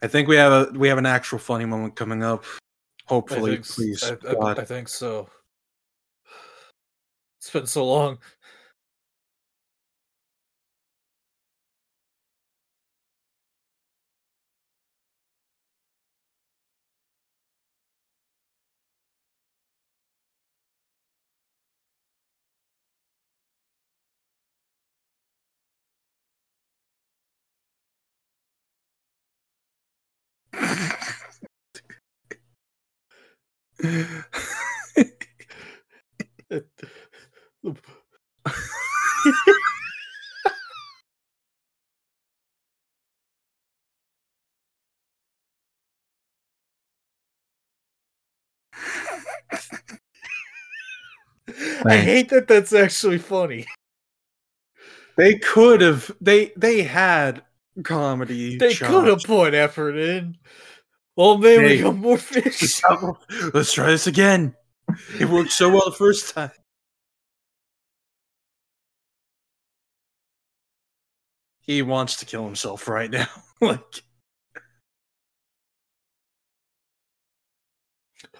[0.00, 2.44] I think we have a we have an actual funny moment coming up.
[3.06, 4.04] Hopefully, think please.
[4.04, 5.28] I, I- I think so.
[7.40, 8.18] It's been so long.
[51.84, 53.66] I hate that that's actually funny.
[55.16, 56.10] They could have.
[56.20, 57.42] They they had
[57.82, 58.58] comedy.
[58.58, 60.36] They could have put effort in.
[61.20, 62.80] Oh man, we got more fish.
[63.52, 64.54] Let's try this again.
[65.18, 66.52] It worked so well the first time.
[71.58, 73.26] He wants to kill himself right now.
[73.60, 73.82] like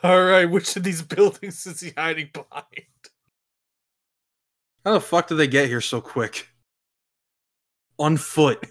[0.04, 2.64] All right, which of these buildings is he hiding behind?
[4.84, 6.48] how the fuck did they get here so quick?
[7.98, 8.64] On foot.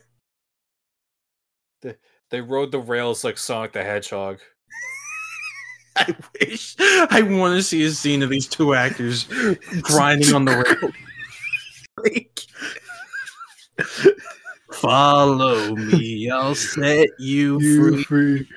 [2.30, 4.40] They rode the rails like Sonic the Hedgehog.
[5.96, 9.24] I wish I want to see a scene of these two actors
[9.82, 10.92] grinding on the rail.
[12.04, 12.42] Like,
[14.72, 18.04] Follow me, I'll set you, free.
[18.04, 18.48] free.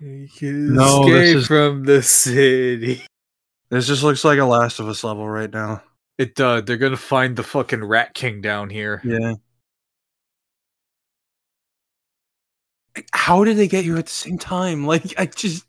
[0.00, 3.02] You can No, this escape is- from the city.
[3.70, 5.82] This just looks like a Last of Us level right now.
[6.18, 9.00] It uh they're gonna find the fucking Rat King down here.
[9.04, 9.34] Yeah.
[13.12, 14.86] How did they get here at the same time?
[14.86, 15.66] Like, I just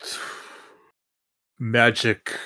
[1.58, 2.36] Magic.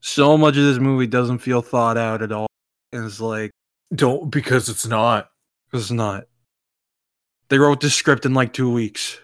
[0.00, 2.48] so much of this movie doesn't feel thought out at all.
[2.92, 3.50] And it's like,
[3.94, 5.30] Don't because it's not.
[5.72, 6.24] it's not.
[7.48, 9.20] They wrote this script in like two weeks.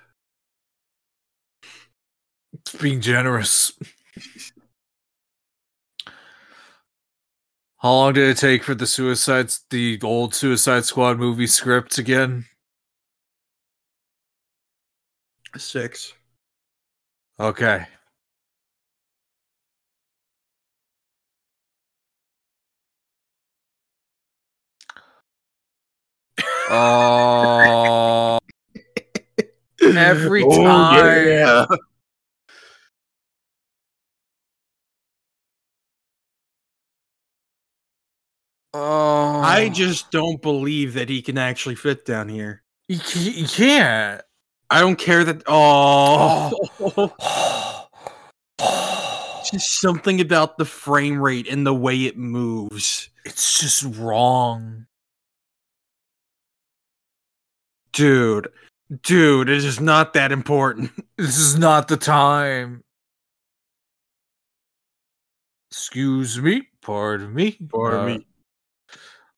[2.52, 3.72] It's being generous.
[7.82, 12.46] How long did it take for the Suicides the old Suicide Squad movie script again?
[15.56, 16.14] Six.
[17.40, 17.86] Okay.
[26.70, 28.38] Uh,
[29.82, 31.26] Every Oh, time.
[31.26, 31.66] yeah.
[38.74, 42.62] Oh, I just don't believe that he can actually fit down here.
[42.90, 44.22] ca- you can't.
[44.70, 45.42] I don't care that.
[45.46, 46.50] Oh,
[49.52, 54.86] just something about the frame rate and the way it moves, it's just wrong.
[57.92, 58.48] dude.
[59.02, 60.90] Dude, it is not that important.
[61.18, 62.82] This is not the time.
[65.70, 66.68] Excuse me.
[66.82, 67.58] Pardon me.
[67.70, 68.26] Pardon Uh, me.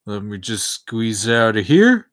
[0.07, 2.11] Let me just squeeze out of here.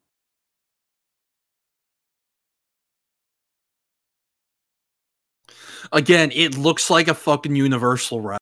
[5.92, 8.38] Again, it looks like a fucking Universal ride,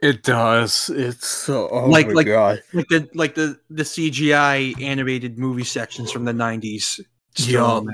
[0.00, 0.90] It does.
[0.90, 1.68] It's so.
[1.70, 2.62] Oh Like- my like- god.
[2.72, 7.00] like the like the the CGI animated movie sections from the nineties.
[7.36, 7.60] Yeah.
[7.64, 7.86] Oh,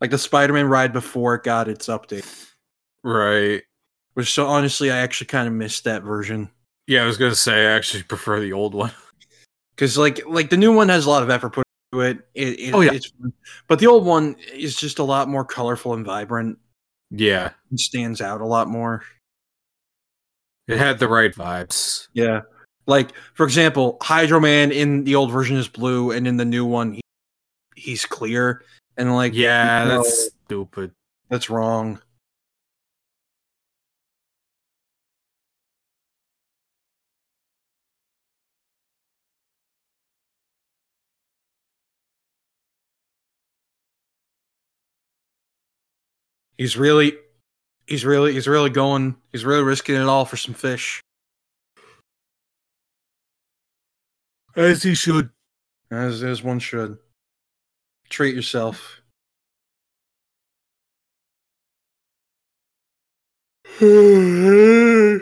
[0.00, 2.24] like the Spider-Man ride before it got its update.
[3.02, 3.62] Right.
[4.14, 6.50] Which so honestly, I actually kind of missed that version.
[6.88, 8.90] Yeah, I was gonna say I actually prefer the old one.
[9.76, 12.18] because like like the new one has a lot of effort put into it.
[12.34, 12.92] it, it Oh, yeah.
[12.94, 13.12] it's,
[13.68, 16.58] but the old one is just a lot more colorful and vibrant.
[17.10, 19.02] Yeah, and stands out a lot more.
[20.66, 22.08] it had the right vibes.
[22.14, 22.40] Yeah,
[22.86, 26.64] like for example, Hydro Man in the old version is blue, and in the new
[26.64, 27.00] one he,
[27.76, 28.62] he's clear.
[28.96, 30.90] And like, Yeah, no, that's stupid.
[31.28, 32.00] that's wrong.
[46.58, 47.16] He's really,
[47.86, 49.16] he's really, he's really going.
[49.32, 51.00] He's really risking it all for some fish.
[54.56, 55.30] As he should.
[55.90, 56.98] As as one should.
[58.10, 59.00] Treat yourself.
[63.80, 65.20] Oh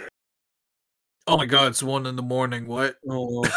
[1.36, 2.66] my god, it's one in the morning.
[2.66, 2.96] What?
[3.08, 3.44] Oh,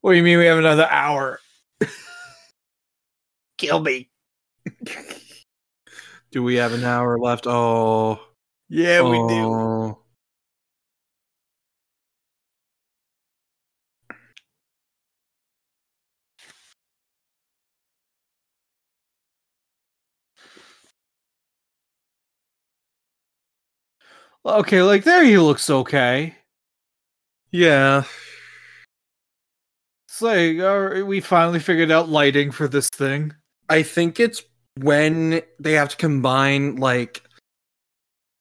[0.00, 1.38] What do you mean we have another hour?
[3.62, 4.10] Kill me.
[6.32, 7.46] do we have an hour left?
[7.46, 8.18] Oh,
[8.68, 9.24] Yeah, we do.
[9.24, 9.98] oh.
[24.44, 26.36] Okay, like there he looks okay.
[27.52, 28.04] Yeah,
[30.08, 33.34] It's like we finally figured out lighting for this thing.
[33.72, 34.42] I think it's
[34.78, 37.22] when they have to combine like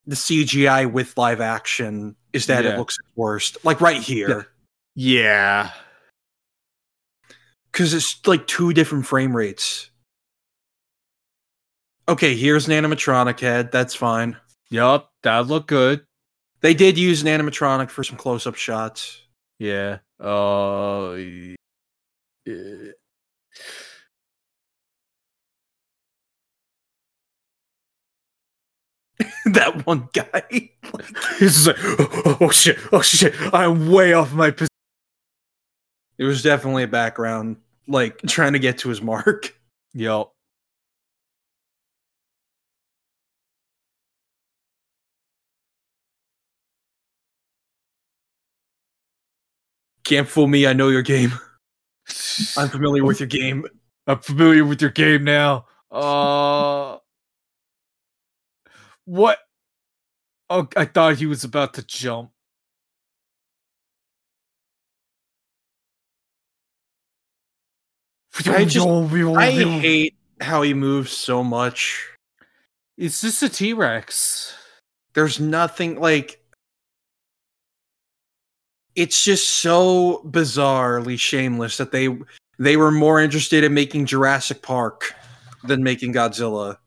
[0.05, 2.71] the CGI with live action is that Yeah.
[2.73, 3.57] it looks worst.
[3.63, 4.47] Like right here.
[4.95, 5.71] Yeah.
[7.71, 9.89] because it's like two different frame rates.
[12.09, 13.71] Okay, here's an animatronic head.
[13.71, 14.35] That's fine.
[14.69, 16.03] Yup, that looked good.
[16.59, 19.21] They did use an animatronic for some close-up shots.
[19.59, 19.99] Yeah.
[20.19, 21.15] Uh.
[21.15, 21.55] y-
[29.53, 30.43] that one guy.
[31.39, 34.67] He's just like, oh, oh shit, oh shit, I'm way off my position.
[36.17, 37.57] it was definitely a background,
[37.87, 39.55] like trying to get to his mark.
[39.93, 40.31] Yup.
[50.03, 50.67] Can't fool me.
[50.67, 51.31] I know your game.
[52.57, 53.65] I'm familiar with your game.
[54.07, 55.65] I'm familiar with your game now.
[55.89, 56.97] Uh.
[59.11, 59.39] What?
[60.49, 62.31] Oh, I thought he was about to jump.
[68.45, 68.87] I just-
[69.41, 69.51] I
[69.81, 72.07] hate how he moves so much.
[72.97, 74.55] It's just a T Rex.
[75.13, 76.41] There's nothing like.
[78.95, 82.17] It's just so bizarrely shameless that they
[82.59, 85.13] they were more interested in making Jurassic Park
[85.65, 86.77] than making Godzilla.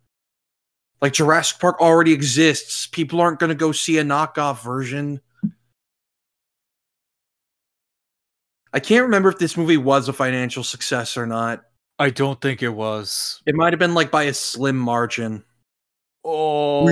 [1.04, 2.86] Like Jurassic Park already exists.
[2.86, 5.20] People aren't going to go see a knockoff version.
[8.72, 11.62] I can't remember if this movie was a financial success or not.
[11.98, 13.42] I don't think it was.
[13.44, 15.44] It might have been like by a slim margin.
[16.24, 16.86] Oh.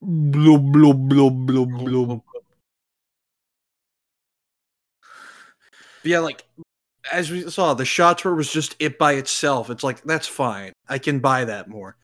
[0.00, 2.22] Blub, blub, blub, blub, blub.
[5.00, 6.44] But yeah, like
[7.12, 9.68] as we saw, the shots where it was just it by itself.
[9.68, 10.74] It's like that's fine.
[10.88, 11.96] I can buy that more.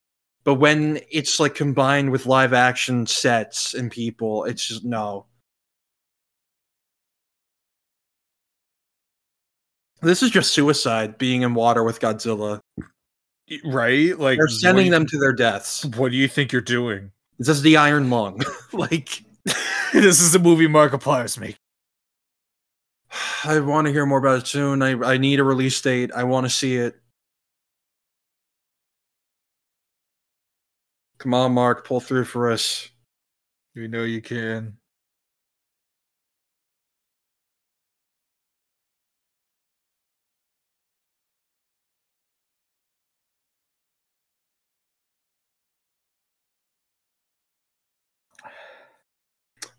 [0.44, 5.26] But when it's like combined with live action sets and people, it's just no.
[10.00, 12.60] This is just suicide being in water with Godzilla.
[13.64, 14.18] Right?
[14.18, 15.84] Like They're sending do them to their deaths.
[15.84, 17.12] What do you think you're doing?
[17.38, 18.42] This is the Iron Lung.
[18.72, 19.22] like,
[19.92, 21.56] this is the movie Markiplier's making.
[23.44, 24.82] I want to hear more about it soon.
[24.82, 26.10] I, I need a release date.
[26.12, 27.01] I want to see it.
[31.22, 32.90] Come on, Mark, pull through for us.
[33.74, 34.78] You know you can.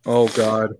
[0.05, 0.71] Oh God.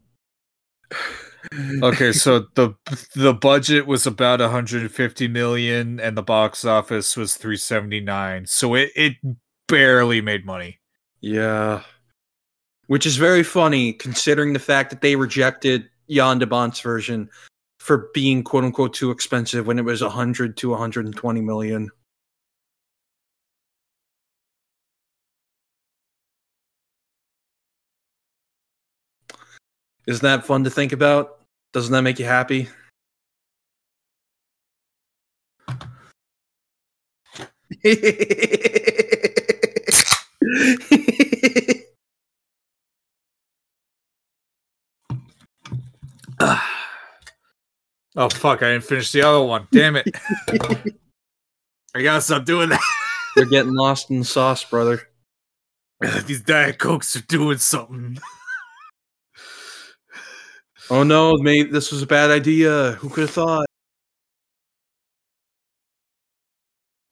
[1.82, 2.74] Okay, so the
[3.16, 8.46] the budget was about 150 million and the box office was 379.
[8.48, 9.14] So it it
[9.68, 10.80] barely made money.
[11.22, 11.84] Yeah.
[12.88, 17.30] Which is very funny considering the fact that they rejected Jan de Bont's version
[17.80, 21.90] for being quote unquote too expensive when it was 100 to 120 million.
[30.06, 31.40] Isn't that fun to think about?
[31.72, 32.68] Doesn't that make you happy?
[48.16, 49.68] Oh fuck, I didn't finish the other one.
[49.72, 50.08] Damn it.
[51.96, 52.82] I gotta stop doing that.
[53.36, 55.02] You're getting lost in the sauce, brother.
[56.26, 58.20] These Diet Cokes are doing something.
[60.90, 62.92] Oh no, mate, this was a bad idea.
[63.00, 63.66] Who could have thought?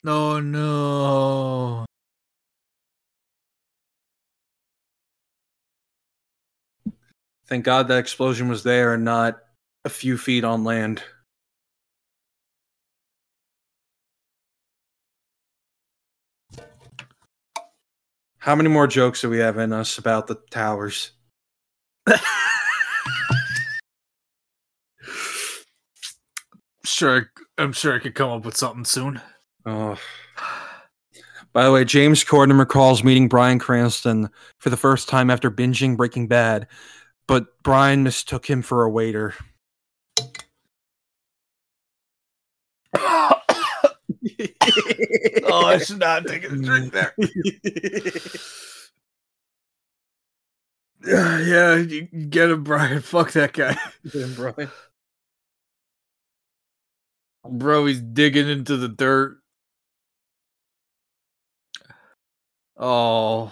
[0.06, 1.86] Oh, no, no.
[7.52, 9.42] Thank God that explosion was there and not
[9.84, 11.04] a few feet on land.
[18.38, 21.12] How many more jokes do we have in us about the towers?
[26.86, 29.20] Sure, I'm sure I could come up with something soon.
[29.66, 29.98] Oh.
[31.52, 34.30] By the way, James Corden recalls meeting Bryan Cranston
[34.60, 36.66] for the first time after binging Breaking Bad,
[37.28, 39.36] but Brian mistook him for a waiter.
[42.98, 43.42] oh,
[45.66, 47.14] I should not take a drink there.
[51.06, 53.02] yeah, yeah, you you get him, Brian.
[53.04, 53.78] Fuck that guy.
[54.36, 54.70] Brian.
[57.50, 59.38] Bro, he's digging into the dirt.
[62.78, 63.52] Oh.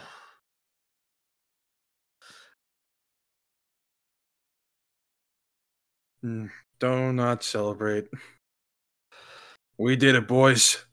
[6.23, 8.07] Mm, Do not celebrate.
[9.77, 10.85] We did it, boys.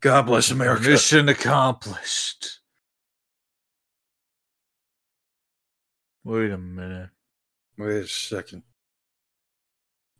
[0.00, 0.88] God bless America.
[0.88, 2.60] Mission accomplished.
[6.24, 7.10] Wait a minute.
[7.78, 8.62] Wait a second.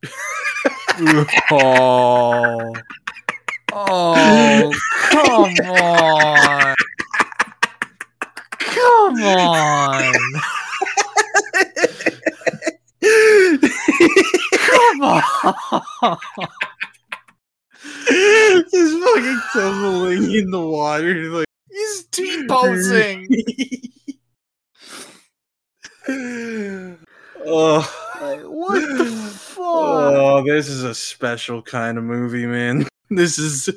[1.51, 2.73] oh.
[3.79, 4.73] Oh,
[5.11, 6.75] come on.
[8.59, 10.43] Come on.
[18.09, 21.15] He's fucking tumbling in the water.
[21.31, 23.29] Like, He's T-posing.
[27.47, 27.81] oh,
[28.49, 29.59] what the fuck?
[29.59, 32.87] oh, this is a special kind of movie, man.
[33.09, 33.69] This is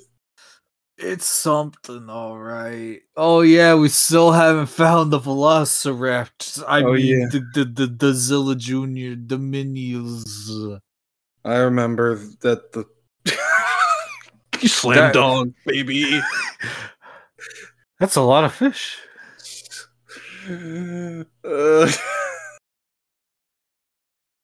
[0.97, 3.01] It's something, all right.
[3.15, 6.63] Oh yeah, we still haven't found the Velociraptor.
[6.67, 7.27] I Oh, mean, yeah.
[7.31, 10.49] the, the the the Zilla Junior, the Minions.
[11.49, 12.85] I remember that the
[14.67, 16.21] slam That- dunk, baby.
[17.99, 18.97] That's a lot of fish.
[20.47, 21.23] Uh,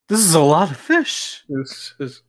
[0.08, 1.44] This is a lot of fish.
[1.50, 2.22] this is.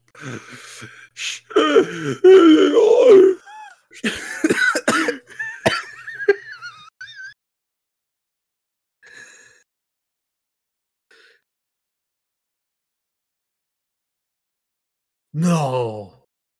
[15.36, 16.14] No.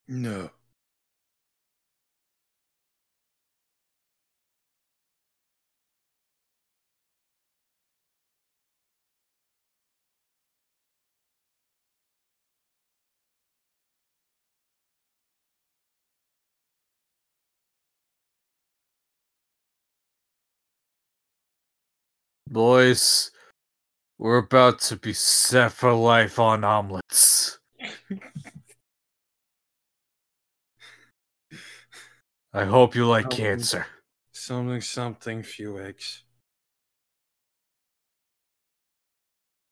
[0.07, 0.51] no.
[22.47, 23.31] Boys,
[24.19, 27.59] we're about to be set for life on omelets.
[32.57, 33.37] I hope you like Oh.
[33.37, 33.87] cancer.
[34.33, 36.23] Something, something, few eggs.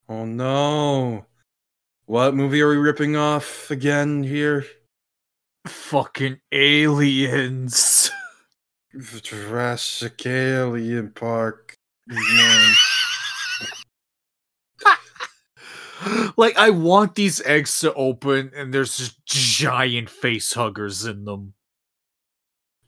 [0.07, 1.25] Oh no.
[2.05, 4.67] What movie are we ripping off again here?
[5.67, 8.11] Fucking aliens.
[9.23, 11.75] Jurassic Alien Park.
[16.37, 21.55] Like I want these eggs to open and there's just giant face huggers in them.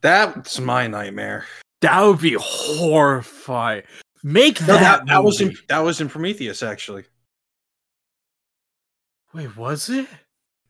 [0.01, 1.45] That's my nightmare.
[1.81, 3.83] That would be horrifying.
[4.23, 7.05] Make No, that that, that was in that was in Prometheus actually.
[9.33, 10.07] Wait, was it?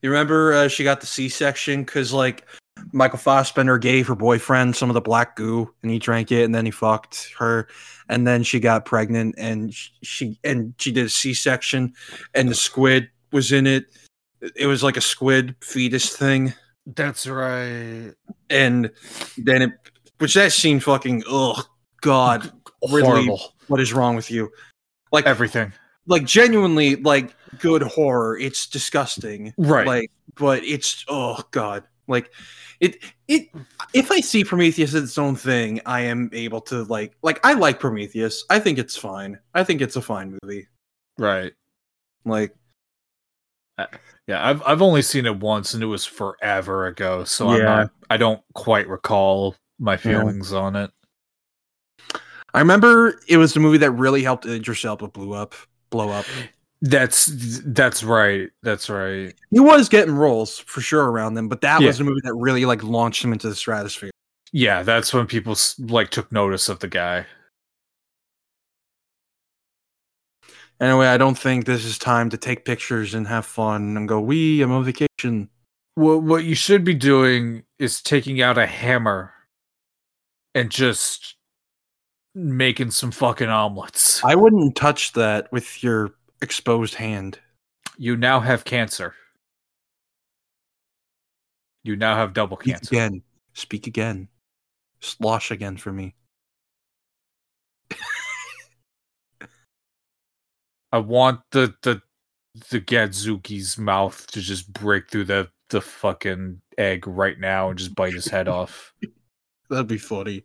[0.02, 2.46] You remember uh, she got the C section because like
[2.92, 6.54] Michael Fassbender gave her boyfriend some of the black goo and he drank it and
[6.54, 7.68] then he fucked her
[8.08, 11.92] and then she got pregnant and she and she did a C section
[12.34, 13.86] and the squid was in it.
[14.54, 16.54] It was like a squid fetus thing
[16.94, 18.12] That's right.
[18.50, 18.90] and
[19.36, 19.72] then it
[20.18, 21.64] which that scene fucking ugh
[22.00, 22.50] god
[22.82, 23.40] Ridley- Horrible.
[23.68, 24.50] what is wrong with you
[25.12, 25.72] like Everything.
[26.06, 29.86] like genuinely like good horror it's disgusting Right.
[29.86, 32.30] like but it's oh god like
[32.80, 33.48] it it
[33.92, 37.52] if i see prometheus as its own thing i am able to like like i
[37.52, 40.66] like prometheus i think it's fine i think it's a fine movie
[41.18, 41.52] right.
[42.24, 42.54] like
[43.78, 43.86] uh,
[44.28, 47.64] Yeah, I've I've only seen it once and it was forever ago, so I'm Yeah.
[47.64, 50.90] not I don't quite recall my feelings on it.
[52.54, 55.54] i remember it was the movie that really helped idris elba blew up
[55.90, 56.24] blow up
[56.82, 57.26] That's
[57.64, 58.48] that's right.
[58.62, 59.34] That's right.
[59.50, 61.86] he was getting roles for sure around them but that Yeah.
[61.88, 64.10] was the movie that really like launched him into the stratosphere
[64.52, 67.26] Yeah, that's when people like took notice of the guy.
[70.80, 74.20] Anyway i don't think this is time to take pictures and have fun and go
[74.20, 75.48] we i'm on vacation
[75.94, 79.32] What what you should be doing is taking out a hammer
[80.54, 81.36] and just
[82.34, 84.22] making some fucking omelets.
[84.24, 86.10] I wouldn't touch that with your
[86.40, 87.38] exposed hand.
[87.96, 89.14] You now have cancer.
[91.82, 92.94] You now have double Speak cancer.
[92.94, 93.22] again.
[93.54, 94.28] Speak again.
[95.00, 96.14] Slosh again for me.
[100.92, 102.00] I want the the
[102.70, 107.94] the Godzooky's mouth to just break through the the fucking egg right now and just
[107.94, 108.92] bite his head off.
[109.70, 110.44] That'd be funny.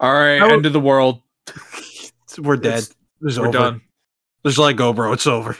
[0.00, 1.22] All right, would- end of the world.
[2.38, 2.78] We're dead.
[3.22, 3.52] It's- We're over.
[3.58, 3.80] done.
[4.46, 5.12] Just let go, bro.
[5.12, 5.56] It's over.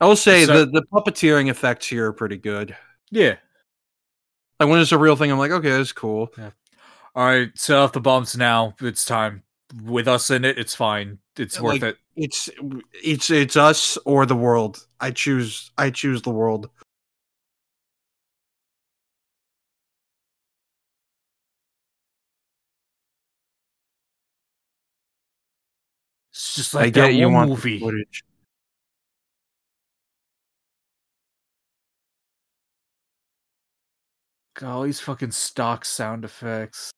[0.00, 2.74] I will say So- uh, the, the puppeteering effects here are pretty good.
[3.10, 3.36] Yeah.
[4.58, 6.30] Like when it's a real thing, I'm like, okay, that's cool.
[7.14, 8.74] All right, set off the bombs now.
[8.80, 9.42] It's time.
[9.84, 11.18] With us in it, it's fine.
[11.36, 11.98] It's Yeah, worth like- it.
[12.16, 12.48] It's
[13.04, 14.86] it's it's us or the world.
[14.98, 16.70] I choose I choose the world.
[26.32, 27.78] It's just I like get that you want movie.
[27.80, 28.22] footage.
[34.54, 36.90] God, all these fucking stock sound effects.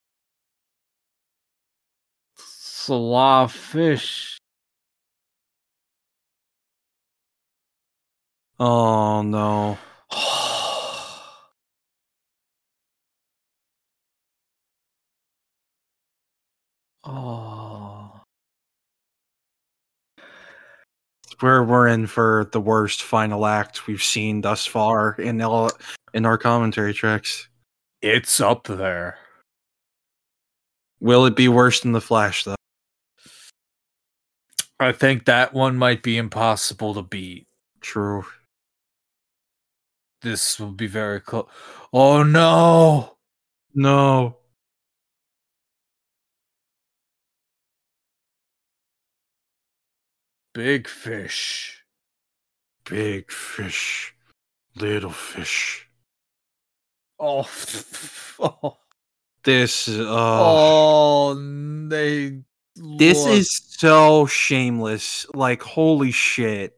[2.83, 4.39] Slaw fish.
[8.59, 9.77] Oh no.
[17.03, 18.21] oh.
[21.39, 25.69] We're we're in for the worst final act we've seen thus far in all
[26.15, 27.47] in our commentary tracks.
[28.01, 29.19] It's up there.
[30.99, 32.55] Will it be worse than the Flash though?
[34.81, 37.45] I think that one might be impossible to beat.
[37.81, 38.25] True.
[40.23, 41.47] This will be very close.
[41.93, 43.17] Oh no!
[43.75, 44.37] No.
[50.55, 51.83] Big fish.
[52.85, 54.15] Big fish.
[54.75, 55.87] Little fish.
[57.19, 57.47] Oh,
[58.39, 58.77] oh,
[59.43, 61.35] This uh oh,
[61.87, 62.41] they.
[62.75, 65.25] This is so shameless.
[65.33, 66.77] Like holy shit.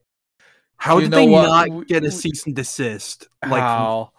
[0.77, 1.69] How You did they what?
[1.69, 3.27] not get a cease and desist?
[3.43, 4.11] Like how.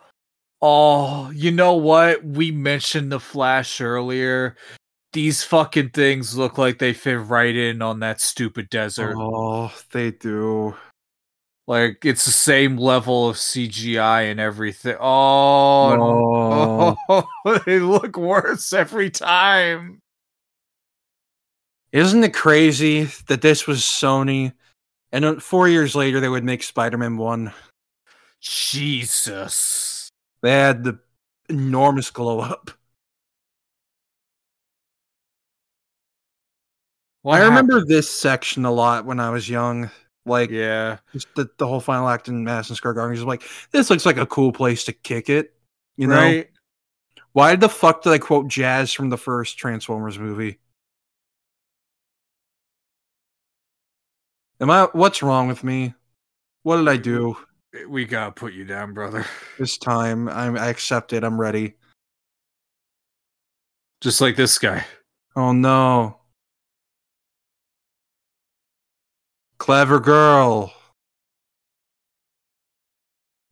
[0.62, 2.24] Oh, you know what?
[2.24, 4.56] We mentioned the Flash earlier.
[5.12, 9.14] These fucking things look like they fit right in on that stupid desert.
[9.18, 10.74] Oh, they do.
[11.66, 14.96] Like it's the same level of CGI and everything.
[15.00, 17.24] Oh, Oh.
[17.66, 20.00] they look worse every time.
[21.94, 24.52] Isn't it crazy that this was Sony
[25.12, 27.52] and 4 years later they would make Spider-Man 1?
[28.40, 30.10] Jesus.
[30.42, 30.98] They had the
[31.48, 32.72] enormous glow up.
[37.22, 39.88] What I remember this section a lot when I was young.
[40.26, 40.98] Like Yeah.
[41.36, 43.14] the, the whole final act in Madison Square Garden.
[43.14, 45.54] Just like this looks like a cool place to kick it.
[45.96, 46.50] You know, right?
[47.34, 50.58] why the fuck did I quote jazz from the first Transformers movie?
[54.64, 54.88] Am I?
[54.92, 55.92] What's wrong with me?
[56.62, 57.36] What did I do
[57.86, 59.26] We gotta put you down, brother.
[59.58, 60.26] this time?
[60.26, 61.22] I'm, I accept it.
[61.22, 61.74] I'm ready.
[64.00, 64.86] Just like this guy.
[65.36, 66.16] Oh no.
[69.58, 70.72] Clever girl.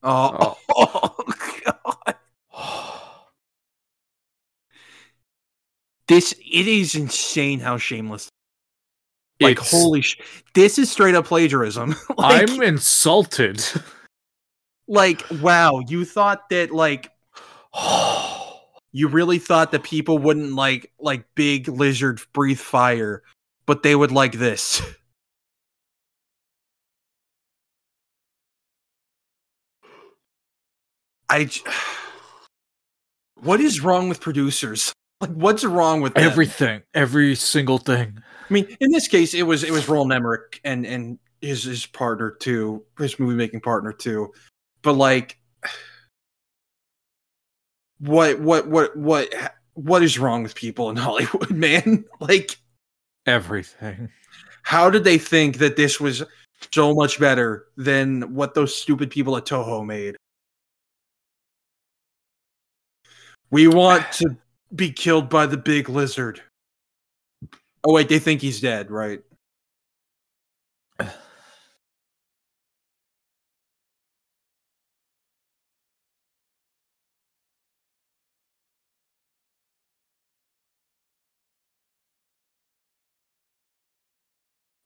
[0.03, 1.15] Oh, oh.
[1.29, 1.35] oh
[1.67, 2.15] God.
[6.09, 8.31] This it is insane how shameless.
[9.43, 10.21] Like It's- holy sh-
[10.55, 11.95] this is straight up plagiarism.
[12.17, 13.65] like, I'm insulted.
[14.89, 17.11] like wow, you thought that like
[18.93, 23.23] you really thought that people wouldn't like like big lizard breathe fire,
[23.67, 24.83] but they would like this.
[31.29, 31.63] I j-
[33.37, 34.93] What is wrong with producers?
[35.23, 36.25] Like what's wrong with them?
[36.25, 38.19] Everything, every single thing.
[38.19, 41.87] I mean, in this case, it was it was Roland Emmerich and and his his
[41.87, 44.33] partner too, his movie making partner too.
[44.83, 45.39] But like,
[48.01, 49.33] what what what what
[49.75, 52.05] what is wrong with people in Hollywood, man?
[52.21, 52.59] Like,
[53.25, 54.09] Everything.
[54.65, 56.25] how did they think that this was
[56.75, 60.17] so much better than what those stupid people at Toho made?
[63.53, 64.37] We want to
[64.75, 66.43] be killed by the big lizard.
[67.85, 69.21] Oh wait, they think he's dead, right?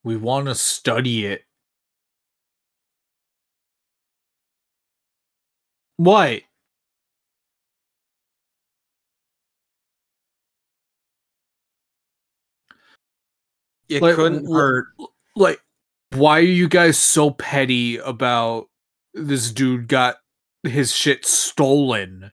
[0.03, 1.45] We want to study it.
[5.97, 6.41] What?
[13.89, 14.87] It Like, couldn't wh- hurt.
[15.35, 15.61] Like,
[16.11, 18.67] why are you guys so petty about
[19.13, 20.17] this dude got
[20.63, 22.31] his shit stolen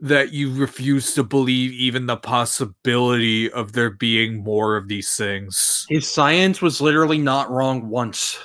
[0.00, 5.86] that you refuse to believe even the possibility of there being more of these things?
[5.88, 8.38] His science was literally not wrong once.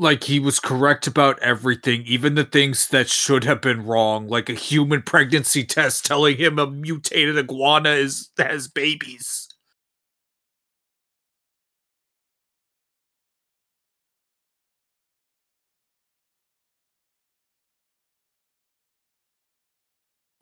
[0.00, 4.48] like he was correct about everything, even the things that should have been wrong, like
[4.48, 9.47] a human pregnancy test telling him a mutated iguana is has babies.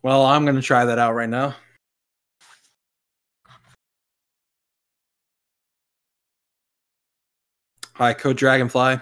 [0.07, 1.57] Well, I'm going to try that out right now.
[7.95, 8.81] Hi, Code Dragonfly.
[8.93, 9.01] All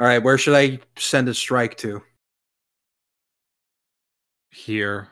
[0.00, 2.02] right, where should I send a strike to?
[4.50, 5.08] Here,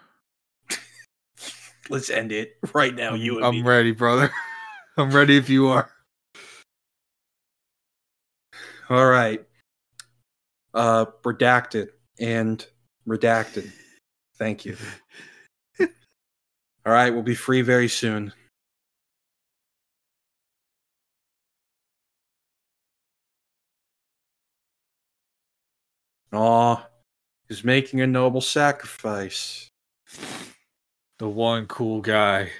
[1.91, 3.13] Let's end it right now.
[3.13, 3.63] You and I'm me.
[3.63, 4.33] ready, brother.
[4.98, 5.90] I'm ready if you are.
[8.89, 9.44] All right.
[10.73, 12.64] Uh, redacted and
[13.06, 13.70] redacted.
[14.39, 14.77] Thank you.
[15.81, 18.32] All right, we'll be free very soon.
[26.32, 26.86] Aw,
[27.48, 29.68] he's making a noble sacrifice.
[31.18, 32.51] The one cool guy.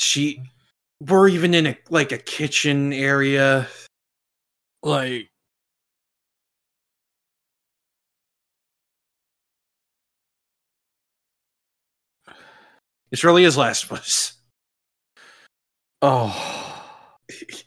[0.00, 0.42] She,
[0.98, 3.68] we're even in a like a kitchen area.
[4.82, 5.28] Like,
[13.10, 14.34] It's really his Last of Us.
[16.02, 16.84] oh,
[17.40, 17.64] is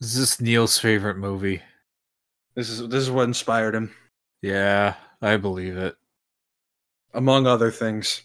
[0.00, 1.62] this Neil's favorite movie?
[2.54, 3.94] this is this is what inspired him,
[4.42, 5.96] Yeah, I believe it.
[7.12, 8.22] among other things.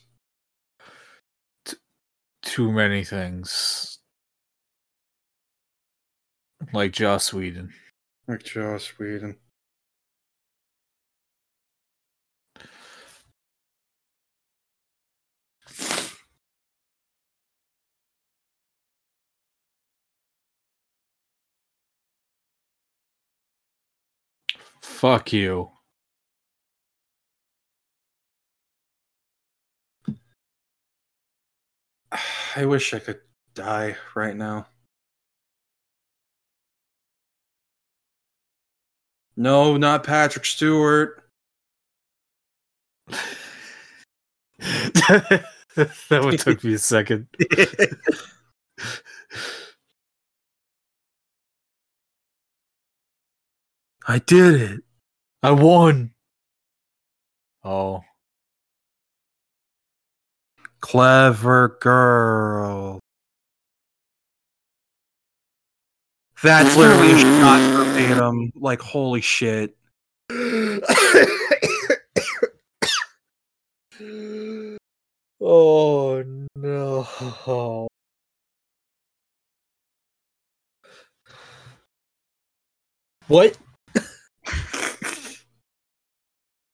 [2.49, 3.99] Too many things.
[6.73, 7.71] Like Joss Whedon.
[8.27, 9.37] Like Joss Whedon.
[24.81, 25.69] Fuck you.
[32.59, 33.21] I wish I could
[33.53, 34.67] die right now.
[39.37, 41.23] No, not Patrick Stewart.
[43.07, 45.45] that
[46.09, 47.27] one took me a second.
[54.05, 54.81] I did it.
[55.41, 56.11] I won.
[57.63, 58.03] Oh.
[60.89, 62.99] Clever girl.
[66.41, 67.41] That's literally a mm-hmm.
[67.41, 68.51] shot verbatim.
[68.55, 69.77] Like, holy shit.
[75.39, 76.23] oh
[76.55, 77.87] no.
[83.27, 83.55] What?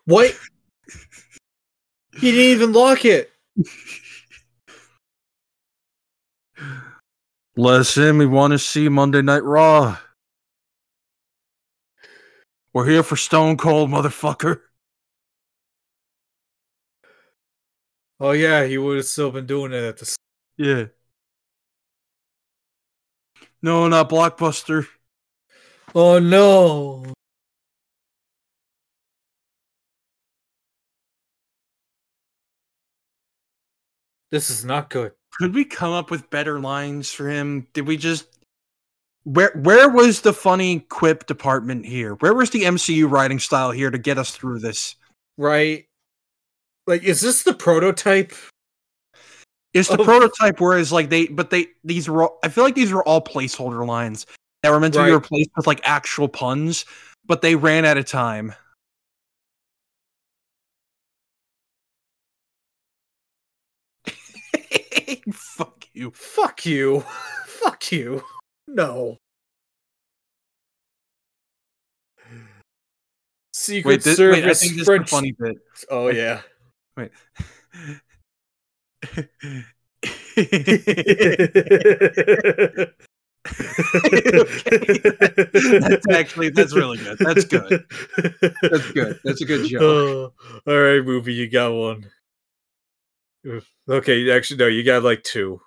[0.05, 0.39] what?
[2.13, 3.29] He didn't even lock it.
[7.57, 9.97] Listen, we want to see Monday Night Raw.
[12.73, 14.59] We're here for Stone Cold, motherfucker.
[18.19, 20.15] Oh yeah, he would have still been doing it at the.
[20.57, 20.85] Yeah.
[23.61, 24.87] No, not Blockbuster.
[25.93, 27.13] Oh no.
[34.35, 35.13] This is not good.
[35.39, 37.67] Could we come up with better lines for him?
[37.71, 38.27] Did we just
[39.23, 42.15] where where was the funny quip department here?
[42.15, 44.97] Where was the MCU writing style here to get us through this?
[45.37, 45.85] Right?
[46.85, 48.33] Like is this the prototype?
[49.73, 50.03] It's the Oh.
[50.03, 53.21] prototype whereas like they but they these were all, I feel like these were all
[53.21, 54.25] placeholder lines
[54.63, 56.83] that were meant to be replaced with like actual puns,
[57.25, 58.53] but they ran out of time.
[65.33, 66.11] Fuck you.
[66.11, 67.01] Fuck you.
[67.45, 68.23] Fuck you.
[68.67, 69.17] No.
[73.53, 75.09] Secret Wait, this, Service wait, I think this is French.
[75.09, 75.57] the funny bit.
[75.89, 76.41] Oh yeah.
[76.97, 77.11] Wait.
[85.79, 87.17] that's actually that's really good.
[87.19, 87.85] That's good.
[88.61, 89.19] That's good.
[89.23, 89.81] That's a good joke.
[89.81, 90.33] Oh,
[90.67, 92.05] all right, movie, you got one.
[93.87, 95.61] Okay, actually, no, you got like two.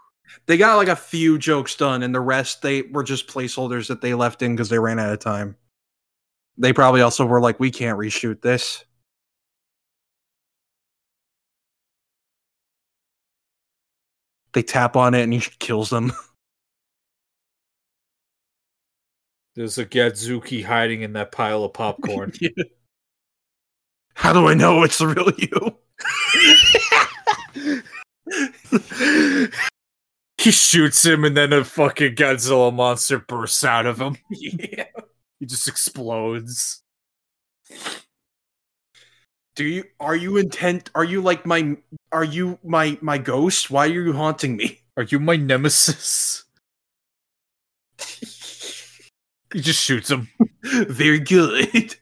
[0.46, 4.00] They got like a few jokes done, and the rest they were just placeholders that
[4.00, 5.56] they left in because they ran out of time.
[6.56, 8.84] They probably also were like, "We can't reshoot this."
[14.52, 16.12] They tap on it and he kills them.
[19.54, 22.32] There's a Godzooky hiding in that pile of popcorn.
[24.14, 25.76] How do I know it's the real you?
[30.38, 34.16] He shoots him, and then a fucking Godzilla monster bursts out of him.
[34.30, 34.84] yeah.
[35.40, 36.82] He just explodes.
[39.54, 40.90] Do you are you intent?
[40.94, 41.76] Are you like my?
[42.12, 43.70] Are you my my ghost?
[43.70, 44.80] Why are you haunting me?
[44.96, 46.44] Are you my nemesis?
[49.52, 50.28] he just shoots him.
[50.62, 51.96] Very good.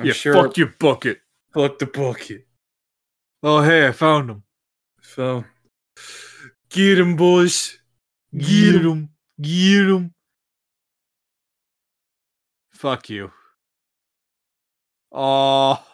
[0.00, 0.32] I'm yeah, sure.
[0.32, 1.20] fuck your bucket.
[1.52, 2.46] fuck the bucket.
[3.42, 4.42] Oh, hey, I found him.
[5.02, 5.44] So,
[6.70, 7.78] get him, boys.
[8.34, 9.10] Get him.
[9.38, 10.14] Get him.
[12.70, 13.30] Fuck you.
[15.12, 15.84] Oh.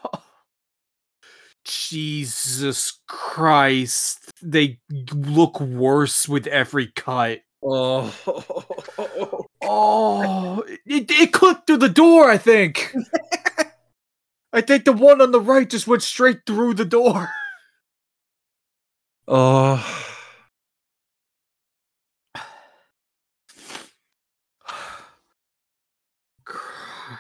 [1.64, 4.30] Jesus Christ.
[4.40, 4.78] They
[5.12, 7.40] look worse with every cut.
[7.60, 8.14] Oh,
[9.68, 12.94] Oh, it, it clipped through the door, I think.
[14.56, 17.28] I think the one on the right just went straight through the door.
[19.28, 20.02] oh.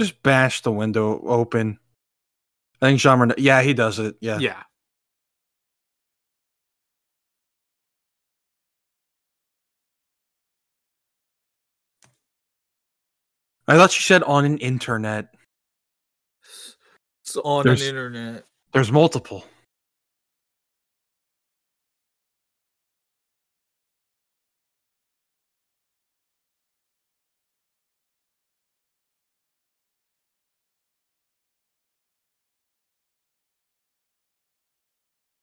[0.00, 1.78] Just bash the window open.
[2.80, 4.16] I think Jean Reno- Yeah, he does it.
[4.22, 4.38] Yeah.
[4.38, 4.62] Yeah.
[13.66, 15.34] I thought she said on an internet.
[17.44, 18.44] On There's- an internet.
[18.72, 19.44] There's multiple.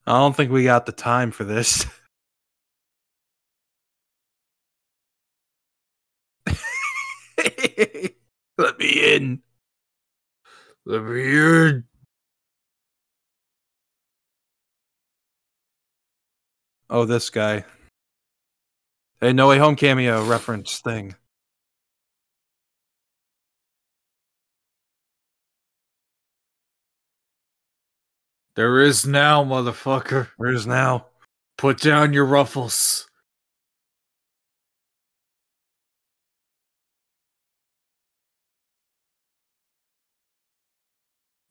[0.06, 1.84] I don't think we got the time for this.
[8.58, 9.42] Let me in.
[10.86, 11.82] The beard.
[16.88, 17.64] Oh, this guy.
[19.20, 21.16] Hey, No Way Home cameo reference thing.
[28.54, 30.28] There is now, motherfucker.
[30.38, 31.06] There is now?
[31.58, 33.05] Put down your ruffles.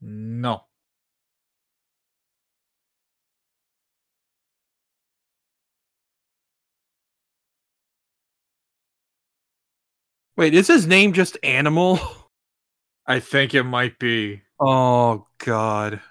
[0.07, 0.65] No.
[10.37, 11.99] Wait, is his name just Animal?
[13.07, 14.41] I think it might be.
[14.59, 16.01] Oh God.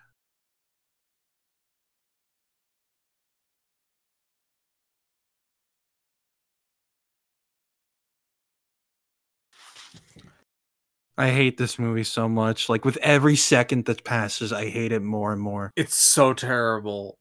[11.16, 12.68] I hate this movie so much.
[12.68, 15.72] Like with every second that passes, I hate it more and more.
[15.76, 17.18] It's so terrible.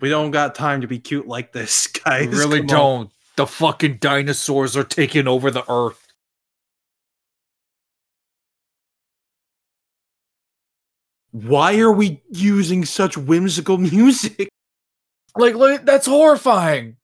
[0.00, 2.28] We don't got time to be cute like this, We guys.
[2.28, 3.10] really Come don't.
[3.36, 6.02] The fucking dinosaurs are taking over the earth.
[11.32, 14.48] Why are we using such whimsical music?
[15.36, 16.96] Like, like that's horrifying.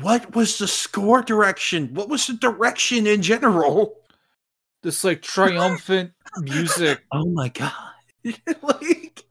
[0.00, 1.94] What was the score direction?
[1.94, 3.96] What was the direction in general?
[4.84, 7.72] This like triumphant music, Oh my god.
[8.62, 9.24] like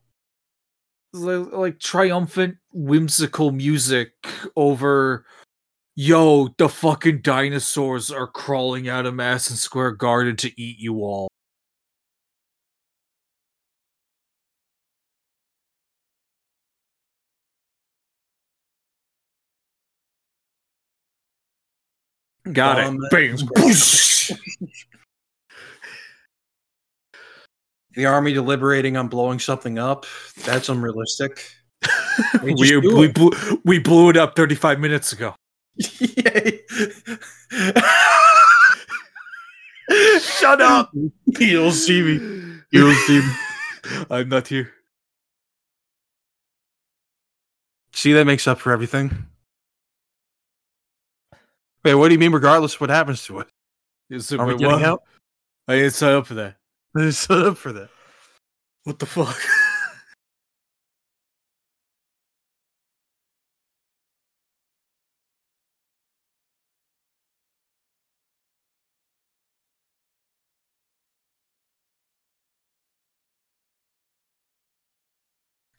[1.14, 4.14] like, like triumphant, whimsical music
[4.56, 5.26] over.
[5.96, 11.28] Yo, the fucking dinosaurs are crawling out of Madison Square Garden to eat you all.
[22.52, 23.12] Got Um, it.
[23.12, 23.38] Bang.
[27.94, 27.96] Boosh.
[27.96, 30.06] the army deliberating on blowing something up.
[30.46, 31.44] That's unrealistic.
[32.44, 33.32] We we blew,
[33.66, 35.36] we blew it up 35 minutes ago.
[35.76, 36.60] Yay.
[40.20, 40.92] Shut up.
[40.94, 42.14] You don't see me.
[42.72, 44.06] You don't see me.
[44.10, 44.72] I'm not here.
[47.94, 49.28] See, that makes up for everything.
[51.84, 53.48] Wait, what do you mean regardless of what happens to it?
[54.10, 54.84] Is it Are we getting what?
[54.84, 55.04] out?
[55.68, 56.56] I didn't sign up for that.
[56.96, 57.90] They set up for that.
[58.84, 59.38] What the fuck?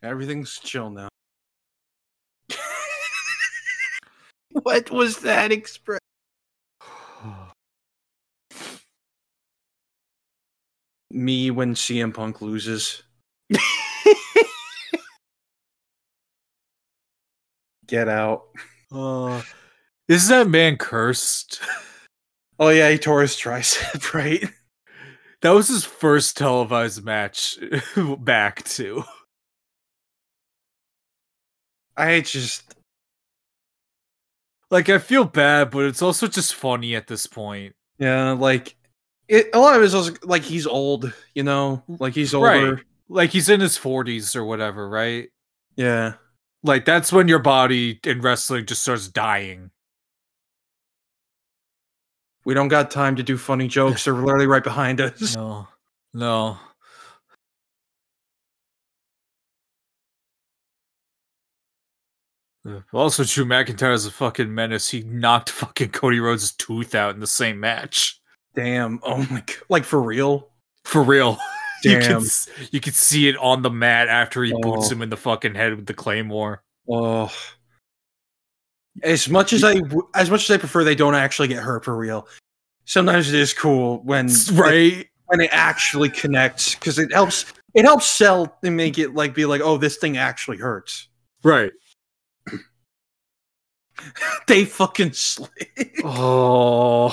[0.02, 1.08] Everything's chill now.
[4.50, 6.00] what was that express?
[11.14, 13.02] Me when CM Punk loses.
[17.86, 18.44] Get out.
[18.92, 19.42] uh,
[20.08, 21.60] is that man cursed?
[22.56, 24.44] Oh yeah, he tore his tricep, right?
[25.42, 27.58] That was his first televised match
[28.20, 29.02] back too.
[31.96, 32.76] I just
[34.70, 37.74] Like I feel bad, but it's also just funny at this point.
[37.98, 38.76] yeah, like
[39.28, 42.74] it, a lot of it is also like he's old, you know, like he's older.
[42.74, 42.84] Right.
[43.08, 45.28] Like he's in his 40s or whatever, right?
[45.76, 46.14] Yeah,
[46.62, 49.70] Like that's when your body in wrestling just starts dying.
[52.46, 54.04] we don't got time to do funny jokes.
[54.04, 55.34] They're literally right behind us.
[55.36, 55.66] No.
[56.12, 56.58] No.
[62.66, 64.90] Uh, Also, Drew McIntyre is a fucking menace.
[64.90, 68.20] He knocked fucking Cody Rhodes' tooth out in the same match.
[68.54, 69.00] Damn.
[69.04, 69.56] Oh my god.
[69.68, 70.48] Like for real.
[70.84, 71.38] For real.
[71.82, 72.66] You can, Damn.
[72.70, 74.92] you can see it on the mat after he boots Oh.
[74.94, 76.62] him in the fucking head with the claymore.
[76.88, 77.30] Oh.
[79.02, 79.82] As much as I
[80.14, 82.26] as much as I prefer they don't actually get hurt for real.
[82.86, 85.08] Sometimes it is cool when Right?
[85.26, 89.44] when it actually connects because it helps it helps sell and make it like be
[89.44, 91.08] like oh this thing actually hurts.
[91.42, 91.72] Right.
[94.46, 95.50] they fucking slid.
[96.04, 97.10] Oh.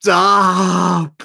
[0.00, 1.22] Stop.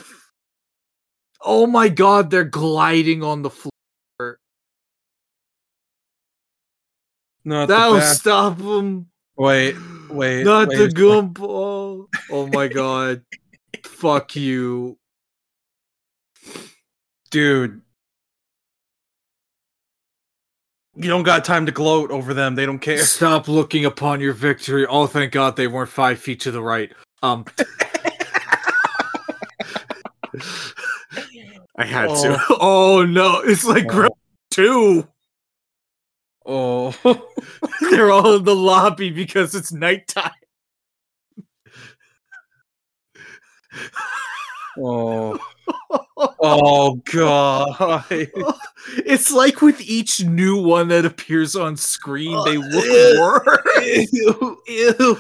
[1.42, 4.40] Oh my god, they're gliding on the floor.
[7.46, 9.08] Not the That'll stop them.
[9.38, 9.76] Wait,
[10.10, 10.44] wait.
[10.44, 11.40] Not wait the gumball.
[11.40, 12.10] Oh.
[12.32, 13.24] oh my god.
[13.86, 14.98] Fuck you.
[17.30, 17.82] dude.
[21.00, 22.56] You don't got time to gloat over them.
[22.56, 22.98] They don't care.
[22.98, 24.88] Stop looking upon your victory.
[24.88, 26.92] Oh, thank God they weren't five feet to the right.
[27.22, 27.46] Um,
[31.78, 32.42] I had to.
[32.60, 34.10] Oh no, it's like Gremlins
[34.50, 35.08] two.
[36.48, 36.96] Oh,
[37.92, 40.32] They're all in the lobby because it's nighttime.
[44.80, 45.38] oh,
[46.18, 48.06] oh, god!
[49.06, 54.08] It's like with each new one that appears on screen, oh, they look worse.
[54.14, 55.18] ew, ew.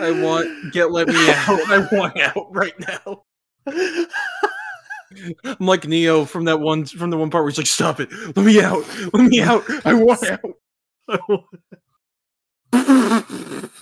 [0.00, 1.60] I want get let me out.
[1.70, 3.22] I want out right now.
[5.44, 8.10] I'm like Neo from that one from the one part where he's like, "Stop it!
[8.36, 8.84] Let me out!
[9.12, 9.62] Let me out!
[9.84, 10.54] I want out!"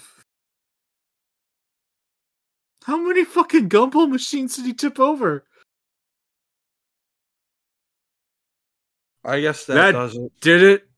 [2.91, 5.44] How many fucking gumball machines did he tip over?
[9.25, 10.33] I guess that, That- does it.
[10.41, 10.89] Did it?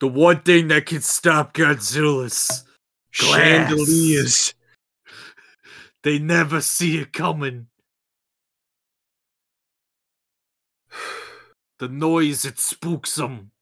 [0.00, 2.64] The one thing that can stop Godzilla's.
[3.12, 4.54] Chandeliers.
[6.02, 7.68] they never see it coming.
[11.78, 13.52] The noise it spooks them.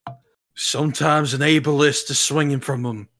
[0.54, 3.10] Sometimes an ableist is swinging from them.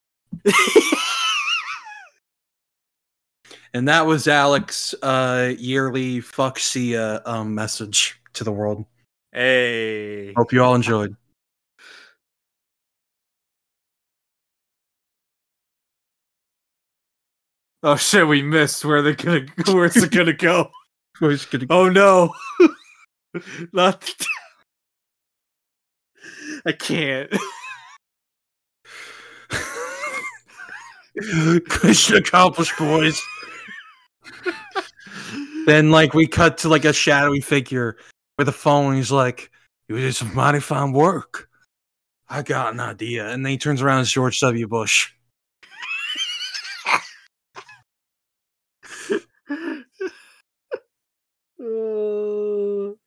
[3.75, 8.87] And that was Alec's uh, yearly fucksia um, message to the world.
[9.33, 10.33] Hey.
[10.33, 11.15] Hope you all enjoyed.
[17.83, 18.85] Oh shit, we missed.
[18.85, 20.71] Where are they gonna where's it gonna go?
[21.19, 22.33] Who's gonna- Oh no.
[23.73, 24.11] Not
[26.67, 27.31] I can't.
[31.83, 33.21] Mission accomplished, boys.
[35.67, 37.97] then, like, we cut to like a shadowy figure
[38.37, 38.97] with a phone.
[38.97, 39.51] He's like,
[39.89, 41.49] "You did some mighty fine work.
[42.29, 44.69] I got an idea." And then he turns around as George W.
[44.69, 45.13] Bush.
[51.59, 52.93] Uh,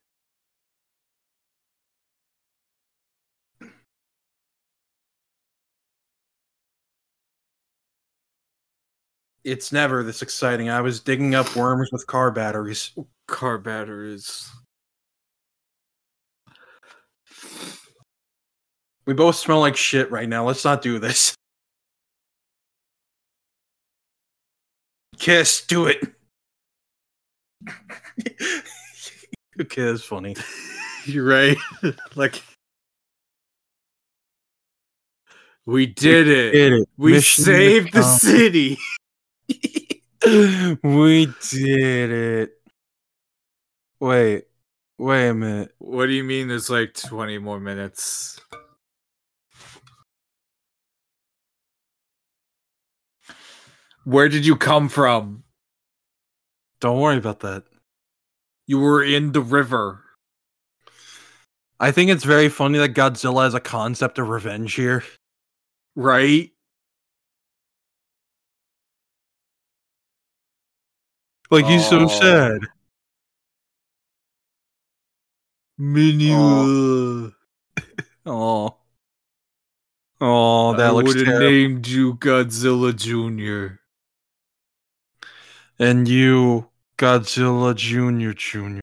[9.44, 10.68] It's never this exciting.
[10.68, 12.92] I was digging up worms with car batteries.
[13.26, 14.50] car batteries.
[19.06, 20.46] We both smell like shit right now.
[20.46, 21.34] Let's not do this.
[25.18, 26.14] Kiss, do it.
[29.60, 30.36] okay, that's funny.
[31.04, 31.56] You're right.
[32.14, 32.42] like
[35.66, 36.52] we did it.
[36.52, 36.88] Did it.
[36.96, 38.78] we Mission saved the city.
[40.82, 42.52] we did it.
[44.00, 44.44] Wait,
[44.98, 45.74] wait a minute.
[45.78, 48.40] What do you mean there's like 20 more minutes?
[54.04, 55.44] Where did you come from?
[56.80, 57.64] Don't worry about that.
[58.66, 60.02] You were in the river.
[61.78, 65.04] I think it's very funny that Godzilla has a concept of revenge here.
[65.96, 66.50] Right?
[71.50, 72.60] Like he's so sad.
[75.80, 77.32] Minya.
[78.24, 78.76] Oh.
[80.20, 83.80] Oh, that I looks would have named you Godzilla Jr.
[85.78, 88.82] And you, Godzilla Junior Junior.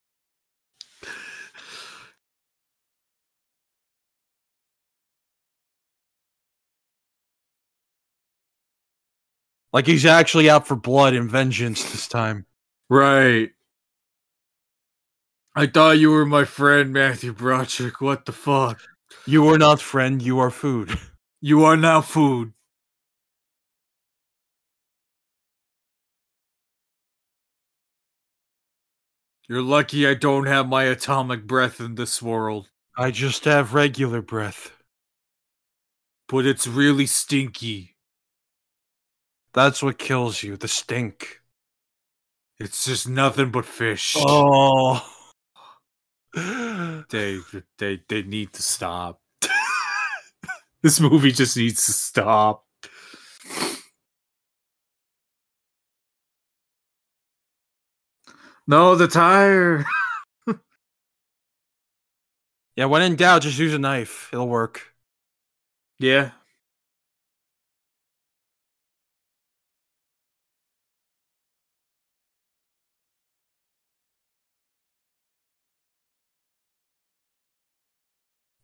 [9.71, 12.47] Like he's actually out for blood and vengeance this time.
[12.89, 13.51] Right.
[15.55, 17.99] I thought you were my friend, Matthew Broderick.
[17.99, 18.79] What the fuck?
[19.25, 20.97] You are not friend, you are food.
[21.39, 22.53] You are now food.
[29.49, 34.21] You're lucky I don't have my atomic breath in this world, I just have regular
[34.21, 34.71] breath.
[36.27, 37.95] but it's really stinky.
[39.53, 41.41] That's what kills you, the stink.
[42.59, 44.15] It's just nothing but fish.
[44.17, 45.03] Oh.
[47.09, 47.39] They
[47.77, 49.21] they they need to stop.
[50.81, 52.63] this movie just needs to stop.
[58.67, 59.85] No, the tire.
[62.75, 64.29] yeah, when in doubt, just use a knife.
[64.33, 64.93] It'll work.
[65.99, 66.31] Yeah.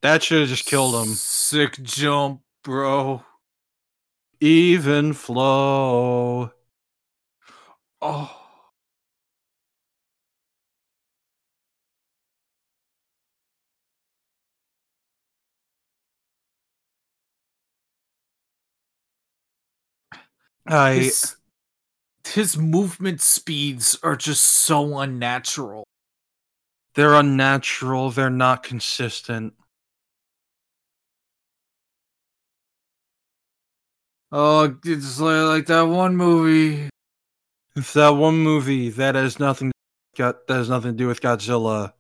[0.03, 1.15] That should have just killed him.
[1.15, 3.23] Sick jump, bro.
[4.41, 6.51] Even flow.
[8.01, 8.39] Oh.
[20.67, 21.37] I His,
[22.25, 25.85] his movement speeds are just so unnatural.
[26.95, 29.53] they're unnatural, they're not consistent.
[34.35, 36.89] Oh, it's like, like that one movie.
[37.75, 39.71] It's that one movie that has nothing
[40.17, 41.93] got that has nothing to do with Godzilla.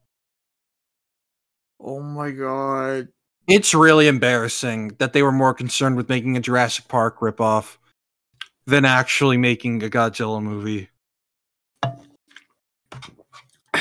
[1.79, 3.09] Oh my god.
[3.47, 7.77] It's really embarrassing that they were more concerned with making a Jurassic Park ripoff
[8.65, 10.89] than actually making a Godzilla movie.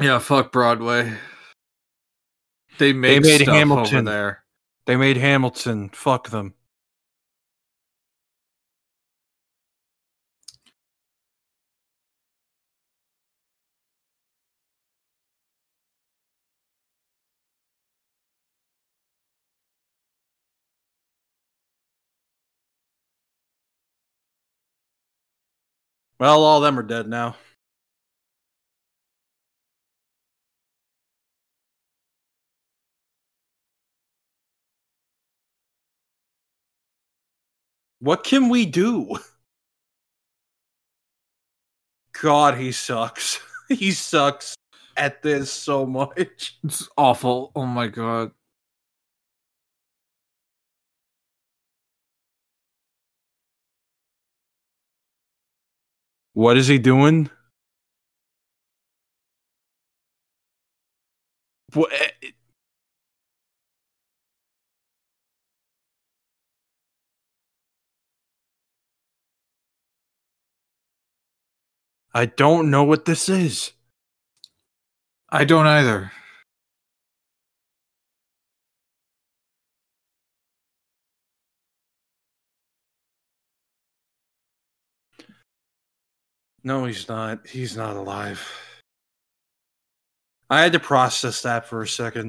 [0.00, 1.18] Yeah, fuck Broadway.
[2.78, 3.96] They made, made stuff Hamilton.
[3.96, 4.44] over there.
[4.86, 5.90] They made Hamilton.
[5.90, 6.54] Fuck them.
[26.20, 27.36] Well, all of them are dead now.
[38.00, 39.18] What can we do?
[42.20, 43.40] God, he sucks.
[43.68, 44.54] he sucks
[44.96, 46.58] at this so much.
[46.64, 47.52] It's awful.
[47.54, 48.32] Oh my god.
[56.34, 57.30] What is he doing?
[61.74, 61.90] What?
[72.18, 73.74] I don't know what this is.
[75.28, 76.10] I don't either.
[86.64, 87.46] No, he's not.
[87.46, 88.44] He's not alive.
[90.50, 92.27] I had to process that for a second.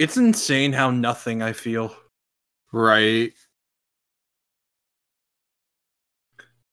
[0.00, 1.94] It's insane how nothing I feel.
[2.72, 3.34] Right.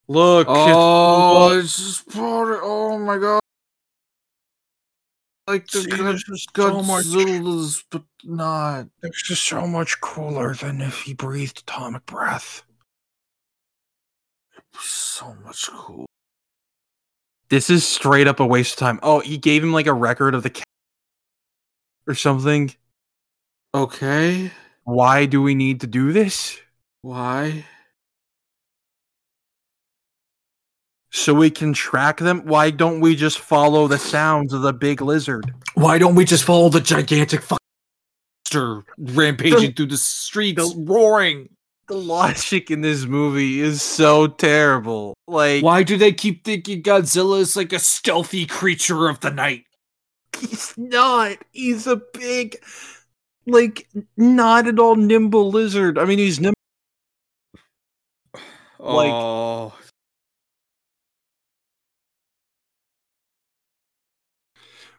[0.07, 3.41] Look, Oh, it's, it's just part oh my god.
[5.45, 8.87] Like the See, God, this is so much- Godzilla's, but not.
[9.03, 12.63] it's just so much cooler than if he breathed atomic breath.
[14.55, 16.05] It was So much cool.
[17.49, 18.99] This is straight up a waste of time.
[19.03, 20.63] Oh, he gave him like a record of the
[22.07, 22.73] or something.
[23.77, 24.49] Okay.
[24.85, 26.57] Why do we need to do this?
[27.03, 27.65] Why?
[31.11, 32.41] So we can track them?
[32.45, 35.53] Why don't we just follow the sounds of the big lizard?
[35.75, 41.49] Why don't we just follow the gigantic monster rampaging through the streets, roaring?
[41.87, 45.13] The logic in this movie is so terrible.
[45.27, 49.65] Like Why do they keep thinking Godzilla is like a stealthy creature of the night?
[50.39, 51.37] he's not.
[51.51, 52.57] He's a big
[53.47, 55.97] like not at all nimble lizard.
[55.97, 56.53] I mean he's nimble.
[58.79, 59.73] Like- oh,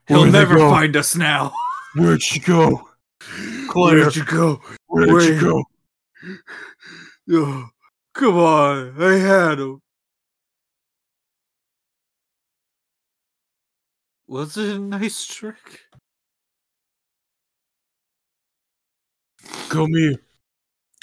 [0.07, 1.53] he'll never find us now.
[1.95, 2.89] Where'd she go?
[3.69, 4.61] Claire, Where'd you go?
[4.87, 5.65] where'd where- you go?
[7.31, 7.69] Oh,
[8.15, 9.81] come on, I had him.
[14.27, 15.81] Was it a nice trick?
[19.69, 20.15] Come here.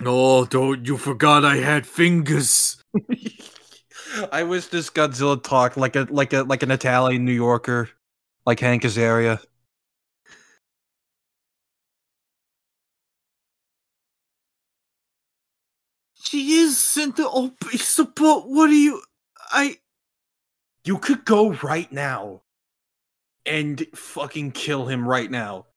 [0.06, 2.78] Oh, don't you forgot I had fingers.
[4.32, 7.90] I wish this Godzilla talked like a like a like an Italian New Yorker,
[8.46, 9.42] like Hank Azaria.
[16.16, 19.02] She is sent the obese, but what do you?
[19.52, 19.78] I
[20.86, 22.44] You could go right now
[23.46, 25.68] and fucking kill him right now.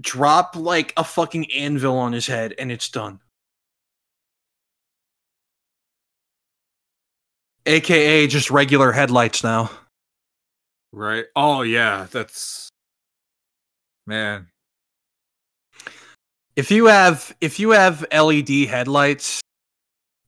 [0.00, 3.20] Drop like a fucking anvil on his head and it's done.
[7.66, 9.70] AKA just regular headlights now.
[10.92, 11.24] right.
[11.34, 12.68] Oh yeah, that's
[14.06, 14.48] man.
[16.54, 19.40] If you have if you have LED headlights,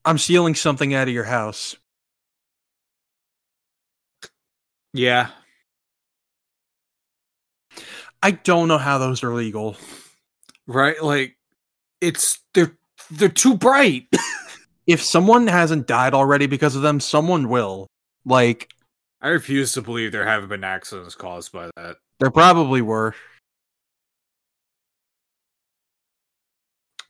[0.05, 1.77] I'm stealing something out of your house.
[4.93, 5.31] Yeah,
[8.23, 9.77] I don't know how those are legal.
[10.67, 11.03] right.
[11.03, 11.37] Like
[12.01, 12.77] it's they're
[13.11, 14.07] they're too bright.
[14.89, 17.89] If someone hasn't died already because of them, someone will.
[18.25, 18.73] Like
[19.21, 21.97] I refuse to believe there haven't been accidents caused by that.
[22.21, 23.15] There probably were.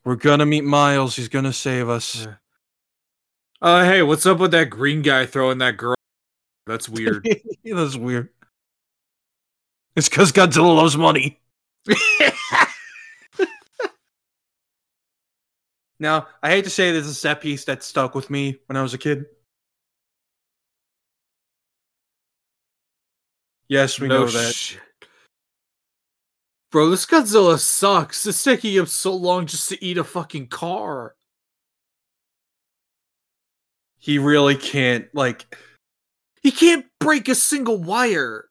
[0.05, 1.15] We're gonna meet Miles.
[1.15, 2.27] He's gonna save us.
[2.27, 2.35] Yeah.
[3.63, 5.95] Uh, hey, what's up with that green guy throwing that girl?
[6.67, 7.29] That's weird.
[7.65, 8.31] That's weird.
[9.99, 11.41] It's because Godzilla loves money.
[16.01, 18.77] Now, I hate to say this is a set piece that stuck with me when
[18.77, 19.27] I was a kid.
[23.67, 24.55] Yes, we know that.
[24.55, 24.81] shit.
[26.71, 28.25] Bro, this Godzilla sucks.
[28.29, 31.17] It's taking him so long just to eat a fucking car.
[33.99, 35.57] he really can't like.
[36.43, 38.48] He can't break a single wire.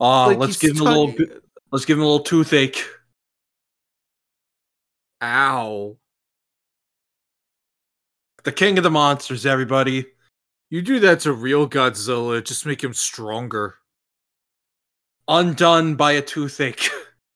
[0.00, 1.14] Ah, Like, let's give him a little.
[1.72, 2.84] Let's give him a little toothache.
[5.22, 5.96] Ow.
[8.44, 10.06] The king of the monsters, everybody.
[10.70, 13.76] You do that to real Godzilla, just make him stronger.
[15.28, 16.88] Undone by a toothache.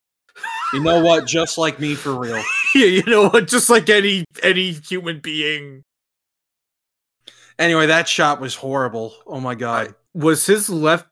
[0.72, 1.26] you know what?
[1.26, 2.42] Just like me for real.
[2.74, 3.48] yeah, you know what?
[3.48, 5.82] Just like any any human being.
[7.58, 9.14] Anyway, that shot was horrible.
[9.26, 9.94] Oh my god.
[10.14, 11.06] Was his left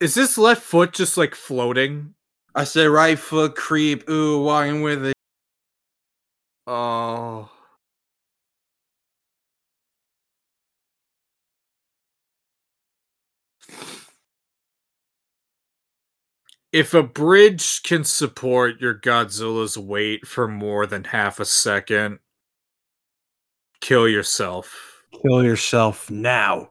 [0.00, 2.14] is this left foot just like floating?
[2.54, 4.08] I said right foot creep.
[4.08, 5.14] Ooh, walking with it.
[6.66, 7.50] Oh.
[16.72, 22.20] If a bridge can support your Godzilla's weight for more than half a second,
[23.80, 25.04] kill yourself.
[25.22, 26.70] Kill yourself now.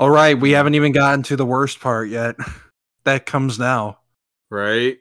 [0.00, 2.34] All right, we haven't even gotten to the worst part yet.
[3.04, 3.98] that comes now.
[4.48, 4.96] Right?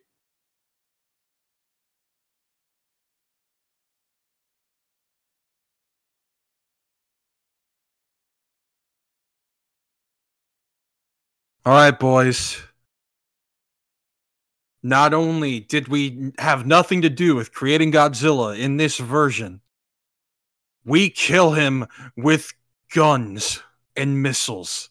[11.66, 12.62] All right, boys.
[14.84, 19.62] Not only did we have nothing to do with creating Godzilla in this version,
[20.84, 21.88] we kill him
[22.18, 22.52] with
[22.94, 23.62] guns
[23.96, 24.89] and missiles.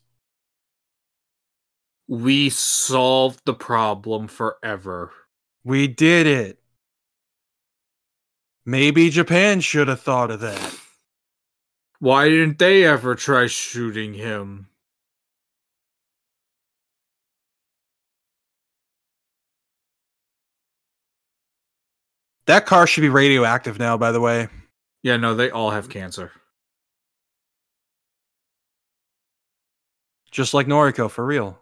[2.09, 5.13] We solved the problem forever.
[5.63, 6.59] We did it.
[8.65, 10.75] Maybe Japan should have thought of that.
[12.01, 14.69] Why didn't they ever try shooting him?
[22.47, 24.49] That car should be radioactive now, by the way.
[25.03, 26.33] Yeah, no, they all have cancer.
[30.31, 31.59] Just like Noriko, for real.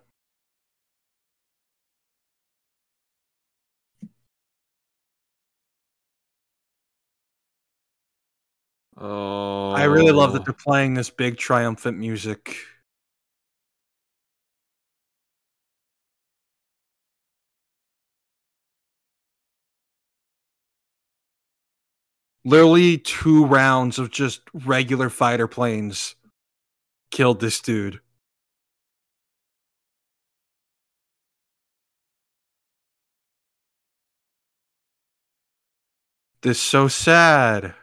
[8.99, 9.73] Oh.
[9.73, 10.45] I really love that oh.
[10.45, 12.57] they're playing this big triumphant music.
[22.45, 26.15] Literally two rounds of just regular fighter planes
[27.11, 28.01] killed this dude.
[36.43, 37.75] This is so sad.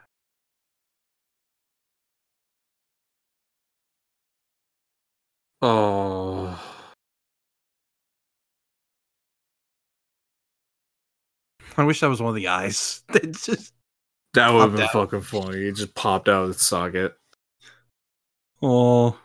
[5.65, 6.59] Oh.
[11.77, 13.01] I wish that was one of the eyes.
[13.13, 13.71] That just
[14.33, 14.91] That would have been out.
[14.91, 15.67] fucking funny.
[15.69, 17.15] It just popped out of the socket.
[18.61, 19.17] oh,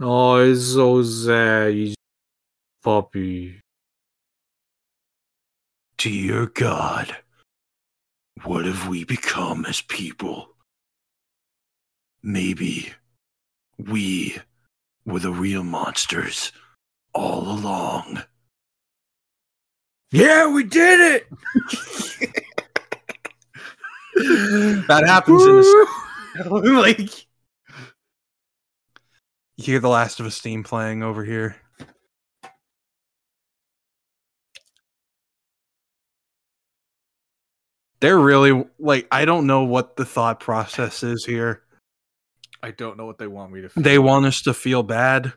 [0.00, 1.72] Oh, it's so sad.
[1.72, 1.94] He's
[2.84, 3.60] puppy.
[5.96, 7.16] Dear God,
[8.44, 10.50] what have we become as people?
[12.22, 12.92] Maybe
[13.78, 14.36] we
[15.08, 16.52] were the real monsters
[17.14, 18.22] all along.
[20.12, 21.26] Yeah, we did it.
[24.88, 25.66] that happens in this.
[26.50, 27.26] like,
[29.56, 31.56] you hear the Last of Us steam playing over here.
[38.00, 41.64] They're really like I don't know what the thought process is here.
[42.62, 43.68] I don't know what they want me to.
[43.68, 43.82] Feel.
[43.82, 45.32] They want us to feel bad.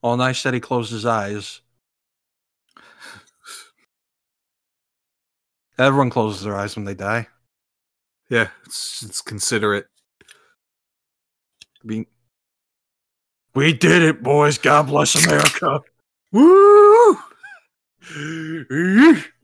[0.00, 1.60] All nice that he closed his eyes.
[5.76, 7.28] Everyone closes their eyes when they die.
[8.28, 9.86] Yeah, it's, it's considerate.
[11.84, 12.06] Being,
[13.54, 14.58] we did it, boys.
[14.58, 15.80] God bless America.
[16.32, 17.18] Woo!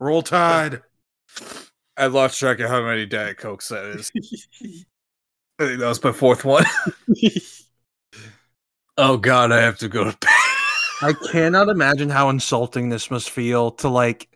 [0.00, 0.82] Roll Tide.
[1.96, 4.12] I lost track of how many Diet Cokes that is.
[5.60, 6.64] I think that was my fourth one.
[8.96, 10.30] oh God, I have to go to bed.
[11.02, 14.28] I cannot imagine how insulting this must feel to like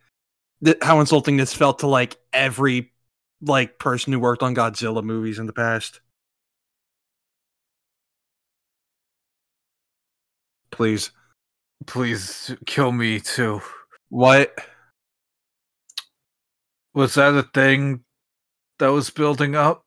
[0.64, 2.92] th- how insulting this felt to like every
[3.40, 6.00] like person who worked on Godzilla movies in the past.
[10.72, 11.12] Please.
[11.86, 13.60] Please kill me too.
[14.08, 14.54] What?
[16.94, 18.04] Was that a thing
[18.78, 19.86] that was building up?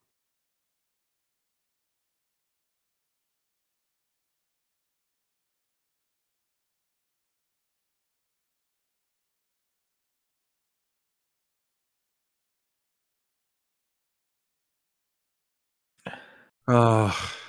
[16.68, 17.45] Oh.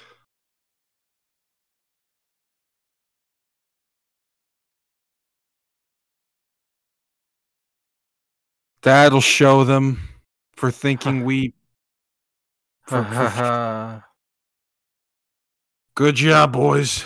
[8.86, 9.98] That'll show them
[10.54, 11.54] for thinking we.
[12.86, 14.04] for- for-
[15.96, 17.04] Good job, boys.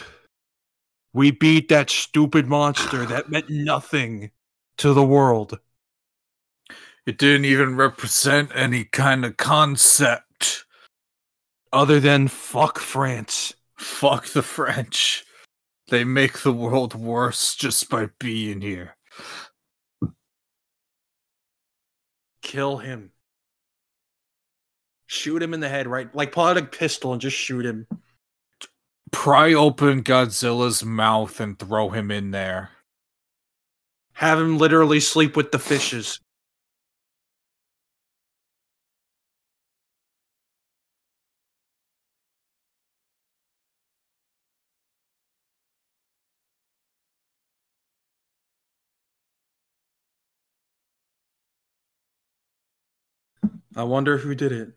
[1.15, 4.31] We beat that stupid monster that meant nothing
[4.76, 5.59] to the world.
[7.07, 10.67] it didn't even represent any kind of concept.
[11.73, 13.55] Other than fuck France.
[13.78, 15.25] Fuck the French.
[15.89, 18.97] They make the world worse just by being here.
[22.43, 23.12] Kill him.
[25.07, 26.15] Shoot him in the head, right?
[26.15, 27.86] Like pull out a pistol and just shoot him.
[29.10, 32.70] Pry open Godzilla's mouth and throw him in there.
[34.12, 36.20] Have him literally sleep with the fishes.
[53.76, 54.70] I wonder who did it.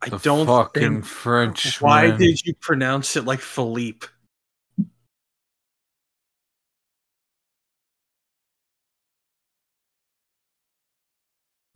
[0.00, 1.04] I The don't fucking think.
[1.04, 1.80] French.
[1.80, 4.06] Why did you pronounce it like Philippe?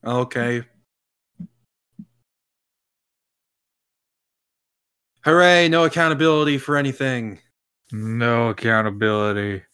[0.04, 0.62] Okay.
[5.24, 7.40] Hooray, no accountability for anything.
[7.92, 9.65] no accountability?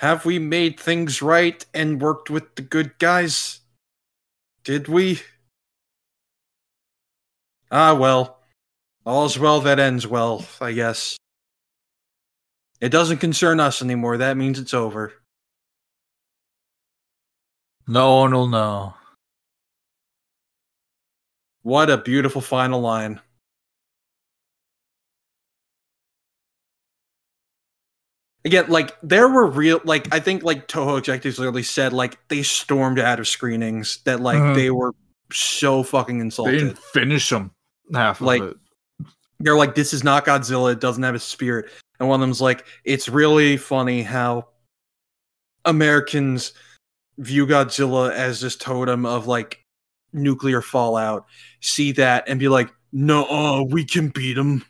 [0.00, 3.60] Have we made things right and worked with the good guys?
[4.64, 5.20] Did we?
[7.70, 8.38] Ah, well.
[9.04, 11.18] All's well that ends well, I guess.
[12.80, 14.16] It doesn't concern us anymore.
[14.16, 15.12] That means it's over.
[17.86, 18.94] No one will know.
[21.60, 23.20] What a beautiful final line.
[28.44, 32.42] Again, like there were real like I think like Toho executives literally said like they
[32.42, 34.54] stormed out of screenings that like Mhm.
[34.54, 34.94] they were
[35.32, 36.54] so fucking insulted.
[36.54, 37.50] They didn't finish them.
[37.92, 38.56] Half Like- of it.
[39.42, 41.70] They're like, this is not Godzilla, it doesn't have a spirit.
[41.98, 44.48] And one of them's like, it's really funny how
[45.64, 46.52] Americans
[47.18, 49.64] view Godzilla as this totem of like
[50.12, 51.26] nuclear fallout,
[51.60, 54.64] see that and be like, no, uh, we can beat him.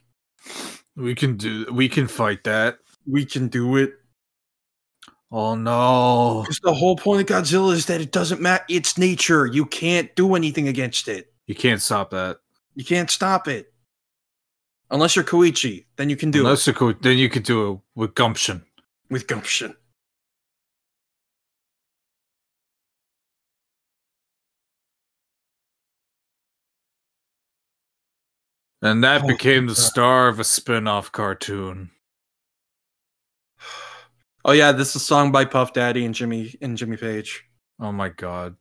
[0.97, 1.67] We can do.
[1.73, 2.79] We can fight that
[3.11, 3.95] we can do it.
[5.33, 6.43] Oh no!
[6.43, 8.65] Because the whole point of Godzilla is that it doesn't matter.
[8.69, 9.47] It's nature.
[9.47, 11.33] You can't do anything against it.
[11.47, 12.39] You can't stop that.
[12.75, 13.73] You can't stop it.
[14.91, 16.71] Unless you're Koichi, then you can do Unless it.
[16.71, 18.65] Unless you're Ko- then you can do it with gumption.
[19.09, 19.77] With gumption.
[28.83, 31.91] And that oh, became the star of a spin off cartoon.
[34.45, 37.45] Oh yeah, this is a song by Puff Daddy and Jimmy and Jimmy Page.
[37.79, 38.57] Oh my god.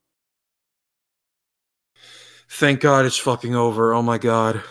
[2.50, 3.94] Thank God it's fucking over.
[3.94, 4.62] Oh my God.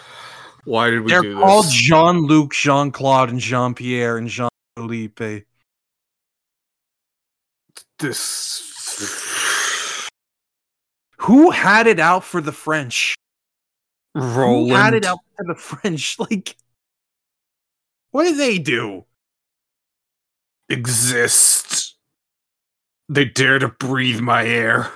[0.64, 1.72] Why did we They're do called this?
[1.72, 5.44] Jean Luc, Jean Claude, and Jean Pierre and Jean Philippe.
[7.98, 9.78] this
[11.20, 13.14] Who had it out for the French?
[14.14, 16.18] Roland Who had it out for the French?
[16.30, 16.56] Like,
[18.10, 19.04] what did they do?
[20.68, 21.96] Exist.
[23.08, 24.92] They dare to breathe my air.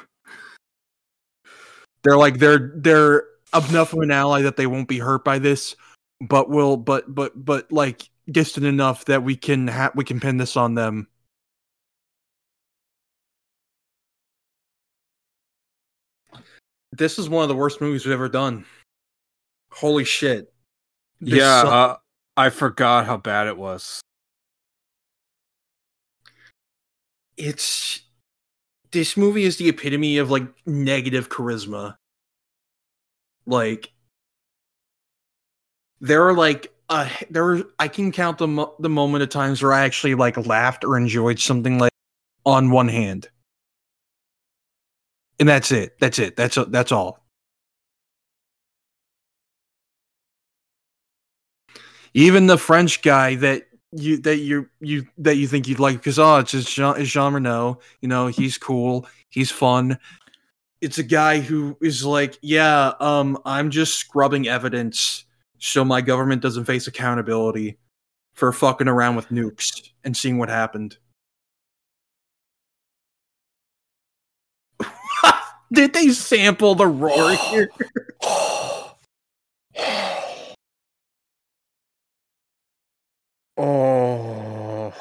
[2.04, 5.76] They're like they're they're enough of an ally that they won't be hurt by this,
[6.20, 10.36] but will but but but like distant enough that we can ha- we can pin
[10.36, 11.08] this on them.
[16.92, 18.66] This is one of the worst movies we've ever done.
[19.70, 20.52] Holy shit!
[21.20, 21.96] This yeah, uh,
[22.36, 24.02] I forgot how bad it was.
[27.36, 28.00] It's
[28.92, 31.96] this movie is the epitome of like negative charisma.
[33.46, 33.92] Like
[36.00, 39.62] there are like uh there are I can count the mo- the moment of times
[39.62, 41.92] where I actually like laughed or enjoyed something like
[42.44, 43.28] on one hand.
[45.40, 45.98] And that's it.
[45.98, 46.36] That's it.
[46.36, 47.18] That's that's all.
[52.14, 56.18] Even the French guy that you that you you that you think you'd like because
[56.18, 59.98] oh it's just Jean, it's Jean Reno you know he's cool he's fun.
[60.80, 65.24] It's a guy who is like yeah um I'm just scrubbing evidence
[65.58, 67.78] so my government doesn't face accountability
[68.32, 70.96] for fucking around with nukes and seeing what happened.
[75.72, 77.70] Did they sample the roar here
[83.64, 84.92] Oh.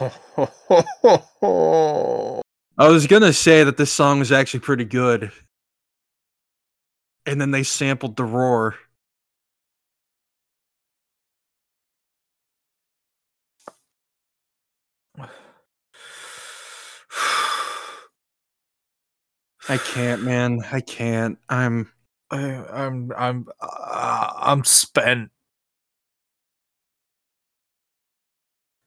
[2.78, 5.32] I was gonna say that this song is actually pretty good
[7.26, 8.76] and then they sampled the roar
[19.68, 21.92] I can't man I can't I'm
[22.32, 25.32] I, am I'm I'm uh, I'm spent.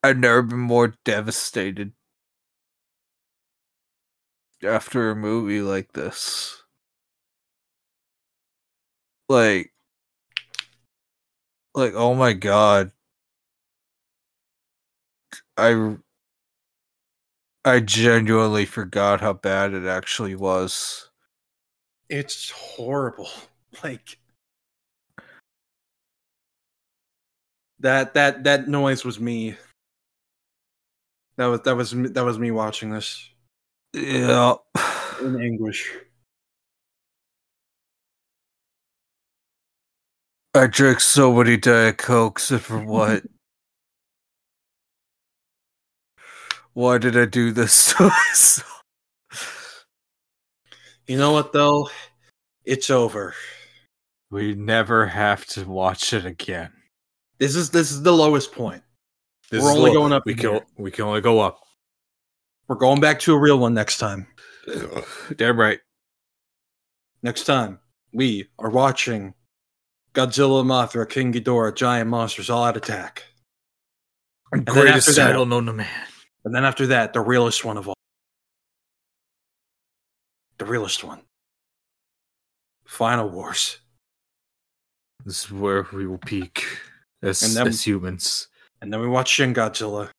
[0.05, 1.93] I've never been more devastated
[4.63, 6.63] after a movie like this.
[9.29, 9.73] Like,
[11.73, 12.91] like oh my god,
[15.57, 15.97] I
[17.65, 21.09] I genuinely forgot how bad it actually was.
[22.09, 23.29] it's horrible
[23.83, 24.17] like
[27.79, 29.55] that that that noise was me
[31.37, 33.29] that was that was me- that was me watching this
[33.93, 34.55] Yeah.
[35.21, 35.91] in anguish
[40.53, 43.23] I drank so many Diet Cokes, and for what?
[46.71, 47.93] Why did I do this
[51.07, 51.89] you know what though
[52.63, 53.33] it's over
[54.31, 56.71] We never have to watch it again.
[57.37, 58.83] this is this is the lowest point
[59.51, 59.93] This We're only low.
[60.01, 61.59] going up We can we can only go up.
[62.67, 64.27] we're going back to a real one next time
[65.35, 65.79] Damn right.
[67.21, 67.79] next time
[68.13, 69.33] we are watching
[70.13, 73.23] godzilla mothra king ghidorah giant monsters all out attack
[74.51, 75.87] then Greatest after that- title known to man.
[76.43, 77.95] and then after that the realest one of all
[80.57, 81.21] the realest one
[82.87, 83.79] final wars
[85.25, 86.65] This is where we will peak
[87.21, 88.47] as, And then- as humans.
[88.85, 90.11] And then we watch Shin Godzilla.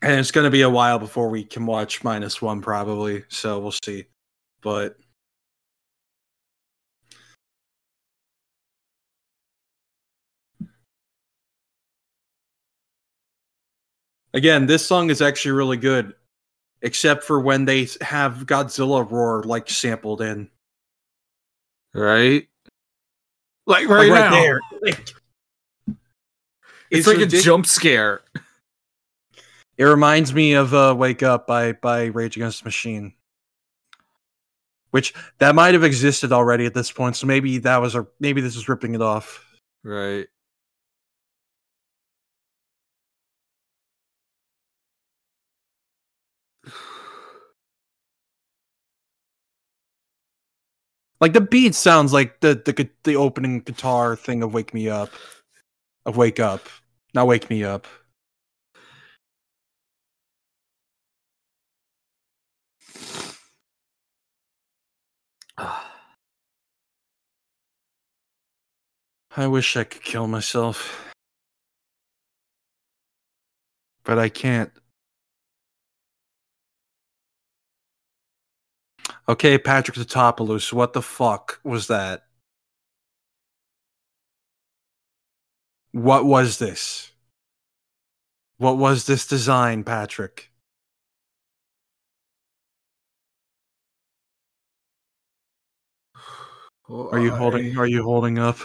[0.00, 3.24] And it's going to be a while before we can watch minus one, probably.
[3.28, 4.06] So we'll see.
[4.62, 4.96] But
[14.32, 16.14] again, this song is actually really good,
[16.80, 20.48] except for when they have Godzilla roar like sampled in,
[21.92, 22.48] Right?
[23.66, 24.30] Like like right, right now.
[24.30, 24.60] there.
[24.80, 25.12] Like,
[26.90, 28.22] It's, like ridic- a jump scare.
[29.78, 33.14] It reminds me of uh, "Wake Up" by by Rage Against the Machine,
[34.90, 37.16] which that might have existed already at this point.
[37.16, 39.42] So maybe that was a maybe this is ripping it off.
[39.82, 40.26] Right.
[51.20, 55.10] Like the beat sounds like the the the opening guitar thing of "Wake Me Up,"
[56.06, 56.66] of "Wake Up,"
[57.14, 57.86] not "Wake Me Up."
[69.36, 71.12] I wish I could kill myself,
[74.04, 74.72] but I can't.
[79.28, 82.24] Okay, Patrick Tatopoulos, what the fuck was that?
[85.92, 87.12] What was this?
[88.58, 90.50] What was this design, Patrick?
[96.88, 98.58] Are you holding are you holding up?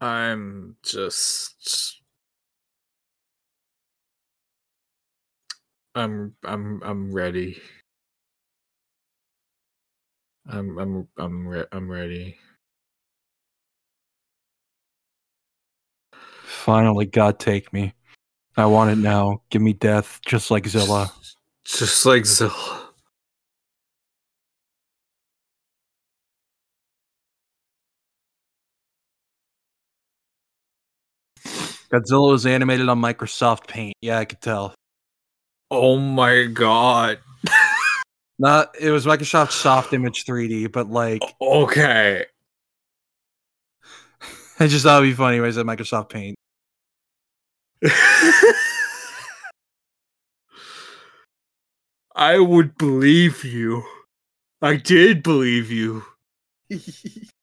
[0.00, 2.00] I'm just.
[5.94, 7.60] I'm I'm I'm ready.
[10.46, 12.36] I'm I'm I'm re- I'm ready.
[16.52, 17.92] Finally, God take me.
[18.56, 19.42] I want it now.
[19.50, 21.10] Give me death, just like Zilla.
[21.64, 22.90] Just like Zilla.
[31.92, 33.94] Godzilla was animated on Microsoft Paint.
[34.00, 34.74] Yeah, I could tell.
[35.70, 37.18] Oh my god.
[38.38, 42.24] Not it was Microsoft Softimage 3D, but like Okay.
[44.60, 46.36] I just thought it'd be funny when I said Microsoft Paint.
[52.16, 53.84] I would believe you.
[54.62, 56.04] I did believe you.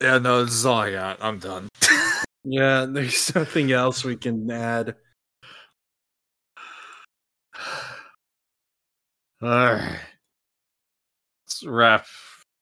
[0.00, 1.18] Yeah, no, this is all I got.
[1.22, 1.68] I'm done.
[2.44, 4.94] Yeah, there's nothing else we can add.
[9.42, 9.98] Alright.
[11.46, 12.06] Let's wrap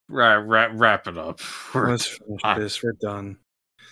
[0.08, 1.40] wrap wrap wrap it up.
[1.74, 2.58] We're- Let's finish Ah.
[2.58, 2.82] this.
[2.82, 3.38] We're done.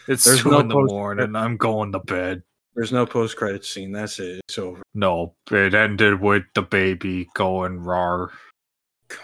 [0.08, 1.36] It's there's two no in the post- morning.
[1.36, 2.42] I'm going to bed.
[2.74, 3.92] There's no post credit scene.
[3.92, 4.40] That's it.
[4.48, 4.82] It's over.
[4.94, 8.26] No, it ended with the baby going raw.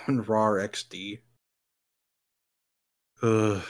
[0.06, 1.18] Going raw XD.
[3.22, 3.62] Ugh.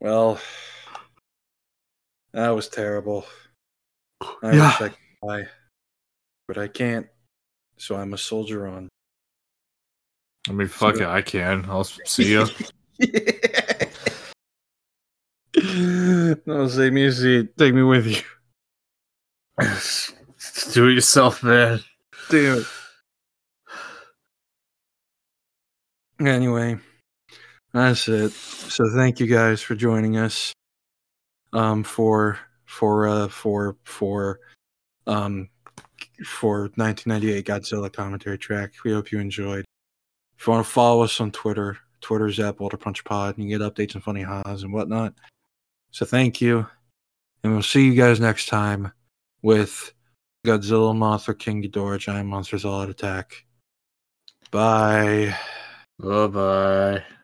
[0.00, 0.40] Well,
[2.32, 3.26] that was terrible.
[4.42, 4.66] I Yeah.
[4.66, 4.98] wish I could
[5.28, 5.46] die,
[6.48, 7.06] but I can't.
[7.76, 8.88] So I'm a soldier on.
[10.48, 11.66] I mean, fuck it, I can.
[11.68, 12.46] I'll see you.
[16.46, 17.56] no, save me a seat.
[17.58, 18.22] Take me with you.
[20.72, 21.80] Do it yourself, man.
[22.30, 22.66] Do it.
[26.26, 26.78] Anyway,
[27.72, 28.32] that's it.
[28.32, 30.52] So thank you guys for joining us.
[31.52, 34.38] Um, for for uh for for
[35.06, 35.48] um
[36.24, 38.72] for 1998 Godzilla commentary track.
[38.84, 39.64] We hope you enjoyed.
[40.38, 43.36] If you want to follow us on Twitter, Twitter's at Boulder Punch Pod.
[43.36, 45.14] And you get updates and funny ha's and whatnot.
[45.90, 46.66] So thank you,
[47.42, 48.92] and we'll see you guys next time
[49.42, 49.92] with
[50.46, 53.44] Godzilla, Mothra, King Ghidorah, Giant Monsters All Out Attack.
[54.50, 55.36] Bye.
[55.98, 57.19] Bye bye.